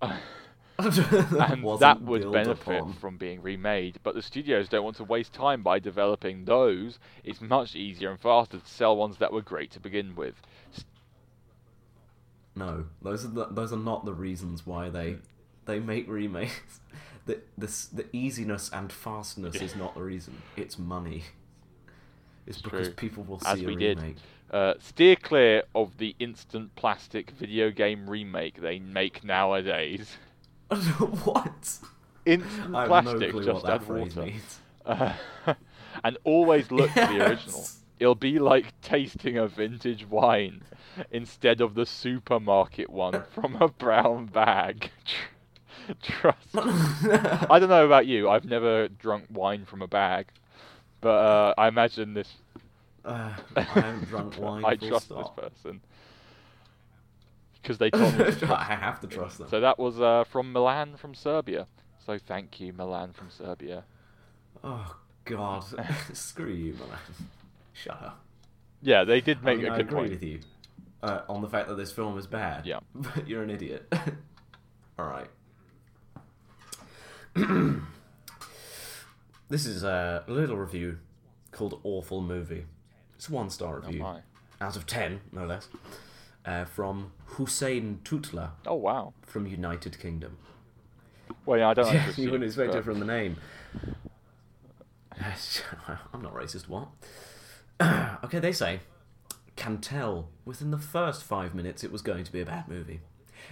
and 0.78 1.78
that 1.78 2.00
would 2.02 2.30
benefit 2.32 2.80
upon. 2.80 2.92
from 2.94 3.16
being 3.16 3.40
remade. 3.42 3.98
But 4.02 4.14
the 4.14 4.22
studios 4.22 4.68
don't 4.68 4.84
want 4.84 4.96
to 4.96 5.04
waste 5.04 5.32
time 5.32 5.62
by 5.62 5.78
developing 5.78 6.44
those. 6.44 6.98
It's 7.22 7.40
much 7.40 7.74
easier 7.76 8.10
and 8.10 8.20
faster 8.20 8.58
to 8.58 8.66
sell 8.66 8.96
ones 8.96 9.18
that 9.18 9.32
were 9.32 9.42
great 9.42 9.70
to 9.72 9.80
begin 9.80 10.14
with. 10.14 10.34
No, 12.56 12.86
those 13.02 13.24
are 13.24 13.28
the, 13.28 13.46
those 13.46 13.72
are 13.72 13.78
not 13.78 14.04
the 14.04 14.14
reasons 14.14 14.66
why 14.66 14.88
they 14.88 15.16
they 15.64 15.78
make 15.78 16.08
remakes. 16.08 16.80
The 17.26 17.40
the 17.56 17.66
the 17.90 18.04
easiness 18.12 18.68
and 18.70 18.92
fastness 18.92 19.56
is 19.56 19.74
not 19.74 19.94
the 19.94 20.02
reason. 20.02 20.42
It's 20.58 20.78
money. 20.78 21.24
It's 22.46 22.60
because 22.60 22.88
true. 22.88 22.96
people 22.96 23.22
will 23.22 23.40
see 23.40 23.48
As 23.48 23.62
a 23.62 23.64
we 23.64 23.76
did. 23.76 24.20
Uh, 24.50 24.74
steer 24.78 25.16
clear 25.16 25.62
of 25.74 25.96
the 25.96 26.14
instant 26.18 26.76
plastic 26.76 27.30
video 27.30 27.70
game 27.70 28.10
remake 28.10 28.60
they 28.60 28.78
make 28.78 29.24
nowadays. 29.24 30.18
what? 31.24 31.78
Instant 32.26 32.74
I 32.74 32.86
plastic, 32.86 33.34
no 33.34 33.42
just 33.42 33.66
add 33.66 33.86
water. 33.86 34.32
Uh, 34.86 35.12
and 36.04 36.18
always 36.24 36.70
look 36.70 36.90
for 36.90 37.00
the 37.00 37.26
original. 37.26 37.66
It'll 38.00 38.14
be 38.14 38.38
like 38.38 38.80
tasting 38.80 39.38
a 39.38 39.46
vintage 39.46 40.06
wine 40.06 40.62
instead 41.10 41.60
of 41.60 41.74
the 41.74 41.86
supermarket 41.86 42.90
one 42.90 43.24
from 43.34 43.56
a 43.56 43.68
brown 43.68 44.26
bag. 44.26 44.90
Trust. 46.02 46.54
Me. 46.54 46.62
I 46.62 47.58
don't 47.58 47.68
know 47.68 47.84
about 47.84 48.06
you. 48.06 48.28
I've 48.28 48.46
never 48.46 48.88
drunk 48.88 49.26
wine 49.30 49.66
from 49.66 49.82
a 49.82 49.86
bag, 49.86 50.28
but 51.02 51.10
uh, 51.10 51.54
I 51.58 51.68
imagine 51.68 52.14
this. 52.14 52.32
Uh, 53.04 53.34
I 53.54 53.60
haven't 53.60 54.08
drunk 54.08 54.38
wine. 54.38 54.64
I 54.64 54.76
trust 54.76 55.06
stop. 55.06 55.36
this 55.36 55.50
person 55.50 55.80
because 57.64 57.78
they 57.78 57.90
told 57.90 58.16
me. 58.18 58.30
to 58.30 58.54
I 58.60 58.74
have 58.74 59.00
to 59.00 59.06
trust 59.06 59.38
them. 59.38 59.48
So 59.48 59.60
that 59.60 59.78
was 59.78 59.98
uh, 60.00 60.24
from 60.24 60.52
Milan, 60.52 60.96
from 60.96 61.14
Serbia. 61.14 61.66
So 62.04 62.18
thank 62.18 62.60
you, 62.60 62.74
Milan, 62.74 63.12
from 63.14 63.30
Serbia. 63.30 63.84
Oh 64.62 64.96
God, 65.24 65.64
screw 66.12 66.52
you, 66.52 66.74
Milan. 66.74 66.98
Shut 67.72 68.02
up. 68.02 68.20
Yeah, 68.82 69.04
they 69.04 69.22
did 69.22 69.38
I, 69.38 69.44
make 69.46 69.58
mean, 69.58 69.68
a 69.68 69.72
I 69.72 69.76
good 69.78 69.86
agree 69.86 69.98
point. 69.98 70.10
with 70.10 70.22
you 70.22 70.40
uh, 71.02 71.22
on 71.28 71.40
the 71.40 71.48
fact 71.48 71.68
that 71.68 71.76
this 71.76 71.90
film 71.90 72.18
is 72.18 72.26
bad. 72.26 72.66
Yeah. 72.66 72.80
but 72.94 73.26
you're 73.26 73.42
an 73.42 73.50
idiot. 73.50 73.90
All 74.98 75.06
right. 75.06 75.30
this 79.48 79.64
is 79.66 79.82
a 79.82 80.22
little 80.28 80.56
review 80.56 80.98
called 81.50 81.80
"Awful 81.82 82.20
Movie." 82.20 82.66
It's 83.16 83.28
a 83.28 83.32
one-star 83.32 83.80
Oh 83.82 83.86
review 83.86 84.02
my! 84.02 84.20
out 84.60 84.76
of 84.76 84.86
ten, 84.86 85.20
no 85.32 85.46
less, 85.46 85.68
uh, 86.44 86.64
from 86.64 87.12
Hussein 87.26 88.00
Tutla 88.04 88.50
Oh 88.66 88.74
wow! 88.74 89.12
from 89.22 89.46
United 89.46 89.98
Kingdom. 89.98 90.36
Well, 91.46 91.58
yeah, 91.58 91.68
I 91.70 91.74
don't. 91.74 91.86
Yeah, 91.94 92.10
you 92.16 92.30
wouldn't 92.30 92.44
expect 92.44 92.72
but- 92.72 92.78
it 92.78 92.84
from 92.84 93.00
the 93.00 93.06
name. 93.06 93.36
I'm 96.12 96.22
not 96.22 96.34
racist. 96.34 96.68
What? 96.68 96.88
okay, 98.24 98.38
they 98.38 98.52
say 98.52 98.80
can 99.56 99.78
tell 99.78 100.28
within 100.44 100.70
the 100.72 100.78
first 100.78 101.22
five 101.22 101.54
minutes 101.54 101.84
it 101.84 101.92
was 101.92 102.02
going 102.02 102.24
to 102.24 102.32
be 102.32 102.40
a 102.40 102.46
bad 102.46 102.66
movie, 102.68 103.00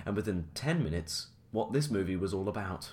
and 0.04 0.16
within 0.16 0.46
ten 0.54 0.82
minutes 0.82 1.28
what 1.52 1.72
this 1.72 1.90
movie 1.90 2.16
was 2.16 2.34
all 2.34 2.48
about. 2.48 2.92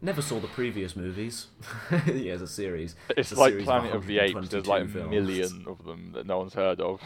Never 0.00 0.22
saw 0.22 0.38
the 0.38 0.46
previous 0.48 0.94
movies. 0.94 1.46
yeah, 2.06 2.34
it's 2.34 2.42
a 2.42 2.46
series. 2.46 2.94
It's 3.16 3.32
a 3.32 3.34
like 3.36 3.50
series 3.52 3.64
Planet 3.64 3.94
of 3.94 4.06
the 4.06 4.20
Apes. 4.20 4.48
There's 4.48 4.66
like 4.68 4.82
a 4.82 4.86
122 4.86 4.92
films. 4.92 5.10
million 5.10 5.64
of 5.66 5.84
them 5.84 6.12
that 6.14 6.24
no 6.24 6.38
one's 6.38 6.54
heard 6.54 6.80
of. 6.80 7.00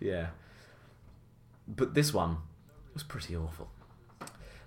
Yeah. 0.00 0.28
But 1.68 1.94
this 1.94 2.14
one 2.14 2.38
was 2.94 3.02
pretty 3.02 3.36
awful. 3.36 3.68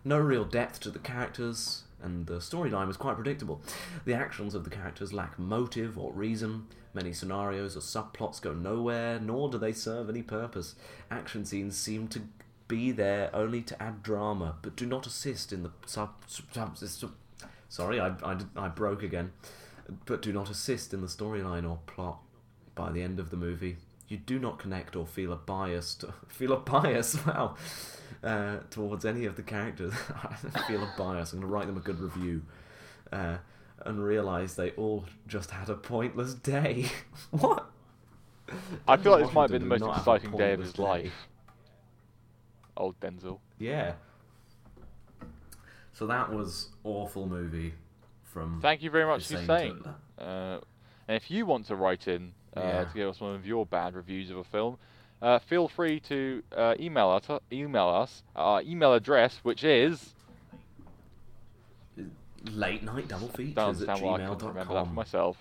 No 0.06 0.18
real 0.20 0.46
depth 0.46 0.80
to 0.82 0.92
the 0.92 1.00
characters, 1.00 1.84
and 2.02 2.28
the 2.28 2.38
storyline 2.38 2.88
was 2.88 2.98
quite 2.98 3.16
predictable. 3.16 3.62
The 4.06 4.14
actions 4.14 4.56
of 4.56 4.64
the 4.64 4.70
characters 4.70 5.12
lack 5.12 5.38
motive 5.38 5.98
or 5.98 6.14
reason. 6.14 6.68
Many 6.94 7.14
scenarios 7.14 7.76
or 7.76 7.80
subplots 7.80 8.42
go 8.42 8.54
nowhere, 8.54 9.20
nor 9.20 9.50
do 9.50 9.58
they 9.58 9.74
serve 9.74 10.10
any 10.10 10.22
purpose. 10.22 10.76
Action 11.10 11.46
scenes 11.46 11.78
seem 11.78 12.08
to 12.10 12.22
be 12.68 12.92
there 12.92 13.30
only 13.34 13.62
to 13.62 13.82
add 13.82 14.04
drama, 14.04 14.56
but 14.62 14.76
do 14.76 14.86
not 14.86 15.06
assist 15.06 15.52
in 15.52 15.64
the 15.64 15.72
sub. 15.86 16.14
sub, 16.28 16.78
sub, 16.78 17.12
sorry, 17.70 18.00
I, 18.00 18.10
I, 18.24 18.38
I 18.56 18.68
broke 18.68 19.04
again. 19.04 19.32
But 20.06 20.22
do 20.22 20.32
not 20.32 20.50
assist 20.50 20.94
in 20.94 21.02
the 21.02 21.08
storyline 21.08 21.70
or 21.70 21.80
plot. 21.86 22.20
By 22.74 22.92
the 22.92 23.04
end 23.04 23.20
of 23.20 23.30
the 23.30 23.38
movie, 23.38 23.78
you 24.12 24.18
do 24.18 24.38
not 24.38 24.60
connect 24.60 24.96
or 24.96 25.06
feel 25.06 25.32
a 25.32 25.38
bias. 25.38 25.96
To, 25.96 26.14
feel 26.28 26.54
a 26.54 26.58
bias? 26.58 27.18
Wow. 27.26 27.56
Uh, 28.22 28.58
towards 28.70 29.06
any 29.06 29.26
of 29.26 29.36
the 29.36 29.42
characters. 29.42 29.94
I 30.54 30.60
feel 30.68 30.84
a 30.84 30.94
bias. 30.98 31.32
I'm 31.34 31.40
going 31.40 31.50
to 31.50 31.54
write 31.54 31.66
them 31.66 31.78
a 31.78 31.80
good 31.80 32.00
review. 32.00 32.44
Uh, 33.12 33.38
and 33.86 34.04
realise 34.04 34.54
they 34.54 34.72
all 34.72 35.06
just 35.28 35.50
had 35.50 35.70
a 35.70 35.76
pointless 35.76 36.34
day. 36.36 36.86
what? 37.32 37.72
I 38.88 38.98
feel 38.98 39.14
like 39.14 39.26
this 39.26 39.34
might 39.34 39.44
have 39.44 39.52
been 39.52 39.62
the 39.62 39.68
most 39.68 39.80
did 39.80 39.86
not 39.88 39.98
have 39.98 40.08
a 40.08 40.12
exciting 40.12 40.38
day 40.38 40.54
of 40.54 40.60
his 40.60 40.74
day. 40.74 40.84
life. 40.84 41.28
Old 42.78 43.00
Denzel. 43.00 43.40
Yeah. 43.58 43.94
So 45.94 46.06
that 46.08 46.32
was 46.32 46.70
awful 46.84 47.28
movie 47.28 47.74
from. 48.24 48.60
Thank 48.62 48.84
you 48.84 48.92
very 48.92 49.06
much 49.06 49.28
for 49.28 49.38
Hussein 49.38 49.48
saying. 49.48 49.86
Tutla. 50.20 50.58
Uh, 50.58 50.60
and 51.08 51.18
if 51.18 51.32
you 51.32 51.46
want 51.46 51.66
to 51.68 51.76
write 51.76 52.08
in 52.08 52.34
uh, 52.56 52.62
Yeah. 52.62 52.84
to 52.86 52.94
give 52.94 53.10
us 53.10 53.20
one 53.20 53.36
of 53.36 53.46
your 53.46 53.66
bad 53.66 53.96
reviews 53.96 54.30
of 54.30 54.38
a 54.38 54.44
film, 54.44 54.78
uh, 55.22 55.40
feel 55.40 55.68
free 55.68 56.00
to 56.02 56.44
uh, 56.56 56.76
email 56.80 57.10
us. 57.10 57.40
Email 57.52 57.88
us 57.88 58.24
our 58.36 58.62
email 58.64 58.94
address, 58.94 59.40
which 59.44 59.64
is 59.64 60.14
Late 62.46 62.82
night 62.82 63.08
double 63.08 63.28
features 63.28 63.54
don't 63.56 63.90
at 63.90 64.02
why 64.02 64.16
I 64.16 64.18
couldn't 64.28 64.48
remember 64.48 64.60
that 64.60 64.66
for 64.66 64.74
gmail.com. 64.74 64.96
myself. 64.96 65.38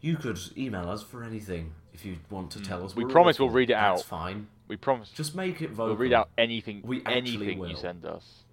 You 0.00 0.16
could 0.16 0.38
email 0.56 0.88
us 0.88 1.02
for 1.02 1.24
anything 1.24 1.72
if 1.92 2.04
you 2.04 2.18
want 2.30 2.52
to 2.52 2.62
tell 2.62 2.84
us. 2.84 2.92
Mm. 2.92 2.96
We 2.98 3.04
promise 3.06 3.40
we'll 3.40 3.50
read 3.50 3.70
it 3.70 3.72
That's 3.74 4.02
out. 4.02 4.06
fine. 4.06 4.46
We 4.68 4.76
promise 4.76 5.10
Just 5.10 5.34
make 5.34 5.60
it 5.60 5.70
vocal. 5.70 5.86
we'll 5.86 5.96
read 5.96 6.12
out 6.12 6.28
anything, 6.38 6.82
We 6.84 7.02
anything 7.04 7.58
you 7.64 7.74
send 7.76 8.04
us. 8.04 8.44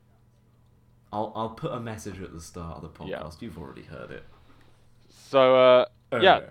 I'll 1.14 1.32
I'll 1.36 1.50
put 1.50 1.72
a 1.72 1.80
message 1.80 2.20
at 2.20 2.34
the 2.34 2.42
start 2.42 2.78
of 2.78 2.82
the 2.82 2.89
podcast. 2.89 3.10
Yeah. 3.10 3.30
You've 3.42 3.60
already 3.60 3.84
heard 3.84 4.10
it. 4.10 4.24
So 5.32 5.56
uh, 5.56 5.86
yeah, 6.22 6.36
Uh, 6.36 6.42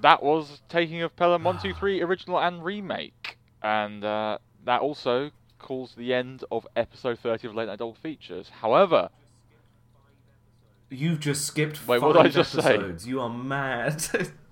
that 0.00 0.22
was 0.22 0.60
Taking 0.68 1.02
of 1.02 1.16
Pelham 1.16 1.42
123 1.42 2.02
original 2.02 2.38
and 2.38 2.64
remake. 2.64 3.36
And 3.62 4.04
uh, 4.04 4.38
that 4.64 4.80
also 4.80 5.32
calls 5.58 5.94
the 5.96 6.14
end 6.14 6.44
of 6.52 6.68
episode 6.76 7.18
30 7.18 7.48
of 7.48 7.54
Late 7.56 7.66
Night 7.66 7.80
Double 7.80 7.94
Features. 7.94 8.48
However, 8.60 9.08
You've 10.88 11.18
just 11.18 11.44
skipped 11.44 11.84
Wait, 11.88 11.98
five 12.00 12.14
what 12.14 12.22
did 12.22 12.26
I 12.26 12.28
just 12.28 12.52
say? 12.52 12.74
episodes. 12.74 13.08
You 13.08 13.20
are 13.20 13.28
mad. 13.28 14.04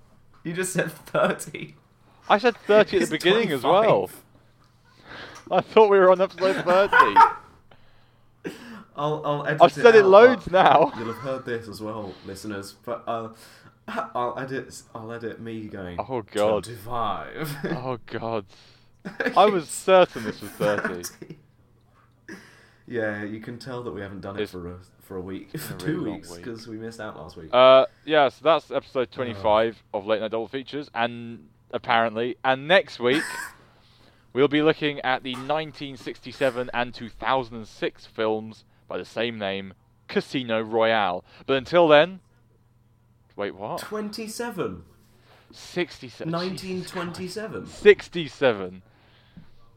you 0.43 0.53
just 0.53 0.73
said 0.73 0.91
thirty. 0.91 1.77
I 2.29 2.39
said 2.39 2.57
30 2.57 2.97
at 2.97 3.03
the 3.05 3.11
beginning 3.19 3.53
as 3.53 3.63
well. 3.63 4.11
I 5.53 5.61
thought 5.61 5.91
we 5.91 5.99
were 5.99 6.11
on 6.11 6.21
episode 6.21 6.65
30. 6.65 6.97
I'll 8.97 9.23
I'll 9.25 9.47
edit 9.47 9.63
I've 9.63 9.73
said 9.73 9.95
it 9.95 10.05
loads 10.05 10.51
now. 10.51 10.93
You'll 10.97 11.07
have 11.13 11.17
heard 11.17 11.45
this 11.45 11.69
as 11.69 11.81
well, 11.81 12.15
listeners. 12.27 12.75
But 12.85 13.03
uh, 13.07 13.29
I'll 13.89 14.39
edit 14.39 14.83
I'll 14.95 15.13
edit 15.13 15.41
me 15.41 15.67
going. 15.67 15.99
Oh, 15.99 16.23
God. 16.23 16.65
Twenty-five. 16.65 17.57
Oh, 17.77 17.99
God. 18.07 18.47
I 19.37 19.47
was 19.47 19.69
certain 19.69 20.25
this 20.25 20.41
was 20.41 20.51
30. 20.53 21.37
Yeah, 22.87 23.25
you 23.25 23.41
can 23.41 23.59
tell 23.59 23.83
that 23.83 23.93
we 23.93 24.01
haven't 24.01 24.21
done 24.21 24.37
it 24.39 24.43
It's 24.43 24.53
for 24.53 24.69
a 24.71 24.77
for 25.01 25.17
a 25.17 25.21
week, 25.21 25.51
for 25.59 25.75
two 25.79 25.87
really 25.87 25.97
long 25.99 26.15
weeks, 26.17 26.31
week. 26.31 26.39
because 26.43 26.67
we 26.67 26.77
missed 26.77 27.01
out 27.01 27.17
last 27.17 27.37
week. 27.37 27.51
Uh, 27.53 27.85
yeah, 28.07 28.29
so 28.31 28.39
that's 28.43 28.71
episode 28.71 29.11
25 29.11 29.83
of 29.93 30.07
Late 30.07 30.21
Night 30.23 30.31
Double 30.31 30.49
Features, 30.49 30.91
and 30.95 31.47
apparently, 31.73 32.37
and 32.45 32.67
next 32.67 33.01
week 33.01 33.23
we'll 34.33 34.49
be 34.49 34.63
looking 34.63 35.01
at 35.01 35.23
the 35.23 35.33
1967 35.33 36.71
and 36.73 36.95
2006 36.95 38.07
films 38.07 38.65
by 38.89 38.99
the 38.99 39.05
same 39.05 39.39
name, 39.39 39.75
Casino 40.09 40.61
Royale. 40.63 41.25
But 41.47 41.57
until 41.57 41.89
then, 41.89 42.21
wait, 43.37 43.55
what? 43.55 43.81
Twenty-seven. 43.81 44.83
67. 45.53 46.33
1927. 46.33 47.67
67. 47.67 48.83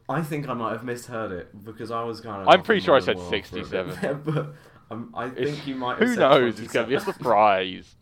I 0.08 0.22
think 0.22 0.48
I 0.48 0.54
might 0.54 0.72
have 0.72 0.82
misheard 0.82 1.30
it 1.30 1.64
because 1.64 1.90
I 1.90 2.02
was 2.02 2.20
kind 2.20 2.42
of. 2.42 2.48
I'm 2.48 2.62
pretty 2.62 2.80
sure 2.80 2.96
I 2.96 3.00
said 3.00 3.16
world 3.16 3.28
for 3.28 3.36
a 3.36 3.38
bit 3.38 3.46
67. 3.46 3.98
there, 4.00 4.14
but 4.24 4.54
um, 4.90 5.10
I 5.14 5.26
It's- 5.26 5.54
think 5.54 5.66
you 5.66 5.74
might. 5.76 5.98
Have 5.98 6.08
Who 6.08 6.16
knows? 6.16 6.58
It's 6.58 6.72
going 6.72 6.86
to 6.86 6.90
be 6.90 6.94
a 6.96 7.00
surprise. 7.12 7.94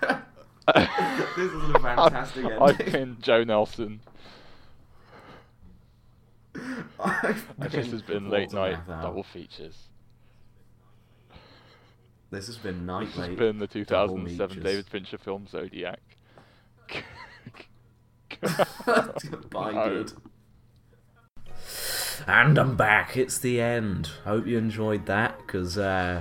this 0.74 1.52
is 1.52 1.70
a 1.74 1.78
fantastic 1.80 2.44
I've 2.46 2.80
ending. 2.80 2.92
been 2.92 3.16
Joe 3.20 3.44
Nelson. 3.44 4.00
This 7.58 7.90
has 7.90 8.02
been 8.02 8.28
Late 8.30 8.52
Night 8.52 8.78
Double 8.86 9.22
Features. 9.22 9.88
This 12.30 12.46
has 12.46 12.56
been 12.58 12.84
night. 12.84 13.06
This 13.08 13.26
has 13.26 13.36
been 13.36 13.58
the 13.58 13.66
2007 13.66 14.62
David 14.62 14.86
Fincher 14.86 15.16
film 15.18 15.46
Zodiac. 15.46 16.00
Bye, 19.50 19.72
No. 19.72 19.88
good. 19.88 20.12
And 22.26 22.58
I'm 22.58 22.76
back. 22.76 23.16
It's 23.16 23.38
the 23.38 23.60
end. 23.60 24.10
Hope 24.24 24.46
you 24.46 24.58
enjoyed 24.58 25.06
that, 25.06 25.38
because 25.38 25.78
uh, 25.78 26.20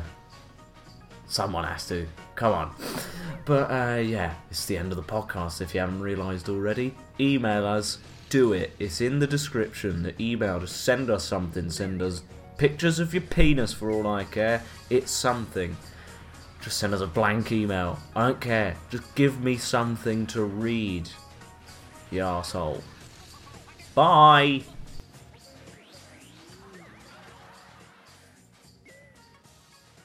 someone 1.28 1.66
has 1.66 1.88
to. 1.90 2.08
Come 2.36 2.54
on. 2.54 2.76
But 3.46 3.70
uh, 3.72 4.00
yeah, 4.00 4.34
it's 4.50 4.66
the 4.66 4.78
end 4.78 4.92
of 4.92 4.96
the 4.96 5.04
podcast. 5.04 5.60
If 5.62 5.74
you 5.74 5.80
haven't 5.82 6.02
realised 6.02 6.48
already, 6.50 6.96
email 7.20 7.66
us. 7.66 7.98
Do 8.30 8.54
it. 8.54 8.74
It's 8.80 9.02
in 9.02 9.20
the 9.20 9.28
description. 9.28 10.04
The 10.04 10.22
email. 10.22 10.60
Just 10.60 10.84
send 10.84 11.10
us 11.10 11.24
something. 11.24 11.70
Send 11.70 12.02
us 12.02 12.24
pictures 12.58 13.00
of 13.00 13.14
your 13.14 13.22
penis 13.22 13.74
for 13.74 13.92
all 13.92 14.08
I 14.08 14.24
care. 14.26 14.62
It's 14.90 15.12
something. 15.12 15.76
Just 16.62 16.80
send 16.80 16.94
us 16.94 17.02
a 17.02 17.08
blank 17.08 17.52
email. 17.52 18.00
I 18.16 18.28
don't 18.28 18.42
care. 18.42 18.76
Just 18.90 19.16
give 19.16 19.42
me 19.42 19.58
something 19.58 20.26
to 20.28 20.44
read. 20.44 21.10
You 22.12 22.22
asshole. 22.22 22.84
Bye. 23.96 24.64